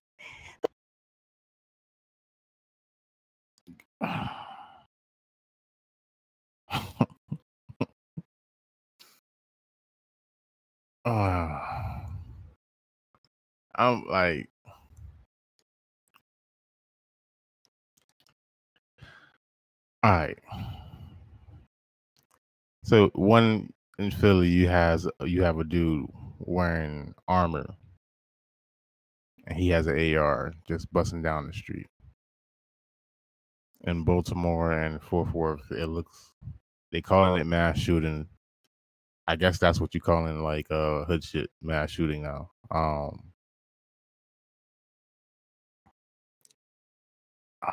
Uh, 11.08 11.60
I'm 13.76 14.06
like, 14.08 14.50
all 20.04 20.12
right. 20.12 20.40
So 22.84 23.10
one 23.14 23.72
in 24.00 24.12
Philly, 24.12 24.50
you 24.50 24.68
has 24.70 25.08
you 25.24 25.44
have 25.44 25.60
a 25.60 25.64
dude 25.64 26.08
wearing 26.40 27.14
armor, 27.28 27.66
and 29.48 29.58
he 29.58 29.70
has 29.70 29.88
an 29.88 30.18
AR 30.18 30.54
just 30.68 30.92
busting 30.92 31.22
down 31.22 31.48
the 31.48 31.54
street. 31.54 31.88
In 33.82 34.04
Baltimore 34.04 34.74
and 34.74 35.02
Fort 35.02 35.34
Worth, 35.34 35.72
it 35.72 35.88
looks 35.88 36.34
they 36.92 37.02
calling 37.02 37.40
it 37.40 37.46
mass 37.46 37.78
shooting. 37.78 38.28
I 39.28 39.36
guess 39.36 39.58
that's 39.60 39.82
what 39.82 39.94
you 39.94 40.02
calling 40.02 40.42
like 40.44 40.68
uh 40.72 41.06
hood 41.06 41.24
shit 41.24 41.50
mass 41.62 41.92
shooting 41.92 42.24
now. 42.24 42.52
Um 42.72 43.34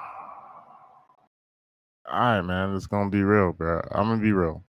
All 2.10 2.20
right, 2.20 2.42
man. 2.42 2.74
It's 2.76 2.86
gonna 2.86 3.10
be 3.10 3.22
real, 3.22 3.52
bro. 3.52 3.80
I'm 3.92 4.08
gonna 4.08 4.22
be 4.22 4.32
real. 4.32 4.64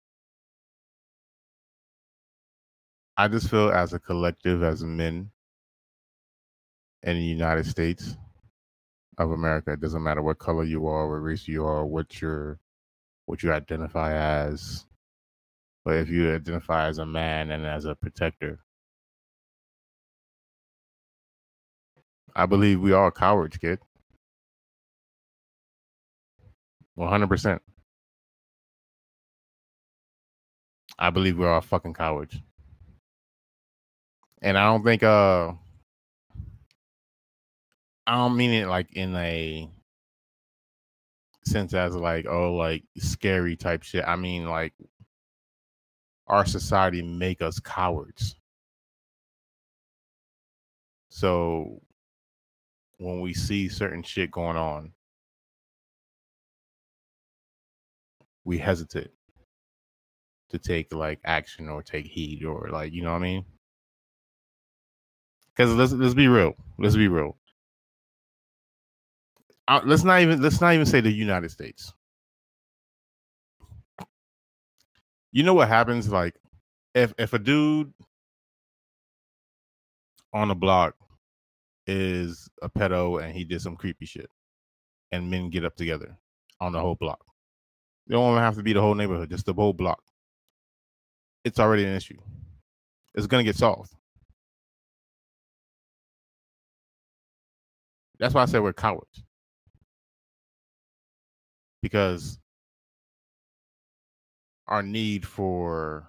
I 3.16 3.28
just 3.28 3.48
feel 3.48 3.70
as 3.70 3.92
a 3.92 3.98
collective, 4.00 4.62
as 4.62 4.82
men 4.84 5.30
in 7.04 7.16
the 7.16 7.22
United 7.22 7.66
States 7.66 8.16
of 9.18 9.30
America, 9.30 9.72
it 9.72 9.80
doesn't 9.80 10.02
matter 10.02 10.22
what 10.22 10.38
color 10.38 10.64
you 10.64 10.86
are, 10.88 11.08
what 11.08 11.16
race 11.16 11.46
you 11.46 11.64
are, 11.64 11.86
what 11.86 12.20
you're, 12.20 12.58
what 13.26 13.42
you 13.42 13.52
identify 13.52 14.14
as. 14.14 14.86
But 15.84 15.96
if 15.96 16.08
you 16.08 16.34
identify 16.34 16.88
as 16.88 16.98
a 16.98 17.06
man 17.06 17.50
and 17.50 17.66
as 17.66 17.84
a 17.84 17.94
protector, 17.94 18.60
I 22.34 22.46
believe 22.46 22.80
we 22.80 22.92
are 22.92 23.10
cowards, 23.12 23.58
kid. 23.58 23.78
One 26.94 27.08
hundred 27.08 27.28
percent. 27.28 27.60
I 30.98 31.10
believe 31.10 31.38
we're 31.38 31.52
all 31.52 31.60
fucking 31.60 31.94
cowards. 31.94 32.38
And 34.42 34.56
I 34.56 34.64
don't 34.64 34.84
think 34.84 35.02
uh 35.02 35.52
I 38.06 38.16
don't 38.16 38.36
mean 38.36 38.50
it 38.50 38.68
like 38.68 38.92
in 38.92 39.14
a 39.16 39.68
sense 41.44 41.74
as 41.74 41.94
like, 41.94 42.26
oh 42.26 42.54
like 42.54 42.84
scary 42.98 43.56
type 43.56 43.82
shit. 43.82 44.04
I 44.06 44.16
mean 44.16 44.48
like 44.48 44.72
our 46.26 46.46
society 46.46 47.02
make 47.02 47.42
us 47.42 47.58
cowards. 47.58 48.36
So 51.08 51.80
when 52.98 53.20
we 53.20 53.34
see 53.34 53.68
certain 53.68 54.02
shit 54.02 54.30
going 54.30 54.56
on, 54.56 54.92
we 58.44 58.58
hesitate 58.58 59.10
to 60.50 60.58
take 60.58 60.92
like 60.92 61.20
action 61.24 61.68
or 61.68 61.82
take 61.82 62.06
heed 62.06 62.44
or 62.44 62.68
like 62.70 62.92
you 62.92 63.02
know 63.02 63.12
what 63.12 63.18
I 63.18 63.22
mean? 63.22 63.44
Because 65.54 65.74
let's 65.74 65.92
let's 65.92 66.14
be 66.14 66.28
real. 66.28 66.54
Let's 66.78 66.96
be 66.96 67.08
real. 67.08 67.36
Uh, 69.66 69.80
let's 69.84 70.04
not 70.04 70.20
even 70.20 70.42
let's 70.42 70.60
not 70.60 70.74
even 70.74 70.86
say 70.86 71.00
the 71.00 71.10
United 71.10 71.50
States. 71.50 71.92
You 75.34 75.42
know 75.42 75.54
what 75.54 75.66
happens? 75.66 76.08
Like 76.08 76.36
if 76.94 77.12
if 77.18 77.32
a 77.32 77.40
dude 77.40 77.92
on 80.32 80.46
the 80.46 80.54
block 80.54 80.94
is 81.88 82.48
a 82.62 82.70
pedo 82.70 83.20
and 83.20 83.34
he 83.34 83.42
did 83.42 83.60
some 83.60 83.74
creepy 83.74 84.06
shit, 84.06 84.30
and 85.10 85.28
men 85.28 85.50
get 85.50 85.64
up 85.64 85.74
together 85.74 86.16
on 86.60 86.70
the 86.70 86.78
whole 86.80 86.94
block. 86.94 87.18
They 88.06 88.14
don't 88.14 88.38
have 88.38 88.54
to 88.54 88.62
be 88.62 88.74
the 88.74 88.80
whole 88.80 88.94
neighborhood, 88.94 89.28
just 89.28 89.44
the 89.46 89.54
whole 89.54 89.72
block. 89.72 90.00
It's 91.44 91.58
already 91.58 91.84
an 91.84 91.96
issue. 91.96 92.18
It's 93.16 93.26
gonna 93.26 93.42
get 93.42 93.56
solved. 93.56 93.92
That's 98.20 98.34
why 98.34 98.42
I 98.42 98.46
said 98.46 98.62
we're 98.62 98.72
cowards. 98.72 99.24
Because 101.82 102.38
our 104.66 104.82
need 104.82 105.26
for 105.26 106.08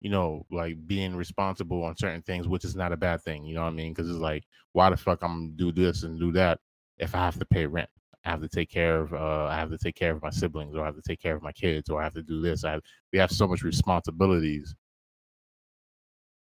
you 0.00 0.10
know, 0.10 0.44
like 0.50 0.86
being 0.86 1.16
responsible 1.16 1.82
on 1.82 1.96
certain 1.96 2.22
things, 2.22 2.46
which 2.46 2.64
is 2.64 2.76
not 2.76 2.92
a 2.92 2.96
bad 2.96 3.22
thing, 3.22 3.44
you 3.44 3.54
know 3.54 3.62
what 3.62 3.68
I 3.68 3.72
mean? 3.72 3.92
Because 3.92 4.08
it's 4.10 4.18
like, 4.18 4.44
why 4.72 4.90
the 4.90 4.96
fuck 4.96 5.22
I'm 5.22 5.46
gonna 5.46 5.56
do 5.56 5.72
this 5.72 6.02
and 6.02 6.20
do 6.20 6.30
that 6.32 6.60
if 6.98 7.14
I 7.14 7.18
have 7.18 7.38
to 7.38 7.46
pay 7.46 7.66
rent? 7.66 7.88
I 8.24 8.30
have 8.30 8.42
to 8.42 8.48
take 8.48 8.70
care 8.70 9.00
of 9.00 9.14
uh, 9.14 9.46
I 9.46 9.54
have 9.56 9.70
to 9.70 9.78
take 9.78 9.94
care 9.94 10.12
of 10.12 10.22
my 10.22 10.30
siblings, 10.30 10.74
or 10.76 10.82
I 10.82 10.86
have 10.86 10.96
to 10.96 11.02
take 11.02 11.20
care 11.20 11.34
of 11.36 11.42
my 11.42 11.52
kids, 11.52 11.88
or 11.88 12.00
I 12.00 12.04
have 12.04 12.14
to 12.14 12.22
do 12.22 12.40
this. 12.40 12.64
I 12.64 12.72
have, 12.72 12.82
we 13.12 13.18
have 13.18 13.30
so 13.30 13.46
much 13.46 13.62
responsibilities 13.62 14.74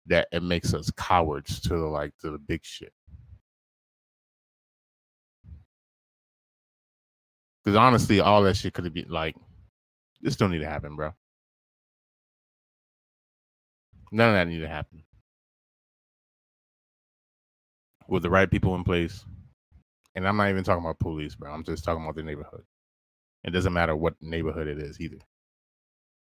that 0.05 0.27
it 0.31 0.43
makes 0.43 0.73
us 0.73 0.89
cowards 0.91 1.59
to 1.61 1.69
the 1.69 1.75
like 1.75 2.13
to 2.21 2.31
the 2.31 2.37
big 2.37 2.61
shit. 2.63 2.93
Because 7.63 7.77
honestly, 7.77 8.19
all 8.19 8.43
that 8.43 8.57
shit 8.57 8.73
could 8.73 8.85
have 8.85 8.93
been 8.93 9.09
like, 9.09 9.35
this 10.23 10.37
don't 10.37 10.51
need 10.51 10.59
to 10.59 10.69
happen, 10.69 10.95
bro. 10.95 11.13
None 14.11 14.29
of 14.29 14.35
that 14.35 14.47
need 14.47 14.59
to 14.59 14.67
happen. 14.67 15.03
With 18.07 18.23
the 18.23 18.29
right 18.29 18.49
people 18.49 18.75
in 18.75 18.83
place, 18.83 19.25
and 20.15 20.27
I'm 20.27 20.37
not 20.37 20.49
even 20.49 20.63
talking 20.63 20.83
about 20.83 20.99
police, 20.99 21.35
bro. 21.35 21.51
I'm 21.51 21.63
just 21.63 21.83
talking 21.83 22.03
about 22.03 22.15
the 22.15 22.23
neighborhood. 22.23 22.63
It 23.43 23.51
doesn't 23.51 23.73
matter 23.73 23.95
what 23.95 24.15
neighborhood 24.21 24.67
it 24.67 24.79
is 24.79 25.01
either. 25.01 25.19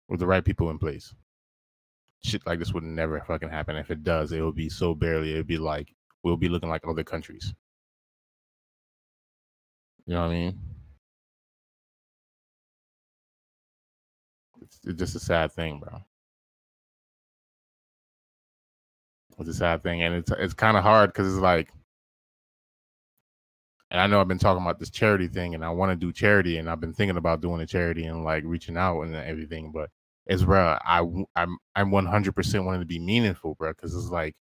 With 0.10 0.20
the 0.20 0.28
right 0.28 0.44
people 0.44 0.70
in 0.70 0.80
place, 0.80 1.14
shit 2.24 2.46
like 2.46 2.60
this 2.60 2.74
would 2.74 2.84
never 2.84 3.22
fucking 3.22 3.50
happen. 3.50 3.76
If 3.78 3.92
it 3.92 4.04
does, 4.04 4.32
it 4.32 4.42
will 4.42 4.52
be 4.52 4.70
so 4.70 4.94
barely. 4.94 5.32
It'd 5.34 5.48
be 5.48 5.58
like 5.58 5.94
we'll 6.24 6.38
be 6.38 6.50
looking 6.50 6.70
like 6.70 6.88
other 6.88 7.04
countries. 7.04 7.54
You 10.06 10.16
know 10.16 10.22
what 10.22 10.28
I 10.28 10.34
mean? 10.34 10.60
It's, 14.84 15.00
just 15.00 15.16
a 15.16 15.20
sad 15.20 15.52
thing, 15.52 15.80
bro. 15.80 16.02
It's 19.40 19.50
a 19.50 19.54
sad 19.54 19.84
thing, 19.84 20.02
and 20.02 20.16
it's 20.16 20.32
it's 20.32 20.54
kind 20.54 20.78
of 20.78 20.84
hard 20.84 21.12
because 21.12 21.28
it's 21.34 21.42
like, 21.42 21.70
and 23.92 24.00
I 24.00 24.08
know 24.08 24.20
I've 24.22 24.28
been 24.28 24.40
talking 24.40 24.64
about 24.64 24.80
this 24.80 24.90
charity 24.90 25.28
thing, 25.28 25.56
and 25.56 25.64
I 25.66 25.70
want 25.70 25.92
to 25.92 25.96
do 25.96 26.12
charity, 26.14 26.58
and 26.58 26.70
I've 26.70 26.80
been 26.82 26.94
thinking 26.94 27.18
about 27.18 27.42
doing 27.42 27.62
a 27.62 27.66
charity 27.66 28.06
and 28.06 28.24
like 28.24 28.44
reaching 28.46 28.78
out 28.78 29.02
and 29.02 29.16
everything, 29.16 29.72
but 29.72 29.90
it's 30.26 30.44
bro, 30.44 30.78
I 30.84 31.02
I'm 31.36 31.58
I'm 31.76 31.92
100 31.92 32.36
percent 32.36 32.66
wanting 32.66 32.82
to 32.82 32.86
be 32.88 33.00
meaningful, 33.00 33.56
bro, 33.56 33.72
because 33.74 33.94
it's 33.96 34.10
like, 34.10 34.36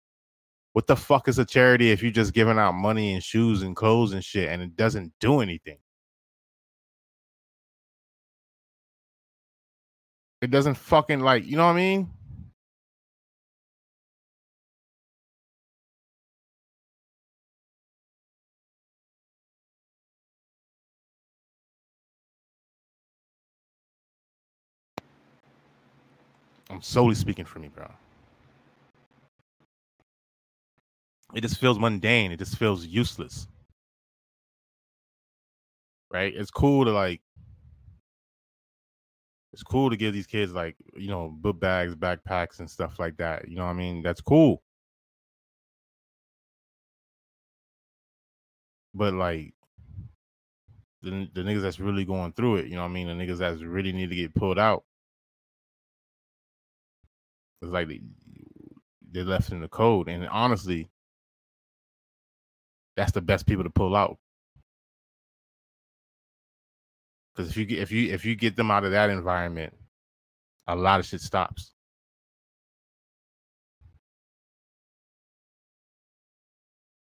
what 0.75 0.87
the 0.89 0.97
fuck 0.97 1.29
is 1.29 1.39
a 1.39 1.45
charity 1.47 1.91
if 1.93 2.03
you're 2.03 2.13
just 2.13 2.35
giving 2.35 2.59
out 2.59 2.73
money 2.75 3.15
and 3.15 3.23
shoes 3.25 3.63
and 3.63 3.77
clothes 3.77 4.13
and 4.15 4.25
shit, 4.25 4.49
and 4.51 4.63
it 4.63 4.77
doesn't 4.77 5.13
do 5.21 5.41
anything? 5.41 5.79
It 10.45 10.51
doesn't 10.51 10.75
fucking 10.75 11.21
like, 11.21 11.47
you 11.47 11.57
know 11.57 11.65
what 11.65 11.73
I 11.73 11.77
mean? 11.77 12.11
I'm 26.69 26.83
solely 26.83 27.15
speaking 27.15 27.47
for 27.47 27.59
me, 27.59 27.69
bro. 27.69 27.91
It 31.35 31.41
just 31.41 31.59
feels 31.59 31.79
mundane. 31.79 32.33
It 32.33 32.39
just 32.39 32.59
feels 32.59 32.85
useless. 32.85 33.49
Right? 36.13 36.35
It's 36.37 36.51
cool 36.51 36.85
to 36.85 36.91
like 36.93 37.23
it's 39.55 39.63
cool 39.63 39.89
to 39.89 39.97
give 39.97 40.13
these 40.13 40.27
kids 40.27 40.53
like, 40.53 40.75
you 40.97 41.07
know, 41.07 41.29
book 41.29 41.61
bags, 41.61 41.95
backpacks 41.95 42.59
and 42.59 42.69
stuff 42.69 42.99
like 42.99 43.17
that. 43.19 43.49
You 43.49 43.55
know 43.55 43.63
what 43.63 43.71
I 43.71 43.75
mean? 43.75 44.03
That's 44.03 44.21
cool. 44.21 44.65
But 48.95 49.15
like 49.15 49.55
the, 51.03 51.29
the 51.33 51.43
niggas 51.43 51.63
that's 51.63 51.79
really 51.79 52.05
going 52.05 52.33
through 52.33 52.57
it, 52.57 52.67
you 52.67 52.75
know 52.75 52.83
what 52.83 52.89
I 52.89 52.93
mean? 52.95 53.07
The 53.07 53.15
niggas 53.15 53.39
that's 53.39 53.63
really 53.63 53.93
need 53.93 54.11
to 54.11 54.17
get 54.17 54.35
pulled 54.35 54.59
out. 54.59 54.83
It's 57.63 57.71
like 57.71 57.87
they, 57.87 58.01
they're 59.13 59.23
left 59.23 59.53
in 59.53 59.61
the 59.61 59.69
code. 59.69 60.09
And 60.09 60.27
honestly, 60.31 60.91
that's 62.97 63.13
the 63.13 63.21
best 63.21 63.47
people 63.47 63.63
to 63.63 63.71
pull 63.71 63.95
out. 63.95 64.19
Because 67.35 67.51
if 67.51 67.57
you 67.57 67.65
get 67.67 67.79
if 67.81 67.91
you 67.91 68.13
if 68.13 68.25
you 68.25 68.37
get 68.37 68.57
them 68.57 68.71
out 68.71 68.85
of 68.85 68.93
that 68.93 69.11
environment, 69.11 69.75
a 70.67 70.77
lot 70.77 71.01
of 71.01 71.07
shit 71.07 71.21
stops. 71.21 71.73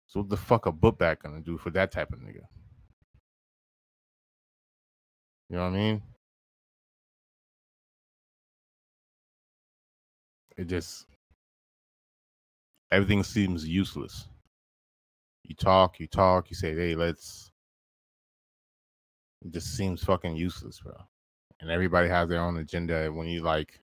So 0.06 0.20
what 0.20 0.28
the 0.28 0.36
fuck 0.36 0.66
a 0.66 0.72
book 0.72 0.98
bag 0.98 1.20
gonna 1.22 1.40
do 1.40 1.56
for 1.58 1.70
that 1.70 1.92
type 1.92 2.12
of 2.12 2.20
nigga? 2.20 2.42
You 5.48 5.56
know 5.56 5.62
what 5.62 5.68
I 5.68 5.76
mean? 5.76 6.02
It 10.56 10.66
just 10.66 11.06
everything 12.90 13.22
seems 13.22 13.66
useless. 13.66 14.28
You 15.44 15.54
talk, 15.54 16.00
you 16.00 16.06
talk, 16.06 16.50
you 16.50 16.56
say, 16.56 16.74
hey, 16.74 16.94
let's 16.94 17.50
it 19.44 19.52
just 19.52 19.76
seems 19.76 20.02
fucking 20.04 20.36
useless, 20.36 20.80
bro. 20.80 20.94
And 21.60 21.70
everybody 21.70 22.08
has 22.08 22.28
their 22.28 22.40
own 22.40 22.56
agenda. 22.58 23.10
When 23.12 23.26
you 23.28 23.42
like 23.42 23.80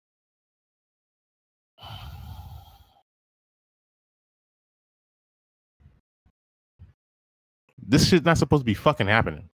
this 7.87 8.07
shit's 8.07 8.25
not 8.25 8.37
supposed 8.37 8.61
to 8.61 8.65
be 8.65 8.73
fucking 8.73 9.07
happening. 9.07 9.49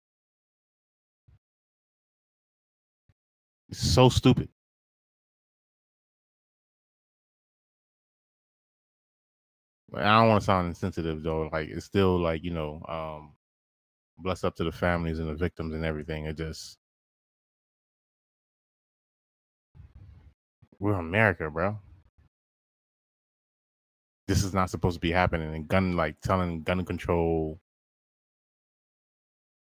It's 3.69 3.79
so 3.79 4.09
stupid. 4.09 4.49
I 9.93 10.19
don't 10.19 10.29
want 10.29 10.41
to 10.41 10.45
sound 10.45 10.67
insensitive 10.67 11.23
though. 11.23 11.49
Like 11.51 11.69
it's 11.69 11.85
still 11.85 12.19
like 12.19 12.43
you 12.43 12.51
know, 12.51 12.81
um, 12.87 13.33
bless 14.21 14.43
up 14.43 14.55
to 14.55 14.63
the 14.63 14.71
families 14.71 15.19
and 15.19 15.29
the 15.29 15.35
victims 15.35 15.73
and 15.73 15.85
everything. 15.85 16.25
It 16.25 16.37
just 16.37 16.77
we're 20.79 20.93
America, 20.93 21.49
bro. 21.49 21.77
This 24.27 24.43
is 24.43 24.53
not 24.53 24.69
supposed 24.69 24.95
to 24.95 25.01
be 25.01 25.11
happening. 25.11 25.53
And 25.53 25.67
gun 25.67 25.95
like 25.95 26.21
telling 26.21 26.63
gun 26.63 26.85
control, 26.85 27.59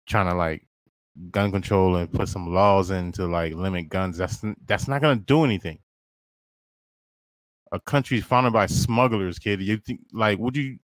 trying 0.07 0.27
to 0.27 0.35
like 0.35 0.67
gun 1.31 1.51
control 1.51 1.95
and 1.97 2.11
put 2.11 2.29
some 2.29 2.53
laws 2.53 2.91
in 2.91 3.11
to 3.13 3.25
like 3.27 3.53
limit 3.53 3.89
guns. 3.89 4.17
That's 4.17 4.43
that's 4.65 4.87
not 4.87 5.01
gonna 5.01 5.19
do 5.19 5.43
anything. 5.43 5.79
A 7.71 7.79
country 7.79 8.21
founded 8.21 8.53
by 8.53 8.65
smugglers, 8.67 9.39
kid. 9.39 9.61
You 9.61 9.77
think 9.77 10.01
like 10.13 10.39
would 10.39 10.55
you? 10.57 10.79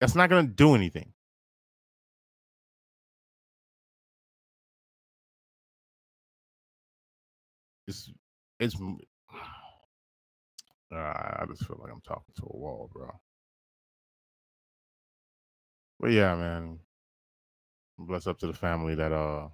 That's 0.00 0.14
not 0.14 0.30
gonna 0.30 0.48
do 0.48 0.74
anything. 0.74 1.12
It's. 8.62 8.76
Uh, 10.94 10.96
I 11.40 11.46
just 11.48 11.64
feel 11.66 11.78
like 11.80 11.90
I'm 11.90 12.02
talking 12.02 12.34
to 12.36 12.42
a 12.42 12.54
wall, 12.54 12.90
bro. 12.92 13.08
But 15.98 16.10
yeah, 16.10 16.34
man. 16.36 16.78
Bless 17.96 18.26
up 18.26 18.38
to 18.40 18.46
the 18.46 18.52
family 18.52 18.94
that 18.96 19.10
uh 19.10 19.48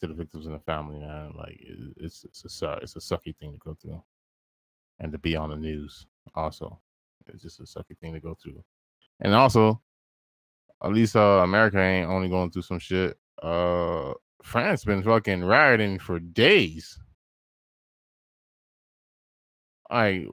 to 0.00 0.06
the 0.08 0.12
victims 0.14 0.44
and 0.44 0.54
the 0.54 0.58
family, 0.58 0.98
man. 0.98 1.32
Like 1.38 1.58
it's 1.96 2.24
it's 2.24 2.62
a 2.62 2.72
it's 2.82 2.96
a 2.96 2.98
sucky 2.98 3.34
thing 3.36 3.52
to 3.52 3.58
go 3.64 3.74
through, 3.80 4.02
and 5.00 5.10
to 5.12 5.18
be 5.18 5.36
on 5.36 5.48
the 5.48 5.56
news 5.56 6.06
also, 6.34 6.78
it's 7.28 7.42
just 7.42 7.60
a 7.60 7.62
sucky 7.62 7.96
thing 7.98 8.12
to 8.12 8.20
go 8.20 8.36
through. 8.42 8.62
And 9.20 9.34
also, 9.34 9.80
at 10.84 10.92
least 10.92 11.16
uh 11.16 11.40
America 11.44 11.78
ain't 11.78 12.10
only 12.10 12.28
going 12.28 12.50
through 12.50 12.62
some 12.62 12.78
shit. 12.78 13.16
Uh, 13.42 14.12
France 14.42 14.84
been 14.84 15.02
fucking 15.02 15.44
rioting 15.44 15.98
for 15.98 16.18
days. 16.18 16.98
Like, 19.92 20.26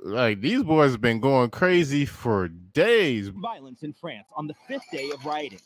like 0.00 0.40
these 0.42 0.62
boys 0.62 0.92
have 0.92 1.00
been 1.00 1.20
going 1.20 1.48
crazy 1.48 2.04
for 2.04 2.48
days. 2.48 3.28
Violence 3.28 3.82
in 3.82 3.94
France 3.94 4.26
on 4.36 4.46
the 4.46 4.54
fifth 4.68 4.84
day 4.92 5.10
of 5.10 5.24
rioting. 5.24 5.60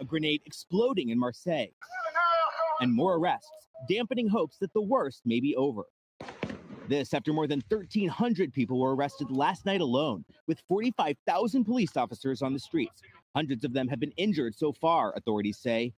A 0.00 0.04
grenade 0.04 0.42
exploding 0.46 1.10
in 1.10 1.18
Marseille. 1.18 1.68
And 2.80 2.92
more 2.92 3.14
arrests, 3.14 3.50
dampening 3.88 4.28
hopes 4.28 4.56
that 4.58 4.72
the 4.72 4.80
worst 4.82 5.22
may 5.24 5.38
be 5.38 5.54
over. 5.54 5.84
This 6.88 7.14
after 7.14 7.32
more 7.32 7.46
than 7.46 7.62
1,300 7.68 8.52
people 8.52 8.80
were 8.80 8.96
arrested 8.96 9.30
last 9.30 9.64
night 9.64 9.80
alone, 9.80 10.24
with 10.48 10.60
45,000 10.66 11.64
police 11.64 11.96
officers 11.96 12.42
on 12.42 12.52
the 12.52 12.58
streets. 12.58 13.00
Hundreds 13.36 13.64
of 13.64 13.72
them 13.72 13.86
have 13.86 14.00
been 14.00 14.12
injured 14.16 14.56
so 14.56 14.72
far, 14.72 15.12
authorities 15.14 15.58
say. 15.58 15.92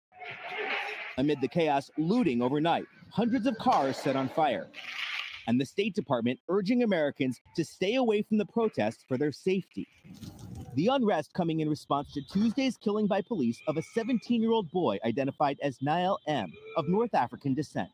Amid 1.17 1.39
the 1.39 1.47
chaos, 1.47 1.89
looting 1.97 2.41
overnight, 2.41 2.85
hundreds 3.09 3.45
of 3.45 3.57
cars 3.57 3.95
set 3.95 4.17
on 4.17 4.27
fire. 4.27 4.67
And 5.47 5.59
the 5.59 5.65
State 5.65 5.95
Department 5.95 6.39
urging 6.49 6.83
Americans 6.83 7.39
to 7.55 7.65
stay 7.65 7.95
away 7.95 8.21
from 8.21 8.37
the 8.37 8.45
protests 8.45 9.03
for 9.07 9.17
their 9.17 9.31
safety. 9.31 9.87
The 10.75 10.87
unrest 10.87 11.33
coming 11.33 11.59
in 11.59 11.69
response 11.69 12.13
to 12.13 12.21
Tuesday's 12.31 12.77
killing 12.77 13.07
by 13.07 13.21
police 13.21 13.59
of 13.67 13.77
a 13.77 13.81
17 13.81 14.41
year 14.41 14.51
old 14.51 14.71
boy 14.71 14.99
identified 15.03 15.57
as 15.61 15.77
Nahel 15.81 16.17
M. 16.27 16.51
of 16.77 16.87
North 16.87 17.13
African 17.13 17.53
descent. 17.53 17.91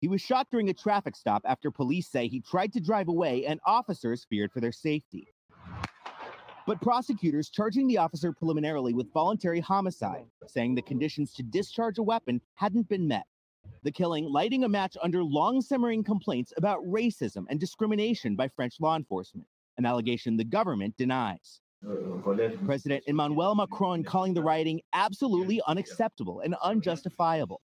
He 0.00 0.08
was 0.08 0.20
shot 0.20 0.48
during 0.50 0.68
a 0.68 0.74
traffic 0.74 1.16
stop 1.16 1.42
after 1.46 1.70
police 1.70 2.08
say 2.08 2.28
he 2.28 2.40
tried 2.40 2.72
to 2.72 2.80
drive 2.80 3.08
away 3.08 3.46
and 3.46 3.60
officers 3.64 4.26
feared 4.28 4.52
for 4.52 4.60
their 4.60 4.72
safety. 4.72 5.28
But 6.66 6.80
prosecutors 6.80 7.50
charging 7.50 7.86
the 7.86 7.98
officer 7.98 8.32
preliminarily 8.32 8.94
with 8.94 9.12
voluntary 9.12 9.60
homicide, 9.60 10.26
saying 10.46 10.74
the 10.74 10.82
conditions 10.82 11.32
to 11.34 11.42
discharge 11.42 11.98
a 11.98 12.02
weapon 12.02 12.40
hadn't 12.54 12.88
been 12.88 13.08
met. 13.08 13.26
The 13.84 13.90
killing 13.90 14.26
lighting 14.26 14.62
a 14.62 14.68
match 14.68 14.96
under 15.02 15.24
long 15.24 15.60
simmering 15.60 16.04
complaints 16.04 16.52
about 16.56 16.84
racism 16.84 17.46
and 17.48 17.58
discrimination 17.58 18.36
by 18.36 18.46
French 18.46 18.76
law 18.80 18.94
enforcement, 18.94 19.48
an 19.76 19.84
allegation 19.84 20.36
the 20.36 20.44
government 20.44 20.96
denies. 20.96 21.60
President 22.64 23.02
Emmanuel 23.08 23.56
Macron 23.56 24.04
calling 24.04 24.34
the 24.34 24.42
rioting 24.42 24.80
absolutely 24.92 25.60
unacceptable 25.66 26.40
and 26.40 26.54
unjustifiable. 26.62 27.60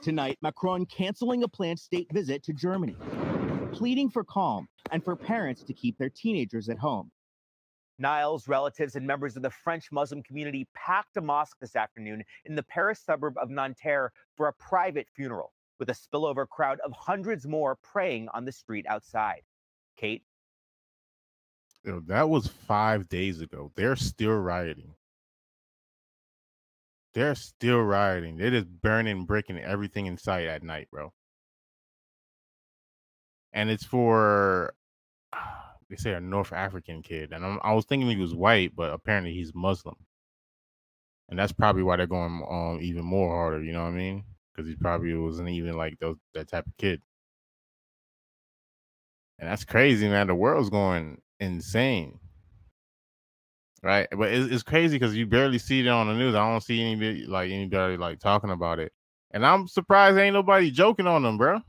Tonight, 0.00 0.38
Macron 0.40 0.86
canceling 0.86 1.42
a 1.42 1.48
planned 1.48 1.78
state 1.78 2.10
visit 2.14 2.42
to 2.44 2.54
Germany, 2.54 2.96
pleading 3.72 4.08
for 4.08 4.24
calm 4.24 4.66
and 4.90 5.04
for 5.04 5.14
parents 5.16 5.62
to 5.64 5.74
keep 5.74 5.98
their 5.98 6.08
teenagers 6.08 6.70
at 6.70 6.78
home. 6.78 7.10
Nahel's, 8.00 8.48
relatives, 8.48 8.96
and 8.96 9.06
members 9.06 9.36
of 9.36 9.42
the 9.42 9.50
French 9.50 9.92
Muslim 9.92 10.22
community 10.22 10.66
packed 10.74 11.16
a 11.16 11.20
mosque 11.20 11.58
this 11.60 11.76
afternoon 11.76 12.24
in 12.46 12.54
the 12.54 12.62
Paris 12.62 13.00
suburb 13.00 13.36
of 13.38 13.50
Nanterre 13.50 14.12
for 14.36 14.48
a 14.48 14.52
private 14.54 15.06
funeral, 15.14 15.52
with 15.78 15.90
a 15.90 15.94
spillover 15.94 16.48
crowd 16.48 16.80
of 16.80 16.92
hundreds 16.92 17.46
more 17.46 17.76
praying 17.82 18.28
on 18.32 18.44
the 18.44 18.52
street 18.52 18.86
outside. 18.88 19.42
Kate? 19.96 20.22
Yo, 21.84 22.00
that 22.06 22.28
was 22.28 22.46
five 22.46 23.08
days 23.08 23.40
ago. 23.40 23.70
They're 23.76 23.96
still 23.96 24.36
rioting. 24.36 24.94
They're 27.14 27.34
still 27.34 27.80
rioting. 27.80 28.36
They're 28.36 28.50
just 28.50 28.68
burning, 28.68 29.24
breaking 29.24 29.58
everything 29.58 30.06
in 30.06 30.16
sight 30.16 30.46
at 30.46 30.62
night, 30.62 30.88
bro. 30.90 31.12
And 33.52 33.68
it's 33.68 33.84
for 33.84 34.74
they 35.90 35.96
say 35.96 36.12
a 36.14 36.20
North 36.20 36.52
African 36.52 37.02
kid, 37.02 37.32
and 37.32 37.44
I'm, 37.44 37.60
I 37.64 37.74
was 37.74 37.84
thinking 37.84 38.08
he 38.08 38.16
was 38.16 38.34
white, 38.34 38.74
but 38.76 38.92
apparently 38.92 39.34
he's 39.34 39.52
Muslim, 39.54 39.96
and 41.28 41.38
that's 41.38 41.52
probably 41.52 41.82
why 41.82 41.96
they're 41.96 42.06
going 42.06 42.42
um 42.50 42.78
even 42.80 43.04
more 43.04 43.34
harder. 43.34 43.62
You 43.62 43.72
know 43.72 43.82
what 43.82 43.90
I 43.90 43.96
mean? 43.96 44.24
Because 44.54 44.68
he 44.68 44.76
probably 44.76 45.14
wasn't 45.14 45.48
even 45.50 45.76
like 45.76 45.98
those 46.00 46.16
that 46.34 46.48
type 46.48 46.66
of 46.66 46.76
kid, 46.78 47.02
and 49.38 49.48
that's 49.50 49.64
crazy, 49.64 50.08
man. 50.08 50.28
The 50.28 50.34
world's 50.34 50.70
going 50.70 51.20
insane, 51.40 52.20
right? 53.82 54.08
But 54.10 54.32
it's, 54.32 54.52
it's 54.52 54.62
crazy 54.62 54.96
because 54.98 55.16
you 55.16 55.26
barely 55.26 55.58
see 55.58 55.80
it 55.80 55.88
on 55.88 56.06
the 56.08 56.14
news. 56.14 56.34
I 56.34 56.48
don't 56.50 56.62
see 56.62 56.80
anybody 56.82 57.26
like 57.26 57.50
anybody 57.50 57.96
like 57.96 58.20
talking 58.20 58.50
about 58.50 58.78
it, 58.78 58.92
and 59.32 59.44
I'm 59.44 59.66
surprised 59.68 60.18
ain't 60.18 60.34
nobody 60.34 60.70
joking 60.70 61.06
on 61.08 61.22
them, 61.22 61.38
bro. 61.38 61.60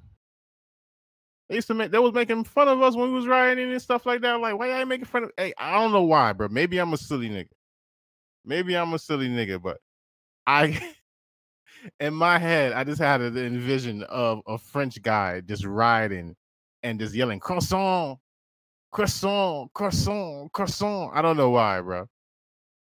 They 1.52 1.56
used 1.56 1.68
to 1.68 1.74
make 1.74 1.92
they 1.92 2.00
was 2.00 2.14
making 2.14 2.46
fun 2.46 2.70
of 2.70 2.82
us 2.82 2.96
when 2.96 3.10
we 3.10 3.14
was 3.14 3.28
riding 3.28 3.70
and 3.74 3.82
stuff 3.82 4.06
like 4.06 4.22
that. 4.22 4.40
Like, 4.40 4.58
why 4.58 4.70
are 4.70 4.78
y'all 4.78 4.86
making 4.86 5.04
fun 5.04 5.26
of? 5.26 5.32
Hey, 5.36 5.52
I 5.58 5.74
don't 5.74 5.92
know 5.92 6.04
why, 6.04 6.32
bro. 6.32 6.48
Maybe 6.48 6.78
I'm 6.78 6.94
a 6.94 6.98
silly 6.98 7.30
nigga. 7.30 7.50
Maybe 8.46 8.78
I'm 8.78 8.94
a 8.94 8.98
silly 8.98 9.28
nigga, 9.28 9.62
but 9.62 9.80
I, 10.48 10.80
in 12.00 12.14
my 12.14 12.40
head, 12.40 12.72
I 12.72 12.86
just 12.86 13.02
had 13.02 13.20
an 13.20 13.38
envision 13.38 14.02
of 14.04 14.40
a 14.48 14.58
French 14.58 15.02
guy 15.02 15.42
just 15.42 15.66
riding 15.66 16.38
and 16.84 16.98
just 17.02 17.14
yelling 17.14 17.42
croissant, 17.42 18.18
croissant, 18.94 19.74
croissant, 19.74 20.54
croissant. 20.54 21.12
I 21.14 21.22
don't 21.22 21.36
know 21.36 21.50
why, 21.50 21.82
bro. 21.82 22.06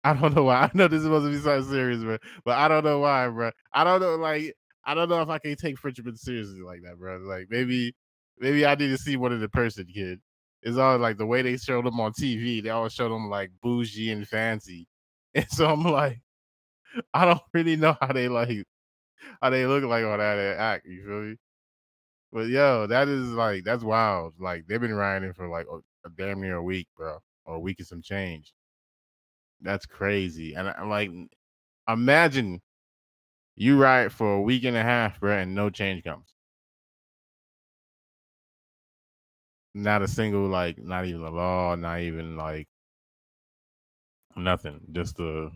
I 0.04 0.12
don't 0.12 0.34
know 0.34 0.44
why. 0.44 0.56
I 0.64 0.70
know 0.74 0.88
this 0.88 0.98
is 0.98 1.04
supposed 1.04 1.24
to 1.24 1.32
be 1.32 1.38
something 1.42 1.70
serious, 1.70 2.04
bro, 2.04 2.18
but 2.44 2.58
I 2.58 2.68
don't 2.68 2.84
know 2.84 2.98
why, 2.98 3.28
bro. 3.28 3.50
I 3.72 3.84
don't 3.84 4.02
know, 4.02 4.16
like, 4.16 4.54
I 4.84 4.92
don't 4.92 5.08
know 5.08 5.22
if 5.22 5.30
I 5.30 5.38
can 5.38 5.56
take 5.56 5.78
Frenchmen 5.78 6.18
seriously 6.18 6.60
like 6.60 6.82
that, 6.82 6.98
bro. 6.98 7.16
Like, 7.16 7.46
maybe 7.48 7.94
Maybe 8.40 8.66
I 8.66 8.74
need 8.74 8.88
to 8.88 8.98
see 8.98 9.16
one 9.16 9.32
of 9.32 9.40
the 9.40 9.48
person, 9.48 9.86
kid. 9.92 10.20
It's 10.62 10.76
all 10.78 10.98
like 10.98 11.18
the 11.18 11.26
way 11.26 11.42
they 11.42 11.56
show 11.56 11.82
them 11.82 12.00
on 12.00 12.12
TV. 12.12 12.62
They 12.62 12.70
always 12.70 12.92
show 12.92 13.08
them 13.08 13.28
like 13.30 13.50
bougie 13.62 14.10
and 14.10 14.26
fancy, 14.26 14.86
and 15.34 15.46
so 15.50 15.68
I'm 15.68 15.84
like, 15.84 16.20
I 17.14 17.24
don't 17.26 17.42
really 17.54 17.76
know 17.76 17.96
how 18.00 18.12
they 18.12 18.28
like 18.28 18.64
how 19.42 19.50
they 19.50 19.66
look 19.66 19.84
like 19.84 20.04
on 20.04 20.18
that 20.18 20.38
act. 20.58 20.86
You 20.86 21.04
feel 21.04 21.20
me? 21.22 21.36
But 22.32 22.48
yo, 22.48 22.86
that 22.86 23.08
is 23.08 23.28
like 23.30 23.64
that's 23.64 23.84
wild. 23.84 24.34
Like 24.40 24.66
they've 24.66 24.80
been 24.80 24.94
riding 24.94 25.32
for 25.34 25.48
like 25.48 25.66
a, 25.72 25.78
a 26.06 26.10
damn 26.16 26.40
near 26.40 26.56
a 26.56 26.62
week, 26.62 26.88
bro, 26.96 27.18
or 27.44 27.56
a 27.56 27.60
week 27.60 27.78
and 27.80 27.88
some 27.88 28.02
change. 28.02 28.54
That's 29.60 29.86
crazy. 29.86 30.54
And 30.54 30.68
I'm 30.68 30.88
like, 30.88 31.10
imagine 31.88 32.60
you 33.56 33.78
ride 33.80 34.12
for 34.12 34.34
a 34.34 34.42
week 34.42 34.64
and 34.64 34.76
a 34.76 34.82
half, 34.82 35.20
bro, 35.20 35.38
and 35.38 35.54
no 35.54 35.70
change 35.70 36.04
comes. 36.04 36.34
Not 39.78 40.02
a 40.02 40.08
single 40.08 40.48
like, 40.48 40.76
not 40.76 41.06
even 41.06 41.22
a 41.22 41.30
law, 41.30 41.76
not 41.76 42.00
even 42.00 42.36
like 42.36 42.66
nothing. 44.36 44.80
Just 44.90 45.20
a 45.20 45.50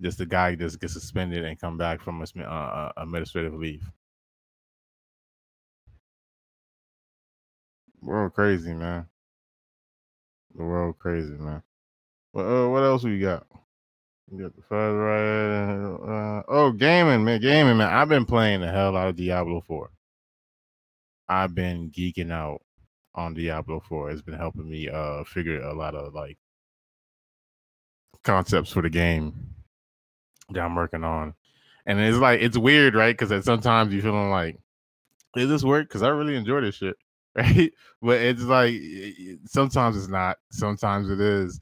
just 0.00 0.20
a 0.22 0.26
guy 0.26 0.54
just 0.54 0.80
gets 0.80 0.94
suspended 0.94 1.44
and 1.44 1.60
come 1.60 1.76
back 1.76 2.00
from 2.00 2.22
a, 2.22 2.40
uh, 2.40 2.92
administrative 2.96 3.52
leave. 3.52 3.84
World 8.00 8.32
crazy, 8.32 8.72
man. 8.72 9.06
The 10.54 10.64
world 10.64 10.98
crazy, 10.98 11.34
man. 11.34 11.62
What 12.32 12.44
uh, 12.44 12.68
what 12.70 12.82
else 12.82 13.04
we 13.04 13.20
got? 13.20 13.46
We 14.30 14.42
got 14.42 14.56
the 14.56 14.62
five 14.62 14.94
right. 14.94 16.38
Uh, 16.38 16.42
oh, 16.48 16.72
gaming, 16.72 17.24
man, 17.24 17.42
gaming, 17.42 17.76
man. 17.76 17.92
I've 17.92 18.08
been 18.08 18.24
playing 18.24 18.62
the 18.62 18.72
hell 18.72 18.96
out 18.96 19.08
of 19.08 19.16
Diablo 19.16 19.60
Four. 19.60 19.90
I've 21.28 21.54
been 21.54 21.90
geeking 21.90 22.32
out 22.32 22.62
on 23.14 23.34
Diablo 23.34 23.80
Four. 23.80 24.10
It's 24.10 24.22
been 24.22 24.34
helping 24.34 24.68
me 24.68 24.88
uh 24.88 25.24
figure 25.24 25.60
a 25.60 25.74
lot 25.74 25.94
of 25.94 26.14
like 26.14 26.38
concepts 28.22 28.70
for 28.72 28.82
the 28.82 28.90
game 28.90 29.54
that 30.50 30.60
I'm 30.60 30.74
working 30.74 31.04
on. 31.04 31.34
And 31.86 32.00
it's 32.00 32.18
like 32.18 32.40
it's 32.40 32.56
weird, 32.58 32.94
right? 32.94 33.16
Because 33.16 33.44
sometimes 33.44 33.92
you 33.92 34.02
feeling 34.02 34.30
like, 34.30 34.58
does 35.34 35.48
this 35.48 35.64
work? 35.64 35.88
Because 35.88 36.02
I 36.02 36.08
really 36.08 36.36
enjoy 36.36 36.60
this 36.60 36.76
shit, 36.76 36.96
right? 37.34 37.72
But 38.00 38.20
it's 38.20 38.42
like 38.42 38.74
sometimes 39.46 39.96
it's 39.96 40.08
not. 40.08 40.38
Sometimes 40.50 41.10
it 41.10 41.20
is 41.20 41.60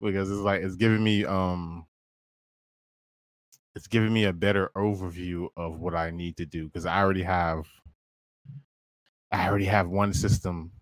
because 0.00 0.30
it's 0.30 0.40
like 0.40 0.62
it's 0.62 0.76
giving 0.76 1.02
me 1.02 1.24
um 1.24 1.86
it's 3.74 3.86
giving 3.86 4.12
me 4.12 4.24
a 4.24 4.32
better 4.32 4.70
overview 4.76 5.48
of 5.56 5.78
what 5.78 5.94
I 5.94 6.10
need 6.10 6.36
to 6.38 6.46
do 6.46 6.66
because 6.66 6.86
I 6.86 7.00
already 7.00 7.22
have 7.22 7.66
I 9.30 9.46
already 9.48 9.66
have 9.66 9.88
one 9.88 10.14
system 10.14 10.72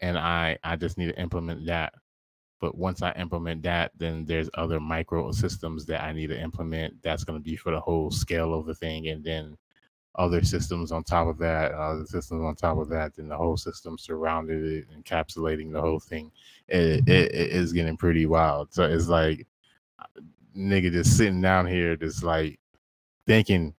and 0.00 0.18
I 0.18 0.58
I 0.62 0.76
just 0.76 0.98
need 0.98 1.08
to 1.08 1.20
implement 1.20 1.66
that 1.66 1.94
but 2.60 2.76
once 2.76 3.02
I 3.02 3.12
implement 3.12 3.62
that, 3.64 3.92
then 3.96 4.24
there's 4.24 4.48
other 4.54 4.80
micro 4.80 5.30
systems 5.32 5.84
that 5.86 6.02
I 6.02 6.12
need 6.12 6.28
to 6.28 6.40
implement. 6.40 7.02
That's 7.02 7.24
going 7.24 7.38
to 7.38 7.42
be 7.42 7.56
for 7.56 7.70
the 7.70 7.80
whole 7.80 8.10
scale 8.10 8.54
of 8.54 8.66
the 8.66 8.74
thing, 8.74 9.08
and 9.08 9.22
then 9.22 9.56
other 10.14 10.42
systems 10.42 10.92
on 10.92 11.04
top 11.04 11.28
of 11.28 11.36
that, 11.38 11.72
other 11.72 12.06
systems 12.06 12.42
on 12.42 12.54
top 12.54 12.78
of 12.78 12.88
that, 12.88 13.14
then 13.14 13.28
the 13.28 13.36
whole 13.36 13.58
system 13.58 13.98
surrounded 13.98 14.64
it, 14.64 14.86
encapsulating 14.98 15.70
the 15.70 15.80
whole 15.80 16.00
thing. 16.00 16.32
It, 16.68 17.06
it, 17.06 17.34
it 17.34 17.50
is 17.50 17.74
getting 17.74 17.98
pretty 17.98 18.24
wild. 18.24 18.72
So 18.72 18.84
it's 18.84 19.08
like 19.08 19.46
uh, 19.98 20.20
nigga 20.56 20.90
just 20.90 21.18
sitting 21.18 21.42
down 21.42 21.66
here, 21.66 21.96
just 21.96 22.22
like 22.22 22.58
thinking, 23.26 23.74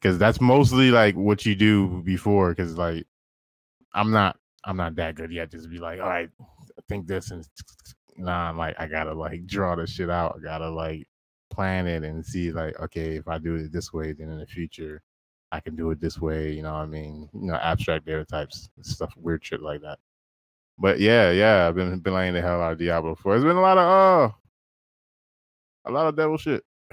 because 0.00 0.16
that's 0.16 0.40
mostly 0.40 0.90
like 0.90 1.14
what 1.14 1.44
you 1.44 1.54
do 1.54 2.00
before. 2.02 2.50
Because 2.50 2.78
like 2.78 3.06
I'm 3.92 4.10
not, 4.10 4.38
I'm 4.64 4.76
not 4.76 4.94
that 4.96 5.14
good 5.14 5.32
yet. 5.32 5.50
Just 5.50 5.70
be 5.70 5.78
like, 5.78 6.00
all 6.00 6.08
right, 6.08 6.30
think 6.88 7.06
this 7.06 7.30
and 7.30 7.46
nah, 8.16 8.50
I'm 8.50 8.58
like 8.58 8.76
I 8.78 8.86
gotta 8.86 9.14
like 9.14 9.46
draw 9.46 9.74
the 9.76 9.86
shit 9.86 10.10
out. 10.10 10.36
I 10.38 10.42
gotta 10.42 10.70
like 10.70 11.06
plan 11.50 11.86
it 11.86 12.02
and 12.04 12.24
see 12.24 12.52
like, 12.52 12.78
okay, 12.80 13.16
if 13.16 13.28
I 13.28 13.38
do 13.38 13.56
it 13.56 13.72
this 13.72 13.92
way, 13.92 14.12
then 14.12 14.30
in 14.30 14.38
the 14.38 14.46
future 14.46 15.02
I 15.50 15.60
can 15.60 15.76
do 15.76 15.90
it 15.90 16.00
this 16.00 16.18
way. 16.20 16.52
You 16.52 16.62
know 16.62 16.74
I 16.74 16.86
mean? 16.86 17.28
You 17.34 17.46
know, 17.48 17.54
abstract 17.54 18.06
data 18.06 18.24
types, 18.24 18.70
stuff, 18.82 19.12
weird 19.16 19.44
shit 19.44 19.62
like 19.62 19.82
that. 19.82 19.98
But 20.78 21.00
yeah, 21.00 21.30
yeah, 21.30 21.68
I've 21.68 21.74
been 21.74 21.98
been 22.00 22.14
laying 22.14 22.34
the 22.34 22.42
hell 22.42 22.62
out 22.62 22.72
of 22.72 22.78
Diablo 22.78 23.14
4. 23.14 23.36
It's 23.36 23.44
been 23.44 23.56
a 23.56 23.60
lot 23.60 23.78
of 23.78 24.30
uh 24.30 24.34
a 25.84 25.90
lot 25.90 26.06
of 26.06 26.16
devil 26.16 26.38
shit. 26.38 26.64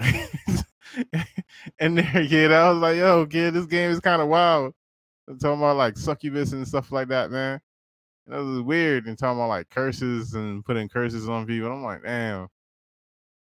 and 1.78 1.98
there, 1.98 2.26
kid, 2.28 2.52
I 2.52 2.70
was 2.70 2.80
like, 2.80 2.96
yo, 2.96 3.26
kid, 3.26 3.54
this 3.54 3.66
game 3.66 3.90
is 3.90 4.00
kind 4.00 4.22
of 4.22 4.28
wild. 4.28 4.74
I'm 5.30 5.38
talking 5.38 5.60
about 5.60 5.76
like 5.76 5.96
succubus 5.96 6.52
and 6.52 6.66
stuff 6.66 6.90
like 6.92 7.08
that, 7.08 7.30
man. 7.30 7.60
That 8.26 8.42
was 8.42 8.62
weird 8.62 9.06
and 9.06 9.16
talking 9.18 9.38
about 9.38 9.48
like 9.48 9.70
curses 9.70 10.34
and 10.34 10.64
putting 10.64 10.88
curses 10.88 11.28
on 11.28 11.46
people. 11.46 11.72
I'm 11.72 11.82
like, 11.84 12.02
damn, 12.02 12.48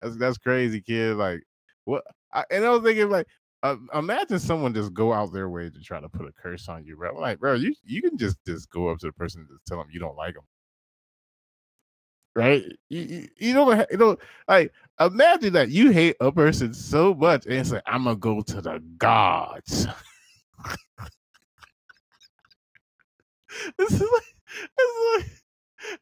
that's 0.03 0.17
that's 0.17 0.39
crazy, 0.39 0.81
kid. 0.81 1.17
Like, 1.17 1.43
what? 1.85 2.05
I, 2.33 2.45
and 2.51 2.65
I 2.65 2.71
was 2.71 2.83
thinking, 2.83 3.11
like, 3.11 3.27
uh, 3.63 3.77
imagine 3.95 4.39
someone 4.39 4.75
just 4.75 4.93
go 4.95 5.13
out 5.13 5.33
their 5.33 5.49
way 5.51 5.71
to 5.71 5.81
try 5.81 6.01
to 6.01 6.09
put 6.09 6.27
a 6.27 6.33
curse 6.33 6.69
on 6.69 6.85
you, 6.85 6.97
bro. 6.97 7.11
I'm 7.11 7.17
like, 7.21 7.41
bro, 7.41 7.55
you 7.55 7.75
you 7.85 8.03
can 8.03 8.19
just 8.19 8.39
just 8.47 8.71
go 8.71 8.89
up 8.89 8.99
to 9.01 9.07
the 9.07 9.13
person 9.13 9.43
and 9.43 9.51
just 9.51 9.67
tell 9.67 9.79
them 9.79 9.89
you 9.93 10.01
don't 10.01 10.17
like 10.17 10.35
them, 10.35 10.45
right? 12.35 12.65
You, 12.89 13.01
you, 13.01 13.29
you 13.39 13.55
don't 13.55 13.87
you 13.91 13.97
know 13.97 14.17
like 14.49 14.73
imagine 15.01 15.53
that 15.55 15.71
you 15.71 15.91
hate 15.91 16.17
a 16.21 16.31
person 16.33 16.75
so 16.75 17.15
much 17.15 17.47
and 17.47 17.55
it's 17.55 17.73
like 17.73 17.83
I'm 17.87 18.05
gonna 18.05 18.17
go 18.17 18.43
to 18.43 18.61
the 18.61 18.81
gods. 18.99 19.87
is 23.79 24.01
like 24.01 24.35
it's 24.79 25.17
like, 25.17 25.31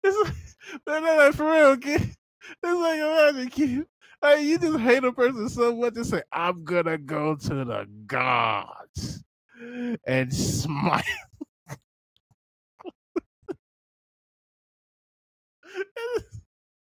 it's 0.05 0.17
like, 0.25 0.81
no, 0.87 1.01
no, 1.01 1.17
no, 1.17 1.33
for 1.33 1.51
real, 1.51 1.77
kid. 1.77 2.03
It's 2.03 2.17
like, 2.63 2.99
imagine, 3.01 3.49
kid. 3.51 3.87
Hey, 4.23 4.43
you 4.45 4.59
just 4.59 4.79
hate 4.81 5.05
a 5.05 5.13
person 5.13 5.49
so 5.49 5.75
much 5.75 5.95
to 5.95 6.05
say, 6.05 6.23
I'm 6.33 6.65
gonna 6.65 6.99
go 6.99 7.37
to 7.37 7.49
the 7.65 7.87
gods 8.07 9.23
and 10.07 10.35
smile. 10.35 11.03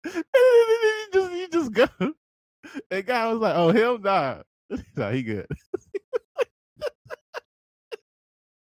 and 0.03 0.13
then 0.13 0.23
you 0.33 1.07
just 1.13 1.31
you 1.33 1.47
just 1.49 1.71
go. 1.73 1.87
And 2.89 3.05
guy 3.05 3.27
was 3.31 3.39
like, 3.39 3.55
"Oh 3.55 3.71
hell 3.71 3.97
nah." 3.97 4.41
no, 4.95 5.11
he 5.11 5.23
good. 5.23 5.47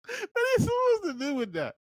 what 0.08 0.30
are 0.36 0.54
you 0.58 0.60
supposed 0.60 1.20
to 1.20 1.26
do 1.26 1.36
with 1.36 1.54
that? 1.54 1.76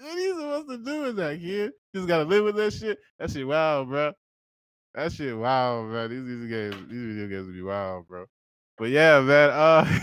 What 0.00 0.16
are 0.16 0.18
you 0.18 0.34
supposed 0.34 0.68
to 0.70 0.78
do 0.78 1.02
with 1.02 1.16
that, 1.16 1.38
kid? 1.38 1.72
Just 1.94 2.08
gotta 2.08 2.24
live 2.24 2.44
with 2.44 2.56
that 2.56 2.72
shit. 2.72 2.98
That 3.18 3.30
shit 3.30 3.46
wild, 3.46 3.88
bro. 3.88 4.12
That 4.94 5.12
shit 5.12 5.36
wild, 5.36 5.90
bro. 5.90 6.08
These 6.08 6.24
these 6.24 6.48
games, 6.48 6.74
these 6.88 7.04
video 7.04 7.28
games 7.28 7.54
be 7.54 7.60
wild, 7.60 8.08
bro. 8.08 8.24
But 8.78 8.88
yeah, 8.88 9.20
man. 9.20 9.50
Uh, 9.50 10.00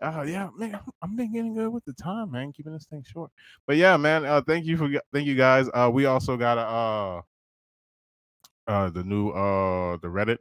uh 0.02 0.22
yeah, 0.22 0.48
man. 0.56 0.80
I'm 1.02 1.16
been 1.16 1.34
getting 1.34 1.54
good 1.54 1.68
with 1.68 1.84
the 1.84 1.92
time, 1.92 2.30
man. 2.30 2.50
Keeping 2.50 2.72
this 2.72 2.86
thing 2.86 3.04
short. 3.06 3.30
But 3.66 3.76
yeah, 3.76 3.98
man. 3.98 4.24
Uh, 4.24 4.40
thank 4.40 4.64
you 4.64 4.78
for 4.78 4.88
thank 5.12 5.26
you 5.26 5.34
guys. 5.34 5.68
Uh, 5.74 5.90
we 5.92 6.06
also 6.06 6.38
got 6.38 6.56
a 6.56 6.62
uh, 8.70 8.72
uh, 8.72 8.88
the 8.88 9.04
new 9.04 9.28
uh, 9.28 9.98
the 9.98 10.08
Reddit. 10.08 10.38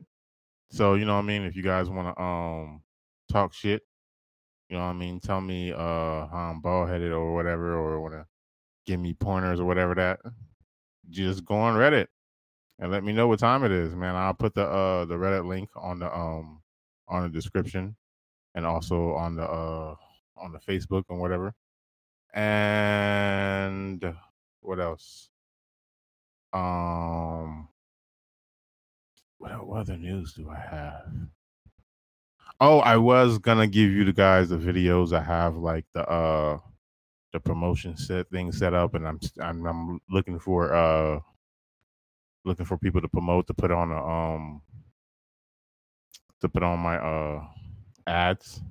So 0.71 0.93
you 0.93 1.03
know 1.03 1.15
what 1.15 1.23
I 1.23 1.27
mean. 1.27 1.41
If 1.41 1.57
you 1.57 1.63
guys 1.63 1.89
want 1.89 2.15
to 2.15 2.23
um 2.23 2.81
talk 3.29 3.53
shit, 3.53 3.81
you 4.69 4.77
know 4.77 4.85
what 4.85 4.91
I 4.91 4.93
mean. 4.93 5.19
Tell 5.19 5.41
me 5.41 5.73
uh 5.73 5.77
how 5.77 6.51
I'm 6.53 6.61
bald 6.61 6.87
headed 6.87 7.11
or 7.11 7.35
whatever, 7.35 7.75
or 7.75 7.99
want 7.99 8.13
to 8.13 8.25
give 8.87 8.99
me 8.99 9.13
pointers 9.13 9.59
or 9.59 9.65
whatever 9.65 9.93
that, 9.93 10.19
just 11.09 11.45
go 11.45 11.55
on 11.55 11.75
Reddit 11.75 12.07
and 12.79 12.91
let 12.91 13.03
me 13.03 13.13
know 13.13 13.27
what 13.27 13.39
time 13.39 13.63
it 13.63 13.71
is, 13.71 13.93
man. 13.93 14.15
I'll 14.15 14.33
put 14.33 14.55
the 14.55 14.65
uh 14.65 15.05
the 15.05 15.15
Reddit 15.15 15.45
link 15.45 15.69
on 15.75 15.99
the 15.99 16.11
um 16.13 16.61
on 17.07 17.23
the 17.23 17.29
description 17.29 17.95
and 18.55 18.65
also 18.65 19.13
on 19.13 19.35
the 19.35 19.43
uh 19.43 19.95
on 20.37 20.51
the 20.53 20.59
Facebook 20.59 21.03
and 21.09 21.19
whatever. 21.19 21.53
And 22.33 24.15
what 24.61 24.79
else? 24.79 25.29
Um 26.53 27.67
what, 29.37 29.67
what 29.67 29.81
other 29.81 29.97
news 29.97 30.33
do 30.33 30.49
I 30.49 30.59
have? 30.59 31.11
Oh, 32.59 32.79
I 32.79 32.97
was 32.97 33.37
gonna 33.37 33.67
give 33.67 33.91
you 33.91 34.05
the 34.05 34.13
guys 34.13 34.49
the 34.49 34.57
videos 34.57 35.13
I 35.13 35.21
have 35.21 35.57
like 35.57 35.85
the 35.93 36.07
uh 36.07 36.59
the 37.33 37.39
promotion 37.39 37.97
set 37.97 38.29
thing 38.29 38.51
set 38.51 38.73
up, 38.73 38.93
and 38.95 39.07
I'm 39.07 39.19
I'm, 39.41 39.65
I'm 39.65 39.99
looking 40.09 40.39
for 40.39 40.73
uh 40.73 41.19
looking 42.45 42.65
for 42.65 42.77
people 42.77 43.01
to 43.01 43.07
promote 43.07 43.47
to 43.47 43.53
put 43.53 43.71
on 43.71 43.91
a 43.91 44.05
um 44.05 44.61
to 46.41 46.49
put 46.49 46.63
on 46.63 46.79
my 46.79 46.97
uh 46.97 47.43
ads, 48.05 48.61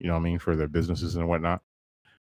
you 0.00 0.08
know 0.08 0.14
what 0.14 0.20
I 0.20 0.24
mean, 0.24 0.38
for 0.38 0.56
their 0.56 0.68
businesses 0.68 1.16
and 1.16 1.28
whatnot. 1.28 1.62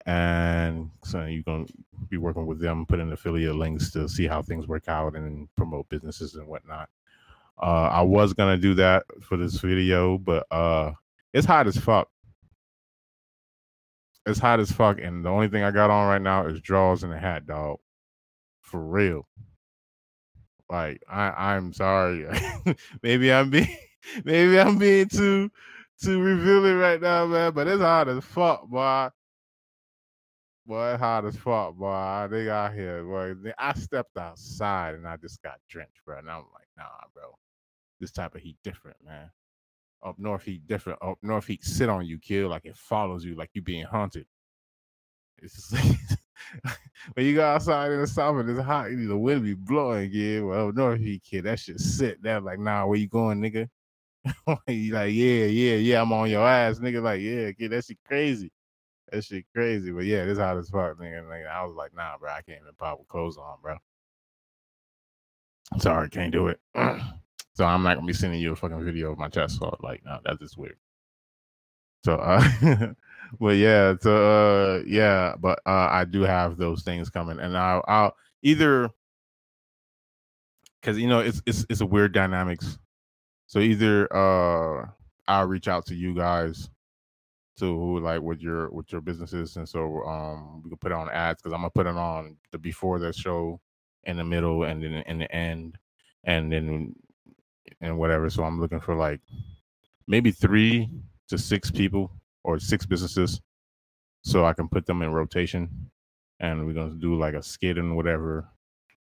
And 0.05 0.91
so 1.03 1.26
you're 1.26 1.41
gonna 1.43 1.66
be 2.09 2.18
working 2.18 2.45
with 2.45 2.59
them, 2.61 2.86
put 2.86 2.99
in 2.99 3.11
affiliate 3.11 3.55
links 3.55 3.91
to 3.91 4.07
see 4.07 4.28
how 4.28 4.43
things 4.43 4.68
work 4.68 4.88
out 4.88 5.16
and 5.16 5.47
promote 5.55 5.89
businesses 5.89 6.36
and 6.36 6.47
whatnot. 6.47 6.89
Uh, 7.61 7.89
I 7.91 8.01
was 8.01 8.34
gonna 8.34 8.57
do 8.57 8.76
that 8.76 9.05
for 9.22 9.38
this 9.38 9.57
video, 9.59 10.20
but 10.20 10.45
uh, 10.51 10.91
it's 11.34 11.47
hot 11.47 11.68
as 11.68 11.78
fuck 11.78 12.09
it's 14.26 14.39
hot 14.39 14.59
as 14.59 14.71
fuck, 14.71 14.99
and 14.99 15.23
the 15.23 15.30
only 15.30 15.47
thing 15.47 15.63
I 15.63 15.71
got 15.71 15.89
on 15.89 16.07
right 16.07 16.21
now 16.21 16.47
is 16.47 16.61
drawers 16.61 17.03
and 17.03 17.13
a 17.13 17.19
hat, 17.19 17.45
dog. 17.45 17.78
For 18.61 18.80
real. 18.80 19.28
Like 20.69 21.01
I, 21.07 21.55
I'm 21.55 21.73
sorry. 21.73 22.26
maybe 23.03 23.32
I'm 23.32 23.51
being, 23.51 23.78
maybe 24.23 24.59
I'm 24.59 24.78
being 24.80 25.07
too, 25.07 25.51
to 26.01 26.21
reveal 26.21 26.65
it 26.65 26.73
right 26.73 27.01
now, 27.01 27.26
man. 27.28 27.53
But 27.53 27.67
it's 27.67 27.82
hot 27.82 28.09
as 28.09 28.23
fuck, 28.23 28.67
boy. 28.67 29.09
Boy, 30.67 30.93
it's 30.93 30.99
hard 30.99 31.26
as 31.26 31.36
fuck, 31.36 31.76
boy. 31.76 32.28
They 32.32 32.49
out 32.49 32.73
here, 32.73 33.03
boy. 33.03 33.36
I 33.59 33.73
stepped 33.73 34.17
outside 34.17 34.95
and 34.95 35.07
I 35.07 35.15
just 35.17 35.41
got 35.43 35.59
drenched, 35.69 36.03
bro. 36.05 36.17
And 36.17 36.30
I'm 36.30 36.38
like, 36.38 36.67
nah, 36.76 36.86
bro. 37.13 37.38
This 37.99 38.11
type 38.11 38.34
of 38.34 38.41
heat 38.41 38.57
different, 38.63 38.97
man. 39.05 39.30
Up 40.06 40.20
north 40.20 40.43
heat 40.43 40.68
different. 40.68 40.99
Up 41.01 41.18
north 41.24 41.47
heat 41.47 41.64
sit 41.64 41.89
on 41.89 42.06
you, 42.06 42.20
kill 42.20 42.49
like 42.49 42.66
it 42.66 42.78
follows 42.78 43.26
you, 43.26 43.36
like 43.36 43.49
you 43.53 43.62
being 43.62 43.86
haunted. 43.86 44.28
It's 45.41 45.74
like 45.74 45.97
when 47.14 47.26
you 47.26 47.36
go 47.36 47.43
outside 47.43 47.91
in 47.91 47.99
the 47.99 48.08
summer, 48.08 48.41
and 48.41 48.49
it's 48.49 48.62
hot. 48.62 48.89
The 48.89 49.18
wind 49.18 49.43
be 49.43 49.56
blowing, 49.56 50.12
yeah. 50.14 50.41
Well, 50.41 50.70
up 50.70 50.76
north 50.76 50.99
heat 50.99 51.24
kid, 51.24 51.45
that 51.45 51.60
shit 51.60 51.80
sit 51.80 52.22
there 52.22 52.39
like, 52.39 52.60
nah, 52.60 52.86
where 52.86 52.99
you 52.99 53.08
going, 53.08 53.41
nigga? 53.41 53.68
you 54.68 54.93
like, 54.93 55.14
yeah, 55.14 55.45
yeah, 55.45 55.76
yeah, 55.76 56.01
I'm 56.01 56.14
on 56.14 56.30
your 56.30 56.47
ass, 56.47 56.80
nigga. 56.80 57.01
Like, 57.01 57.22
yeah, 57.22 57.51
kid, 57.51 57.72
that 57.72 57.86
shit 57.86 57.97
crazy. 58.06 58.51
That 59.12 59.24
shit 59.24 59.45
crazy. 59.53 59.91
But 59.91 60.06
yeah, 60.06 60.26
this 60.26 60.38
hot 60.38 60.58
as 60.58 60.70
fuck, 60.70 60.97
nigga. 60.97 61.28
Like, 61.28 61.45
I 61.45 61.64
was 61.64 61.76
like, 61.76 61.95
nah, 61.95 62.18
bro, 62.18 62.30
I 62.30 62.41
can't 62.41 62.62
even 62.62 62.74
pop 62.78 62.99
with 62.99 63.08
clothes 63.08 63.38
on, 63.38 63.58
bro. 63.62 63.78
Sorry, 65.80 66.10
can't 66.10 66.32
do 66.32 66.47
it. 66.47 66.60
so 67.56 67.66
I'm 67.66 67.84
not 67.84 67.95
gonna 67.95 68.08
be 68.08 68.14
sending 68.14 68.41
you 68.41 68.51
a 68.51 68.56
fucking 68.56 68.84
video 68.84 69.12
of 69.12 69.18
my 69.18 69.30
chest. 69.30 69.60
So 69.60 69.76
like, 69.82 70.03
no, 70.06 70.20
that's 70.24 70.39
just 70.39 70.58
weird. 70.58 70.78
So 72.03 72.16
uh 72.16 72.43
but 73.39 73.56
yeah, 73.56 73.95
so 73.99 74.80
uh 74.80 74.84
yeah, 74.86 75.36
but 75.39 75.60
uh 75.66 75.88
I 75.89 76.06
do 76.06 76.22
have 76.22 76.58
those 76.58 76.84
things 76.84 77.10
coming 77.10 77.39
and 77.39 77.58
I'll 77.58 77.84
I'll 77.88 78.16
either 78.43 78.89
because 80.82 80.99
you 80.99 81.08
know 81.08 81.20
it's 81.20 81.41
it's 81.45 81.66
it's 81.70 81.82
a 81.82 81.86
weird 81.86 82.14
dynamics. 82.14 82.78
So 83.47 83.60
either 83.60 84.14
uh 84.14 84.88
I'll 85.28 85.47
reach 85.47 85.68
out 85.70 85.86
to 85.88 85.95
you 85.95 86.14
guys 86.14 86.70
to 87.58 87.66
who 87.66 87.99
like 87.99 88.22
with 88.22 88.41
your 88.41 88.70
with 88.72 88.91
your 88.91 88.99
businesses 88.99 89.56
and 89.56 89.68
so 89.68 90.03
um 90.03 90.62
we 90.62 90.70
can 90.70 90.78
put 90.78 90.91
it 90.91 90.95
on 90.95 91.10
ads 91.10 91.41
because 91.41 91.53
I'm 91.53 91.62
gonna 91.62 91.70
put 91.70 91.88
it 91.88 91.95
on 91.95 92.36
the 92.51 92.58
before 92.58 92.99
the 92.99 93.14
show 93.14 93.62
in 94.03 94.18
the 94.18 94.26
middle 94.26 94.64
and 94.64 94.84
then 94.84 94.91
in 94.91 95.20
the 95.20 95.34
end 95.34 95.78
and 96.26 96.51
then 96.51 96.93
and 97.82 97.97
whatever. 97.97 98.30
So 98.30 98.43
I'm 98.43 98.59
looking 98.59 98.80
for 98.80 98.95
like 98.95 99.22
maybe 100.07 100.32
three 100.32 100.89
to 101.30 101.38
six 101.38 101.72
people 101.72 102.11
or 102.43 102.59
six 102.59 102.86
businesses 102.86 103.41
so 104.22 104.45
I 104.45 104.53
can 104.53 104.68
put 104.68 104.86
them 104.86 105.01
in 105.01 105.11
rotation 105.11 105.91
and 106.39 106.66
we're 106.66 106.74
gonna 106.74 106.95
do 106.95 107.16
like 107.16 107.34
a 107.34 107.43
skit 107.43 107.78
and 107.78 107.95
whatever 107.95 108.47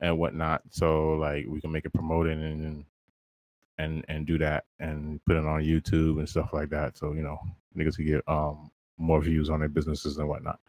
and 0.00 0.18
whatnot. 0.18 0.62
So 0.70 1.14
like 1.14 1.46
we 1.48 1.60
can 1.60 1.72
make 1.72 1.84
it 1.84 1.92
promoted 1.92 2.38
and 2.38 2.84
and 3.78 4.04
and 4.08 4.26
do 4.26 4.38
that 4.38 4.64
and 4.78 5.20
put 5.24 5.36
it 5.36 5.46
on 5.46 5.62
YouTube 5.62 6.18
and 6.18 6.28
stuff 6.28 6.52
like 6.52 6.70
that. 6.70 6.96
So 6.96 7.12
you 7.12 7.22
know 7.22 7.38
niggas 7.76 7.96
can 7.96 8.06
get 8.06 8.22
um 8.28 8.70
more 8.98 9.20
views 9.20 9.50
on 9.50 9.60
their 9.60 9.68
businesses 9.68 10.18
and 10.18 10.28
whatnot. 10.28 10.60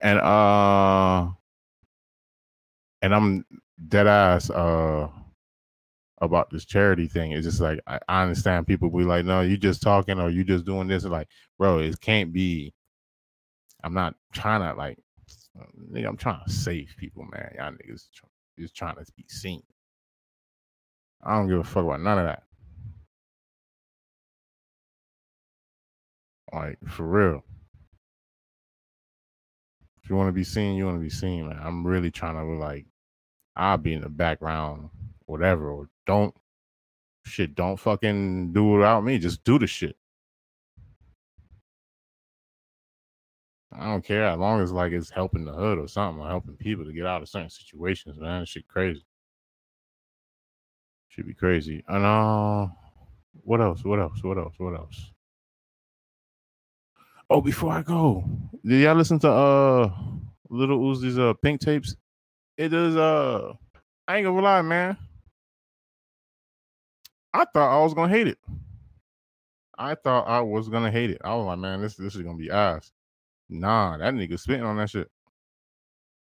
And 0.00 0.18
uh 0.20 1.28
and 3.02 3.14
I'm 3.14 3.44
dead 3.88 4.06
ass 4.06 4.50
uh 4.50 5.08
about 6.20 6.50
this 6.50 6.64
charity 6.64 7.06
thing. 7.06 7.32
It's 7.32 7.46
just 7.46 7.60
like 7.60 7.80
I, 7.86 7.98
I 8.08 8.22
understand 8.22 8.66
people 8.66 8.90
be 8.90 9.04
like, 9.04 9.24
no, 9.24 9.40
you 9.40 9.56
just 9.56 9.82
talking 9.82 10.18
or 10.18 10.30
you 10.30 10.44
just 10.44 10.64
doing 10.64 10.88
this. 10.88 11.04
Like, 11.04 11.28
bro, 11.58 11.78
it 11.78 12.00
can't 12.00 12.32
be. 12.32 12.74
I'm 13.84 13.94
not 13.94 14.14
trying 14.32 14.60
to 14.60 14.76
like, 14.76 14.98
nigga, 15.92 16.08
I'm 16.08 16.16
trying 16.16 16.44
to 16.44 16.52
save 16.52 16.94
people, 16.98 17.24
man. 17.30 17.54
Y'all 17.56 17.72
niggas 17.72 18.08
just 18.58 18.74
trying 18.74 18.96
to 18.96 19.04
be 19.16 19.24
seen. 19.28 19.62
I 21.22 21.36
don't 21.36 21.48
give 21.48 21.58
a 21.58 21.64
fuck 21.64 21.84
about 21.84 22.00
none 22.00 22.18
of 22.18 22.24
that. 22.26 22.42
Like 26.52 26.78
for 26.88 27.04
real. 27.04 27.44
If 30.02 30.10
you 30.10 30.16
want 30.16 30.28
to 30.28 30.32
be 30.32 30.44
seen, 30.44 30.76
you 30.76 30.86
want 30.86 30.96
to 30.96 31.02
be 31.02 31.10
seen, 31.10 31.48
man. 31.48 31.60
I'm 31.62 31.86
really 31.86 32.10
trying 32.10 32.36
to 32.36 32.42
like, 32.58 32.86
I'll 33.56 33.76
be 33.76 33.92
in 33.92 34.00
the 34.00 34.08
background, 34.08 34.88
whatever, 35.26 35.70
or 35.70 35.88
don't 36.08 36.34
shit. 37.26 37.54
Don't 37.54 37.76
fucking 37.78 38.52
do 38.52 38.74
it 38.74 38.78
without 38.78 39.04
me. 39.04 39.18
Just 39.18 39.44
do 39.44 39.58
the 39.58 39.66
shit. 39.66 39.94
I 43.70 43.84
don't 43.84 44.04
care 44.04 44.24
as 44.24 44.38
long 44.38 44.62
as 44.62 44.72
like 44.72 44.92
it's 44.92 45.10
helping 45.10 45.44
the 45.44 45.52
hood 45.52 45.78
or 45.78 45.86
something, 45.86 46.24
or 46.24 46.28
helping 46.28 46.56
people 46.56 46.86
to 46.86 46.92
get 46.92 47.06
out 47.06 47.20
of 47.22 47.28
certain 47.28 47.50
situations, 47.50 48.18
man. 48.18 48.46
Shit 48.46 48.66
crazy. 48.66 49.04
Should 51.08 51.26
be 51.26 51.34
crazy. 51.34 51.84
And 51.86 52.04
uh 52.04 52.68
what 53.42 53.60
else? 53.60 53.84
What 53.84 54.00
else? 54.00 54.24
What 54.24 54.38
else? 54.38 54.54
What 54.56 54.74
else? 54.74 55.12
Oh, 57.28 57.42
before 57.42 57.72
I 57.72 57.82
go, 57.82 58.24
did 58.64 58.80
y'all 58.80 58.94
listen 58.94 59.18
to 59.20 59.30
uh 59.30 59.90
Lil 60.48 60.68
Uzi's 60.68 61.18
uh 61.18 61.34
pink 61.42 61.60
tapes? 61.60 61.94
It 62.56 62.72
is 62.72 62.96
uh 62.96 63.52
I 64.08 64.16
ain't 64.16 64.24
gonna 64.24 64.40
lie, 64.40 64.62
man. 64.62 64.96
I 67.32 67.44
thought 67.52 67.78
I 67.78 67.82
was 67.82 67.94
gonna 67.94 68.12
hate 68.12 68.28
it. 68.28 68.38
I 69.78 69.94
thought 69.94 70.26
I 70.26 70.40
was 70.40 70.68
gonna 70.68 70.90
hate 70.90 71.10
it. 71.10 71.20
I 71.24 71.34
was 71.36 71.46
like, 71.46 71.58
man, 71.58 71.80
this 71.80 71.96
this 71.96 72.14
is 72.16 72.22
gonna 72.22 72.36
be 72.36 72.50
ass. 72.50 72.92
Nah, 73.48 73.96
that 73.98 74.14
nigga 74.14 74.38
spitting 74.38 74.64
on 74.64 74.76
that 74.78 74.90
shit. 74.90 75.10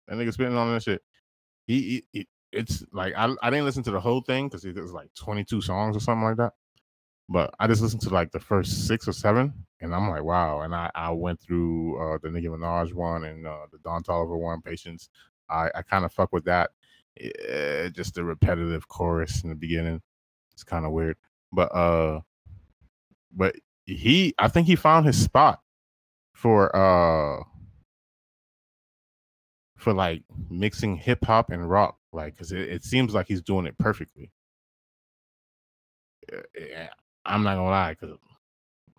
That 0.09 0.17
nigga 0.17 0.33
spitting 0.33 0.57
on 0.57 0.73
that 0.75 0.83
shit. 0.83 1.03
He, 1.67 1.81
he, 1.81 2.05
he- 2.21 2.29
it's 2.53 2.85
like 2.93 3.15
I 3.17 3.35
I 3.43 3.51
didn't 3.51 3.65
listen 3.67 3.83
to 3.85 3.91
the 3.91 4.01
whole 4.01 4.21
thing 4.23 4.49
because 4.49 4.65
it 4.65 4.77
was 4.77 4.93
like 4.93 5.09
22 5.17 5.61
songs 5.61 5.97
or 5.97 6.01
something 6.01 6.25
like 6.25 6.37
that. 6.37 6.53
But 7.29 7.55
I 7.61 7.67
just 7.67 7.83
listened 7.83 8.03
to 8.03 8.11
like 8.11 8.33
the 8.33 8.41
first 8.41 8.87
six 8.87 9.09
or 9.09 9.13
seven, 9.13 9.53
and 9.81 9.95
I'm 9.95 10.09
like, 10.11 10.25
wow. 10.25 10.61
And 10.63 10.75
I 10.75 10.91
I 10.95 11.11
went 11.11 11.41
through 11.41 11.99
uh 12.01 12.19
the 12.23 12.31
Nicki 12.31 12.49
Minaj 12.49 12.93
one 12.95 13.25
and 13.25 13.47
uh, 13.47 13.67
the 13.73 13.79
Don 13.79 14.03
Toliver 14.05 14.39
one, 14.39 14.63
Patience. 14.63 15.09
I 15.51 15.71
I 15.75 15.83
kind 15.83 16.05
of 16.05 16.13
fuck 16.13 16.33
with 16.33 16.45
that. 16.45 16.71
Eh, 17.21 17.89
just 17.91 18.15
the 18.15 18.25
repetitive 18.25 18.89
chorus 18.89 19.43
in 19.45 19.51
the 19.51 19.57
beginning. 19.57 20.03
It's 20.55 20.65
kind 20.65 20.85
of 20.87 20.93
weird, 20.93 21.17
but 21.53 21.75
uh, 21.75 22.21
but 23.33 23.57
he 23.87 24.35
I 24.39 24.49
think 24.49 24.67
he 24.67 24.77
found 24.77 25.07
his 25.07 25.23
spot 25.23 25.61
for 26.33 26.75
uh 26.75 27.43
for 29.77 29.93
like 29.93 30.23
mixing 30.49 30.97
hip 30.97 31.25
hop 31.25 31.51
and 31.51 31.69
rock, 31.69 31.99
like 32.13 32.35
because 32.35 32.53
it, 32.53 32.69
it 32.69 32.85
seems 32.85 33.15
like 33.15 33.29
he's 33.29 33.43
doing 33.43 33.67
it 33.67 33.77
perfectly. 33.79 34.31
Eh, 36.33 36.41
eh, 36.59 36.87
I'm 37.27 37.43
not 37.43 37.57
gonna 37.57 37.69
lie, 37.69 37.95
because 37.99 38.17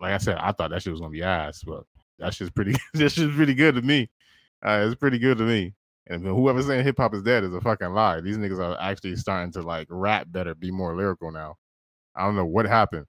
like 0.00 0.12
I 0.12 0.18
said, 0.18 0.36
I 0.38 0.52
thought 0.52 0.70
that 0.70 0.82
shit 0.82 0.92
was 0.92 1.00
gonna 1.00 1.10
be 1.10 1.22
ass, 1.22 1.62
but 1.64 1.84
that 2.18 2.34
shit's 2.34 2.50
pretty. 2.50 2.76
that 2.94 3.10
shit's 3.10 3.34
pretty 3.34 3.54
good 3.54 3.74
to 3.74 3.82
me. 3.82 4.10
Uh, 4.64 4.86
it's 4.86 4.94
pretty 4.98 5.18
good 5.18 5.38
to 5.38 5.44
me. 5.44 5.74
And 6.08 6.24
whoever's 6.24 6.66
saying 6.66 6.84
hip 6.84 6.98
hop 6.98 7.14
is 7.14 7.22
dead 7.22 7.44
is 7.44 7.52
a 7.54 7.60
fucking 7.60 7.92
lie. 7.92 8.20
These 8.20 8.38
niggas 8.38 8.60
are 8.60 8.80
actually 8.80 9.16
starting 9.16 9.52
to 9.52 9.62
like 9.62 9.88
rap 9.90 10.28
better, 10.30 10.54
be 10.54 10.70
more 10.70 10.96
lyrical 10.96 11.32
now. 11.32 11.56
I 12.14 12.24
don't 12.24 12.36
know 12.36 12.46
what 12.46 12.66
happened, 12.66 13.06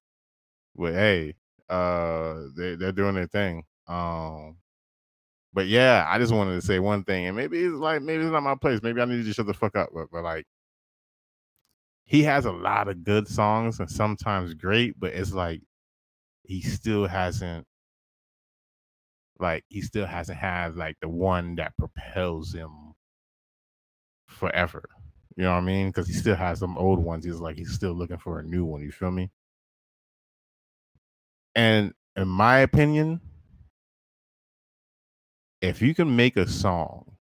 but 0.75 0.93
hey, 0.93 1.35
uh, 1.69 2.43
they 2.55 2.75
they're 2.75 2.91
doing 2.91 3.15
their 3.15 3.27
thing. 3.27 3.63
Um, 3.87 4.57
but 5.53 5.67
yeah, 5.67 6.05
I 6.07 6.19
just 6.19 6.33
wanted 6.33 6.55
to 6.55 6.65
say 6.65 6.79
one 6.79 7.03
thing, 7.03 7.27
and 7.27 7.35
maybe 7.35 7.59
it's 7.63 7.75
like 7.75 8.01
maybe 8.01 8.23
it's 8.23 8.31
not 8.31 8.43
my 8.43 8.55
place. 8.55 8.81
Maybe 8.83 9.01
I 9.01 9.05
need 9.05 9.25
to 9.25 9.33
shut 9.33 9.47
the 9.47 9.53
fuck 9.53 9.75
up. 9.75 9.89
But 9.93 10.07
but 10.11 10.23
like, 10.23 10.45
he 12.05 12.23
has 12.23 12.45
a 12.45 12.51
lot 12.51 12.87
of 12.87 13.03
good 13.03 13.27
songs 13.27 13.79
and 13.79 13.89
sometimes 13.89 14.53
great, 14.53 14.99
but 14.99 15.13
it's 15.13 15.33
like 15.33 15.61
he 16.43 16.61
still 16.61 17.07
hasn't 17.07 17.65
like 19.39 19.63
he 19.69 19.81
still 19.81 20.05
hasn't 20.05 20.37
had 20.37 20.75
like 20.75 20.97
the 21.01 21.09
one 21.09 21.55
that 21.55 21.75
propels 21.77 22.53
him 22.53 22.86
forever. 24.37 24.83
You 25.35 25.43
know 25.43 25.51
what 25.51 25.57
I 25.57 25.61
mean? 25.61 25.87
Because 25.87 26.07
he 26.07 26.13
still 26.13 26.35
has 26.35 26.59
some 26.59 26.77
old 26.77 26.99
ones. 26.99 27.25
He's 27.25 27.35
like 27.35 27.57
he's 27.57 27.73
still 27.73 27.93
looking 27.93 28.17
for 28.17 28.39
a 28.39 28.43
new 28.43 28.65
one. 28.65 28.81
You 28.81 28.91
feel 28.91 29.11
me? 29.11 29.29
And 31.55 31.93
in 32.15 32.27
my 32.27 32.59
opinion, 32.59 33.21
if 35.61 35.81
you 35.81 35.93
can 35.93 36.15
make 36.15 36.37
a 36.37 36.47
song 36.47 37.17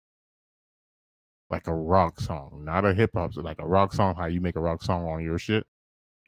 like 1.49 1.68
a 1.68 1.74
rock 1.74 2.20
song, 2.20 2.63
not 2.66 2.86
a 2.86 2.93
hip 2.93 3.11
hop, 3.13 3.32
like 3.38 3.59
a 3.59 3.68
rock 3.68 3.93
song, 3.93 4.16
how 4.16 4.26
you 4.26 4.41
make 4.41 4.55
a 4.55 4.61
rock 4.61 4.82
song 4.82 5.07
on 5.07 5.24
your 5.24 5.38
shit. 5.38 5.66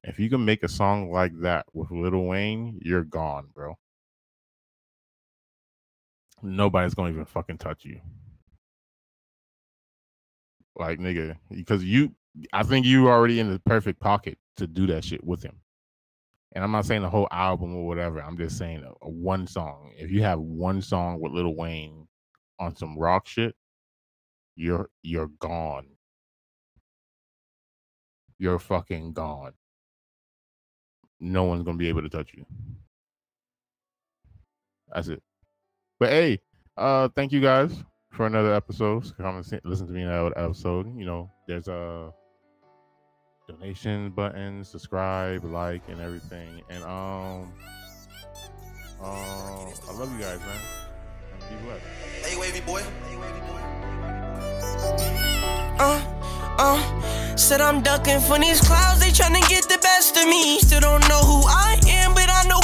If 0.03 0.19
you 0.19 0.29
can 0.29 0.45
make 0.45 0.63
a 0.63 0.69
song 0.69 1.11
like 1.11 1.33
that 1.41 1.65
with 1.73 1.91
Lil 1.91 2.25
Wayne, 2.25 2.79
you're 2.83 3.03
gone, 3.03 3.47
bro. 3.53 3.77
Nobody's 6.41 6.93
gonna 6.93 7.11
even 7.11 7.25
fucking 7.25 7.57
touch 7.57 7.83
you. 7.83 7.99
Like 10.77 10.99
nigga, 10.99 11.35
because 11.49 11.83
you, 11.83 12.13
I 12.53 12.63
think 12.63 12.85
you 12.85 13.09
already 13.09 13.39
in 13.39 13.51
the 13.51 13.59
perfect 13.59 13.99
pocket 13.99 14.37
to 14.57 14.67
do 14.67 14.85
that 14.87 15.03
shit 15.03 15.23
with 15.23 15.41
him. 15.41 15.55
And 16.53 16.63
I'm 16.63 16.71
not 16.71 16.85
saying 16.85 17.01
the 17.01 17.09
whole 17.09 17.27
album 17.31 17.75
or 17.75 17.87
whatever. 17.87 18.21
I'm 18.21 18.37
just 18.37 18.57
saying 18.57 18.83
a, 18.83 19.05
a 19.05 19.09
one 19.09 19.47
song. 19.47 19.91
If 19.97 20.11
you 20.11 20.21
have 20.23 20.39
one 20.39 20.81
song 20.81 21.19
with 21.19 21.31
Lil 21.31 21.55
Wayne 21.55 22.07
on 22.59 22.75
some 22.75 22.97
rock 22.97 23.27
shit, 23.27 23.55
you're 24.55 24.89
you're 25.01 25.29
gone. 25.39 25.87
You're 28.39 28.59
fucking 28.59 29.13
gone. 29.13 29.53
No 31.19 31.43
one's 31.43 31.63
gonna 31.63 31.77
be 31.77 31.89
able 31.89 32.03
to 32.03 32.09
touch 32.09 32.31
you. 32.33 32.45
That's 34.93 35.07
it. 35.07 35.23
But 35.99 36.09
hey, 36.09 36.39
uh, 36.77 37.09
thank 37.15 37.31
you 37.31 37.41
guys 37.41 37.83
for 38.17 38.25
another 38.25 38.53
episode. 38.53 39.05
So 39.05 39.13
Come 39.13 39.35
and 39.37 39.45
see- 39.45 39.59
listen 39.63 39.85
to 39.87 39.93
me 39.93 40.01
in 40.01 40.07
another 40.07 40.37
episode. 40.37 40.87
You 40.97 41.05
know, 41.05 41.31
there's 41.47 41.67
a 41.67 42.11
donation 43.47 44.09
button, 44.09 44.63
subscribe, 44.65 45.43
like, 45.45 45.83
and 45.87 46.01
everything. 46.01 46.61
And 46.69 46.83
um, 46.83 47.53
uh, 48.99 49.05
I 49.05 49.93
love 49.93 50.11
you 50.11 50.19
guys, 50.19 50.39
man. 50.39 50.59
Be 51.47 51.55
blessed. 51.63 51.85
Hey, 52.25 52.37
wavy 52.37 52.59
boy. 52.61 52.81
Hey, 52.81 53.15
wavy 53.15 53.39
boy. 53.47 53.61
Uh, 55.79 56.01
uh, 56.57 57.35
said 57.37 57.61
I'm 57.61 57.83
ducking 57.83 58.19
from 58.19 58.41
these 58.41 58.59
clouds, 58.59 58.99
they 58.99 59.11
tryna 59.11 59.47
get 59.47 59.63
the 59.69 59.77
best 59.81 60.17
of 60.17 60.25
me. 60.25 60.59
Still 60.59 60.81
don't 60.81 61.07
know 61.07 61.21
who 61.21 61.43
I 61.47 61.79
am, 61.87 62.13
but 62.15 62.27
I 62.29 62.43
know 62.49 62.59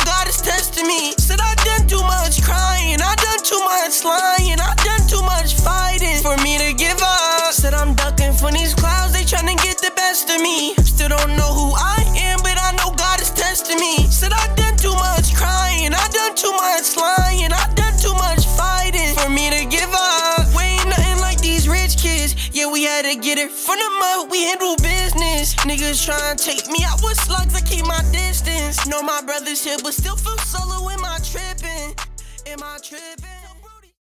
Testing 0.74 0.88
me. 0.88 1.14
Said 1.18 1.40
I 1.40 1.54
done 1.62 1.88
too 1.88 2.02
much 2.02 2.42
crying, 2.42 2.98
I 3.00 3.14
done 3.22 3.44
too 3.46 3.62
much 3.62 4.04
lying, 4.04 4.58
I 4.60 4.74
done 4.82 5.06
too 5.08 5.22
much 5.22 5.54
fighting 5.54 6.18
for 6.24 6.36
me 6.42 6.58
to 6.58 6.74
give 6.74 6.98
up. 7.00 7.54
Said 7.54 7.76
I'm 7.76 7.94
ducking 7.94 8.34
from 8.34 8.54
these 8.54 8.74
clouds, 8.74 9.14
they 9.14 9.22
tryna 9.22 9.56
get 9.62 9.78
the 9.78 9.92
best 9.96 10.30
of 10.32 10.42
me. 10.42 10.74
Still 10.82 11.10
don't 11.10 11.38
know 11.38 11.54
who 11.54 11.74
I 11.78 12.02
am, 12.18 12.40
but 12.42 12.58
I 12.58 12.74
know 12.78 12.90
God 12.98 13.22
is 13.22 13.30
testing 13.30 13.78
me. 13.78 14.10
Said 14.10 14.34
I 14.34 14.48
done 14.56 14.76
too 14.78 14.96
much 14.96 15.36
crying, 15.36 15.94
I 15.94 16.08
done 16.10 16.34
too 16.34 16.54
much 16.58 16.98
lying, 16.98 17.23
To 23.14 23.20
get 23.20 23.38
it 23.38 23.52
from 23.52 23.78
the 23.78 23.90
mud. 24.00 24.32
We 24.32 24.42
handle 24.42 24.76
business. 24.78 25.54
Niggas 25.70 26.04
trying 26.04 26.36
to 26.36 26.44
take 26.44 26.66
me 26.72 26.84
out 26.84 27.00
with 27.04 27.16
slugs. 27.22 27.54
I 27.54 27.62
keep 27.62 27.86
my 27.86 28.02
distance. 28.12 28.88
Know 28.88 29.04
my 29.04 29.22
brothers 29.22 29.64
here, 29.64 29.78
but 29.84 29.94
still 29.94 30.16
feel 30.16 30.36
solo. 30.40 30.90
Am 30.90 31.06
I 31.06 31.20
tripping? 31.22 31.94
Am 32.48 32.64
I 32.64 32.80
tripping? 32.82 33.43